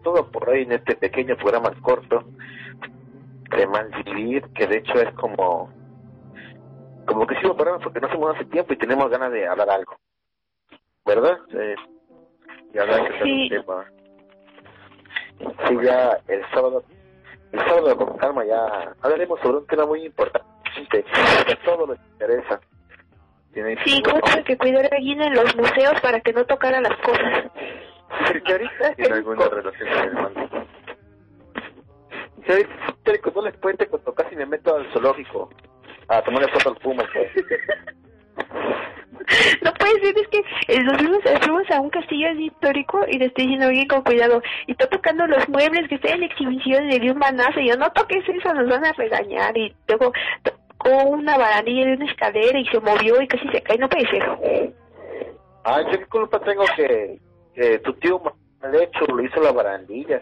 todo 0.03 0.31
por 0.31 0.49
hoy 0.49 0.61
en 0.61 0.71
este 0.71 0.95
pequeño 0.95 1.35
programa 1.35 1.73
corto 1.81 2.23
de 3.49 3.67
Malvivir, 3.67 4.43
que 4.53 4.67
de 4.67 4.77
hecho 4.77 4.93
es 4.93 5.13
como, 5.15 5.69
como 7.05 7.27
que 7.27 7.35
sí 7.35 7.41
lo 7.43 7.57
paramos 7.57 7.83
porque 7.83 7.99
no 7.99 8.07
hacemos 8.07 8.35
hace 8.35 8.45
tiempo 8.45 8.73
y 8.73 8.77
tenemos 8.77 9.09
ganas 9.09 9.31
de 9.33 9.45
hablar 9.45 9.69
algo. 9.69 9.97
¿Verdad? 11.05 11.37
Sí. 11.51 11.96
Y 12.73 12.77
hablar 12.79 13.07
que 13.07 13.23
Sí. 13.23 13.49
el 13.51 13.61
tema. 13.61 13.85
Sí, 15.67 15.77
ya 15.83 16.17
el 16.27 16.41
sábado, 16.51 16.83
el 17.51 17.59
sábado 17.59 17.97
con 17.97 18.17
calma 18.17 18.43
ya 18.45 18.93
hablaremos 19.01 19.39
sobre 19.41 19.57
un 19.57 19.67
tema 19.67 19.85
muy 19.85 20.05
importante 20.05 20.45
que 20.89 21.05
a 21.53 21.63
todos 21.63 21.89
les 21.89 21.99
interesa. 22.11 22.59
Sí, 23.83 24.03
tuve 24.03 24.43
que 24.43 24.57
cuidar 24.57 24.85
a 24.93 24.97
en 24.97 25.33
los 25.33 25.55
museos 25.55 25.99
para 26.01 26.19
que 26.21 26.31
no 26.31 26.45
tocara 26.45 26.79
las 26.79 26.95
cosas. 26.97 27.45
Que 28.45 28.51
ahorita 28.51 28.93
tiene 28.95 29.15
alguna 29.15 29.47
relación 29.49 29.89
con 29.89 29.97
el 30.03 30.13
ahorita 32.51 33.31
no 33.33 33.41
les 33.41 33.57
cuente 33.57 33.87
cuando 33.87 34.13
casi 34.13 34.35
me 34.35 34.45
meto 34.45 34.75
al 34.75 34.91
zoológico 34.93 35.49
a 36.07 36.21
tomarle 36.21 36.47
foto 36.49 36.69
al 36.69 36.75
puma. 36.77 37.03
No 39.61 39.73
puede 39.73 39.99
ser, 40.01 40.15
es 40.17 40.27
que 40.29 40.39
eh, 40.73 40.83
nos 40.83 40.97
fuimos, 40.97 41.19
fuimos 41.41 41.69
a 41.71 41.81
un 41.81 41.89
castillo 41.89 42.31
histórico 42.31 43.01
y 43.09 43.19
le 43.19 43.25
estoy 43.25 43.43
diciendo 43.45 43.69
bien 43.69 43.87
con 43.87 44.01
cuidado. 44.03 44.41
Y 44.67 44.71
está 44.71 44.87
tocando 44.87 45.27
los 45.27 45.47
muebles 45.49 45.87
que 45.89 45.95
están 45.95 46.13
en 46.13 46.23
exhibición 46.23 46.85
y 46.85 46.91
le 46.93 46.99
dio 46.99 47.11
un 47.13 47.19
manazo. 47.19 47.59
Y 47.59 47.67
yo, 47.67 47.75
no 47.75 47.89
toques 47.91 48.23
eso, 48.27 48.53
nos 48.53 48.69
van 48.69 48.85
a 48.85 48.93
regañar. 48.93 49.57
Y 49.57 49.75
luego 49.89 50.13
tocó 50.43 51.03
una 51.09 51.37
barandilla 51.37 51.85
de 51.87 51.93
una 51.95 52.05
escalera 52.05 52.57
y 52.57 52.65
se 52.67 52.79
movió 52.79 53.21
y 53.21 53.27
casi 53.27 53.47
se 53.49 53.61
cae. 53.61 53.77
No 53.77 53.89
puede 53.89 54.07
ser. 54.09 54.23
Ah, 55.65 55.81
yo 55.91 55.99
qué 55.99 56.05
culpa 56.05 56.39
tengo 56.39 56.63
que, 56.77 57.19
que 57.53 57.79
tu 57.79 57.93
tío 57.95 58.21
mal 58.61 58.75
hecho 58.81 59.05
lo 59.07 59.21
hizo 59.21 59.41
la 59.41 59.51
barandilla. 59.51 60.21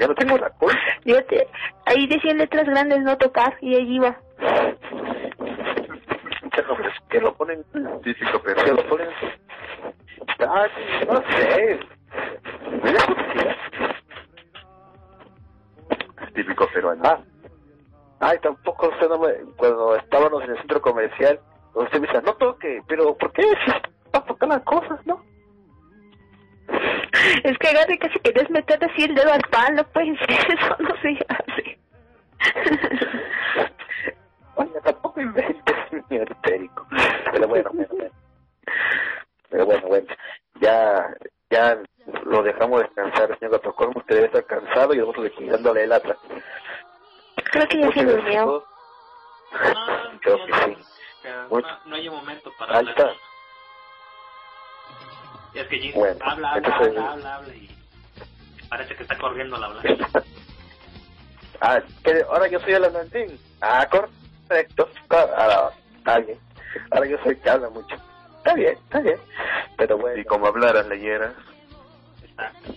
Ya 0.00 0.08
no 0.08 0.14
tengo 0.16 0.36
la 0.38 0.50
culpa. 0.50 0.76
Yo 1.04 1.22
te- 1.26 1.46
ahí 1.86 2.06
decía 2.08 2.32
en 2.32 2.38
letras 2.38 2.66
grandes 2.66 3.00
no 3.02 3.16
tocar 3.16 3.56
y 3.60 3.76
ahí 3.76 3.94
iba. 3.94 4.18
Pero, 6.54 6.76
pues, 6.76 6.94
que 7.08 7.20
lo 7.20 7.34
ponen, 7.34 7.64
Físico, 8.02 8.40
pero 8.44 8.64
que 8.64 8.72
lo 8.72 8.88
ponen. 8.88 9.08
Ah, 10.40 10.66
sí, 10.74 11.06
no 11.06 11.22
sé. 11.22 11.80
Mira, 12.82 13.06
típico 16.34 16.66
peruano. 16.72 17.02
Ah, 17.04 17.20
ay, 18.20 18.38
tampoco 18.38 18.88
usted 18.88 19.08
no 19.08 19.18
me, 19.18 19.32
cuando 19.56 19.96
estábamos 19.96 20.42
en 20.44 20.50
el 20.50 20.58
centro 20.58 20.80
comercial, 20.80 21.40
usted 21.74 22.00
me 22.00 22.06
dice, 22.06 22.22
no 22.22 22.34
toque, 22.34 22.82
pero 22.88 23.16
¿por 23.16 23.32
qué? 23.32 23.42
Si 23.42 23.70
va 23.70 24.18
a 24.18 24.24
tocar 24.24 24.48
las 24.48 24.62
cosas, 24.62 24.98
¿no? 25.06 25.22
Es 27.44 27.58
que 27.58 27.68
agarre 27.68 27.98
casi 27.98 28.18
querías 28.20 28.48
meter 28.50 28.82
así 28.84 29.04
el 29.04 29.14
dedo 29.14 29.32
al 29.32 29.42
pan, 29.50 29.74
no 29.74 29.84
puede 29.84 30.16
ser, 30.18 30.30
eso 30.58 30.76
no 30.78 30.96
se 31.02 31.18
hace. 31.28 31.78
Oye, 34.54 34.80
tampoco 34.84 35.20
inventes, 35.20 35.76
señor 36.10 36.30
histérico. 36.36 36.86
Pero 37.32 37.48
bueno, 37.48 37.70
bueno, 37.72 37.88
bueno. 37.94 38.10
Pero 39.48 39.66
bueno, 39.66 39.88
bueno. 39.88 40.06
Ya, 40.60 41.14
ya 41.50 41.78
lo 42.24 42.42
dejamos 42.42 42.82
descansar, 42.82 43.38
señor 43.38 43.52
Gatocormo. 43.52 43.98
Usted 44.00 44.16
debe 44.16 44.26
estar 44.26 44.44
cansado 44.44 44.92
y 44.94 44.98
nosotros 44.98 45.30
dándole 45.38 45.84
el 45.84 45.92
atrás. 45.92 46.18
Creo 47.52 47.68
que 47.68 47.80
ya 47.80 47.92
se 47.92 48.04
durmió. 48.04 48.64
No, 49.52 50.20
Creo 50.20 50.46
que 50.46 50.52
sí. 50.52 50.76
Mucho. 51.50 51.66
no, 51.68 51.78
no 51.86 51.96
hay 51.96 52.08
momento 52.10 52.52
para 52.58 52.72
Ahí 52.72 52.78
hablar. 52.78 52.96
está. 52.98 53.12
Y 55.54 55.58
es 55.58 55.68
que 55.68 55.78
Jin 55.78 55.92
Bueno, 55.94 56.16
habla, 56.24 56.52
habla, 56.52 56.68
entonces- 56.68 56.96
habla, 56.98 57.12
habla, 57.12 57.34
habla 57.36 57.54
y 57.54 57.68
parece 58.68 58.94
que 58.96 59.02
está 59.02 59.18
corriendo 59.18 59.56
al 59.56 59.64
hablar. 59.64 59.84
Ah, 61.62 61.78
que 62.02 62.24
ahora 62.26 62.48
yo 62.48 62.58
soy 62.60 62.72
el 62.72 62.84
Atlantín. 62.86 63.38
Ah, 63.60 63.86
correcto. 63.90 64.88
Cor- 65.08 65.30
Ah, 65.36 65.70
bien. 66.18 66.38
Ahora 66.90 67.06
yo 67.06 67.16
soy 67.22 67.36
que 67.36 67.50
habla 67.50 67.70
mucho. 67.70 67.96
Está 68.38 68.54
bien, 68.54 68.76
está 68.78 69.00
bien. 69.00 69.20
Pero 69.76 69.98
bueno. 69.98 70.20
Y 70.20 70.24
como 70.24 70.46
hablaras, 70.46 70.86
leyeras, 70.86 71.34
Exacto. 72.22 72.74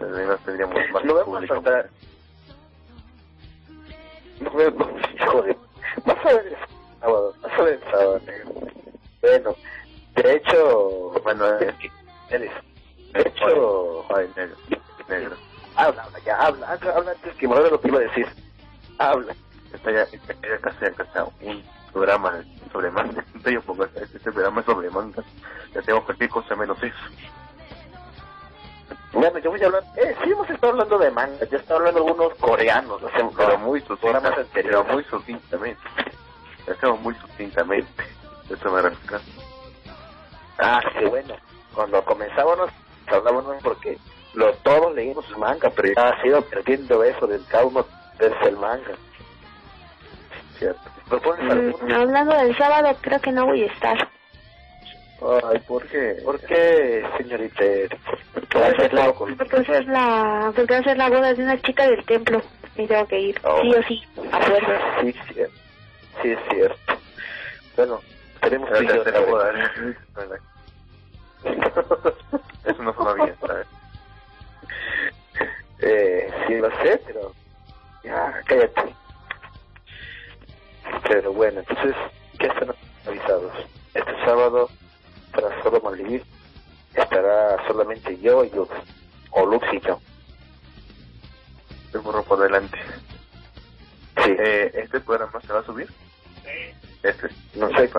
además 0.00 0.40
tendríamos 0.44 0.76
más 0.92 1.04
Lo 1.04 1.14
vemos 1.14 1.24
público. 1.24 1.54
hasta... 1.54 1.90
No 4.40 4.50
vemos, 4.52 4.88
hijo 5.14 5.42
de... 5.42 5.58
Vas 6.04 6.26
a 6.26 6.32
ver 6.34 6.46
el 6.46 6.56
sábado, 7.00 7.34
vas 7.42 7.52
a 7.58 7.62
ver 7.62 7.74
el 7.74 7.90
sábado, 7.90 8.20
negro. 8.26 8.52
Bueno, 9.22 9.56
de 10.14 10.32
hecho... 10.34 11.10
Bueno, 11.22 11.46
Eres- 12.28 12.52
De 13.12 13.20
hecho... 13.22 14.06
Ay, 14.14 14.30
negro, 14.36 14.56
negro. 15.08 15.38
Habla, 15.74 16.02
habla, 16.02 16.18
ya, 16.24 16.36
habla. 16.36 16.66
Habla, 16.68 16.92
habla 16.92 17.10
antes 17.12 17.34
que 17.36 17.48
me 17.48 17.56
lo 17.56 17.80
que 17.80 17.88
iba 17.88 17.98
a 17.98 18.02
decir. 18.02 18.26
Habla. 18.98 19.36
Está 19.72 19.90
ya, 19.92 20.02
está 20.02 20.34
ya 20.34 20.58
casi 20.60 20.84
está 20.84 21.24
un 21.42 21.62
programa 21.92 22.42
sobre 22.72 22.90
manga. 22.90 23.22
Entonces 23.26 23.52
yo 23.54 23.62
pongo 23.62 23.84
este, 23.84 24.32
programa 24.32 24.60
es 24.60 24.66
sobre 24.66 24.90
manga. 24.90 25.22
Ya 25.74 25.82
tengo 25.82 26.04
cualquier 26.04 26.30
cosa 26.30 26.56
menos 26.56 26.82
eso. 26.82 26.96
Bueno, 29.12 29.38
yo 29.38 29.50
voy 29.50 29.62
a 29.62 29.66
hablar... 29.66 29.82
Eh, 29.96 30.14
sí 30.22 30.30
hemos 30.30 30.48
estado 30.48 30.72
hablando 30.72 30.98
de 30.98 31.10
manga. 31.10 31.44
Yo 31.50 31.58
estaba 31.58 31.80
hablando 31.80 32.00
de 32.02 32.06
algunos 32.10 32.34
coreanos. 32.38 33.00
Sea, 33.00 33.28
Pero 33.36 33.58
muy 33.58 33.80
programas 33.80 34.22
sucinta, 34.34 34.40
anteriores. 34.40 34.80
pero 34.80 34.94
muy 34.94 35.04
sucintamente. 35.04 35.82
Estamos 36.66 37.00
muy 37.00 37.14
sucintamente. 37.14 38.04
Eso 38.50 38.70
me 38.70 38.82
refiero. 38.82 39.20
Ah, 40.58 40.80
qué 40.98 41.06
bueno. 41.06 41.34
Cuando 41.74 42.04
comenzábamos, 42.04 42.70
hablábamos 43.06 43.56
porque 43.62 43.98
los 44.34 44.56
todos 44.62 44.94
leímos 44.94 45.24
manga, 45.38 45.70
pero 45.70 45.92
ya 45.94 46.08
ha 46.08 46.22
sido 46.22 46.42
perdiendo 46.42 47.02
eso 47.04 47.26
del 47.26 47.44
cada 47.46 47.64
uno 47.64 47.86
verse 48.18 48.48
el 48.48 48.56
manga. 48.56 48.94
¿Cierto? 50.58 50.90
¿Propones 51.08 51.74
Mm, 51.80 51.92
hablando 51.92 52.36
del 52.36 52.56
sábado, 52.56 52.98
creo 53.00 53.20
que 53.20 53.32
no 53.32 53.46
voy 53.46 53.62
a 53.62 53.66
estar. 53.72 53.96
Ay, 55.20 55.58
¿por 55.66 55.86
qué? 55.88 56.16
¿Por 56.24 56.40
qué, 56.42 57.04
señorita? 57.18 57.64
¿Por 58.32 58.62
Va 58.62 58.66
a 58.66 58.74
ser 58.74 58.92
la, 58.94 59.12
porque 59.12 59.56
va 59.56 59.60
a 59.60 59.64
ser 59.64 59.84
la, 59.86 60.52
porque 60.54 60.74
va 60.74 60.80
a 60.80 60.84
ser 60.84 60.96
la 60.96 61.08
boda 61.08 61.34
de 61.34 61.42
una 61.42 61.60
chica 61.62 61.88
del 61.88 62.04
templo. 62.04 62.42
Y 62.76 62.86
tengo 62.86 63.06
que 63.08 63.18
ir, 63.18 63.40
Oh. 63.44 63.60
sí 63.60 63.74
o 63.74 63.82
sí, 63.82 64.02
a 64.32 64.40
fuerza. 64.40 65.00
Sí, 65.00 65.08
es 65.08 65.34
cierto. 65.34 65.54
Sí, 66.22 66.30
es 66.32 66.38
cierto. 66.50 67.02
Bueno, 67.76 68.02
tenemos 68.40 68.70
que 68.70 68.84
ir 68.84 68.90
la 68.90 69.02
tercera 69.04 69.20
otra 69.20 69.30
boda. 69.30 69.52
Eso 72.64 72.82
no 72.82 72.92
suena 72.94 73.14
bien, 73.14 73.36
¿sabes? 73.44 73.66
Eh, 75.80 76.30
sí 76.46 76.54
lo 76.56 76.70
sé, 76.82 77.02
pero 77.06 77.34
ya, 78.02 78.42
cállate. 78.46 78.96
Pero 81.08 81.32
bueno, 81.32 81.60
entonces, 81.60 81.94
¿qué 82.38 82.46
están 82.46 82.76
avisados? 83.04 83.52
Este 83.94 84.24
sábado, 84.24 84.72
para 85.32 85.62
solo 85.62 85.80
Malvivir, 85.80 86.24
estará 86.92 87.66
solamente 87.66 88.18
yo 88.20 88.44
y 88.44 88.50
Lux, 88.50 88.74
o 89.30 89.46
Lux 89.46 89.66
y 89.72 89.80
yo. 89.80 90.02
El 91.92 92.00
burro 92.00 92.24
por 92.24 92.40
delante. 92.40 92.78
Sí, 94.24 94.36
Eh, 94.38 94.72
¿Este 94.74 95.00
programa 95.00 95.40
se 95.46 95.52
va 95.52 95.60
a 95.60 95.64
subir? 95.64 95.90
Este. 97.02 97.36
no 97.54 97.70
sé. 97.70 97.90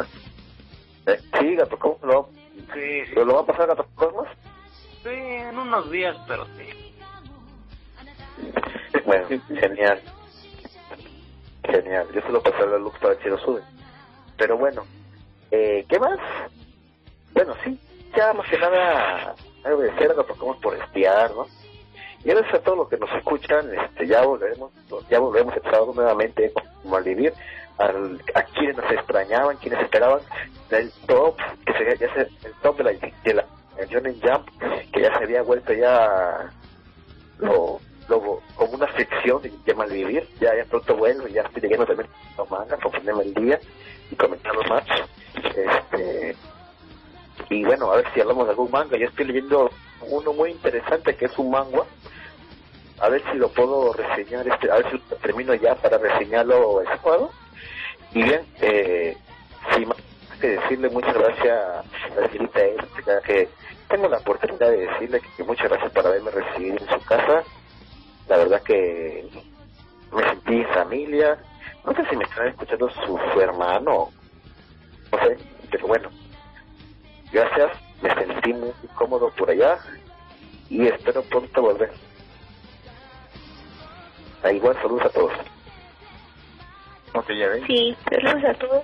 Eh, 1.08 1.22
sí, 1.40 1.56
Gato 1.56 2.00
lo, 2.04 2.34
Sí, 2.74 3.06
sí, 3.06 3.16
¿lo, 3.16 3.26
lo 3.26 3.36
va 3.36 3.42
a 3.42 3.46
pasar 3.46 3.68
Gato 3.68 3.88
Cosmos? 3.96 4.28
sí, 5.04 5.10
en 5.10 5.58
unos 5.58 5.90
días, 5.92 6.18
pero 6.28 6.48
sí. 6.56 6.70
Bueno, 9.06 9.28
genial. 9.48 10.04
Genial. 11.72 12.08
Yo 12.14 12.22
se 12.22 12.30
lo 12.30 12.42
pasaré 12.42 12.76
a 12.76 12.78
Lux 12.78 12.98
para 13.00 13.16
que 13.18 13.30
lo 13.30 13.38
sube. 13.40 13.62
pero 14.38 14.58
bueno, 14.58 14.84
eh, 15.52 15.86
¿qué 15.88 16.00
más? 16.00 16.20
Bueno, 17.34 17.54
sí, 17.64 17.80
ya 18.16 18.34
más 18.34 18.48
que 18.50 18.58
nada, 18.58 19.36
de 19.64 20.14
lo 20.16 20.24
tocamos 20.24 20.58
por 20.58 20.76
espiar, 20.76 21.32
¿no? 21.32 21.46
Y 22.24 22.30
gracias 22.30 22.56
a 22.56 22.60
todos 22.60 22.78
los 22.80 22.90
que 22.90 22.98
nos 22.98 23.12
escuchan, 23.14 23.74
este, 23.74 24.08
ya 24.08 24.24
volvemos, 24.24 24.72
ya 25.10 25.20
volvemos 25.20 25.56
el 25.56 25.64
sábado 25.64 25.94
nuevamente 25.96 26.52
como 26.82 26.98
al 26.98 27.04
vivir, 27.04 27.34
al, 27.78 28.22
a 28.36 28.44
quienes 28.44 28.76
nos 28.76 28.92
extrañaban, 28.92 29.58
quienes 29.58 29.82
esperaban 29.82 30.20
del 30.70 30.92
top, 31.08 31.38
que 31.66 31.74
sería 31.74 31.96
ya 31.96 32.14
se, 32.14 32.22
el 32.22 32.54
top 32.62 32.78
de 32.78 32.84
la, 32.84 32.92
de 33.24 33.34
la 33.34 33.46
Jump, 33.88 34.50
que 34.92 35.02
ya 35.02 35.18
se 35.18 35.24
había 35.24 35.42
vuelto 35.44 35.72
ya 35.74 36.52
lo, 37.38 37.80
lo, 38.10 38.42
como 38.56 38.74
una 38.74 38.92
sección 38.96 39.42
de, 39.42 39.74
mal 39.74 39.90
vivir, 39.90 40.28
ya, 40.40 40.56
ya 40.56 40.66
pronto 40.66 40.96
vuelvo, 40.96 41.28
ya 41.28 41.44
estoy 41.44 41.62
llegando 41.62 41.86
también 41.86 42.10
los 42.38 42.50
mangas, 42.50 42.80
para 42.80 43.22
el 43.22 43.34
día 43.34 43.60
y 44.12 44.16
comentarlos 44.16 44.68
más. 44.68 44.84
Este, 45.36 46.36
y 47.50 47.64
bueno, 47.64 47.92
a 47.92 47.98
ver 47.98 48.06
si 48.14 48.22
hablamos 48.22 48.46
de 48.46 48.52
algún 48.52 48.72
manga. 48.72 48.98
Yo 48.98 49.08
estoy 49.08 49.26
leyendo 49.26 49.70
uno 50.02 50.34
muy 50.34 50.52
interesante 50.52 51.16
que 51.16 51.26
es 51.26 51.38
un 51.38 51.52
manga. 51.52 51.84
A 53.00 53.10
ver 53.10 53.24
si 53.32 53.38
lo 53.38 53.50
puedo 53.50 53.94
reseñar, 53.94 54.46
este, 54.48 54.70
a 54.70 54.76
ver 54.76 54.92
si 54.92 55.00
termino 55.22 55.54
ya 55.54 55.76
para 55.76 55.98
reseñarlo 55.98 56.82
el 56.82 56.88
sábado. 56.88 57.32
Y 58.14 58.24
bien, 58.24 58.42
eh, 58.62 59.16
sin 59.74 59.88
más 59.88 59.98
que 60.42 60.48
decirle 60.48 60.90
muchas 60.90 61.14
gracias 61.14 61.58
a 61.58 62.20
la 62.20 62.30
señorita 62.30 63.22
que 63.26 63.50
tengo 63.90 64.08
la 64.08 64.18
oportunidad 64.18 64.70
de 64.70 64.88
decirle 64.88 65.22
que, 65.36 65.44
muchas 65.44 65.70
gracias 65.70 65.92
por 65.92 66.08
haberme 66.08 66.32
recibido 66.32 66.78
en 66.78 66.88
su 66.88 67.06
casa. 67.06 67.44
La 68.30 68.38
verdad 68.38 68.64
que 68.64 69.28
me 70.14 70.24
sentí 70.24 70.64
familia. 70.74 71.38
No 71.86 71.94
sé 71.94 72.06
si 72.10 72.16
me 72.16 72.24
están 72.24 72.48
escuchando 72.48 72.90
su, 72.90 73.20
su 73.34 73.42
hermano, 73.42 74.10
no 75.12 75.20
sé, 75.20 75.38
pero 75.72 75.88
bueno, 75.88 76.10
Gracias, 77.32 77.72
me 78.02 78.14
sentí 78.16 78.54
muy 78.54 78.72
cómodo 78.96 79.30
por 79.38 79.50
allá 79.50 79.78
y 80.68 80.88
espero 80.88 81.22
pronto 81.24 81.62
volver. 81.62 81.92
A 84.44 84.52
igual 84.52 84.76
saludos 84.82 85.06
a 85.06 85.10
todos. 85.10 85.34
Ok, 87.14 87.30
ya 87.32 87.50
ven. 87.50 87.68
Sí, 87.68 87.96
saludos 88.10 88.44
a 88.46 88.54
todos. 88.56 88.84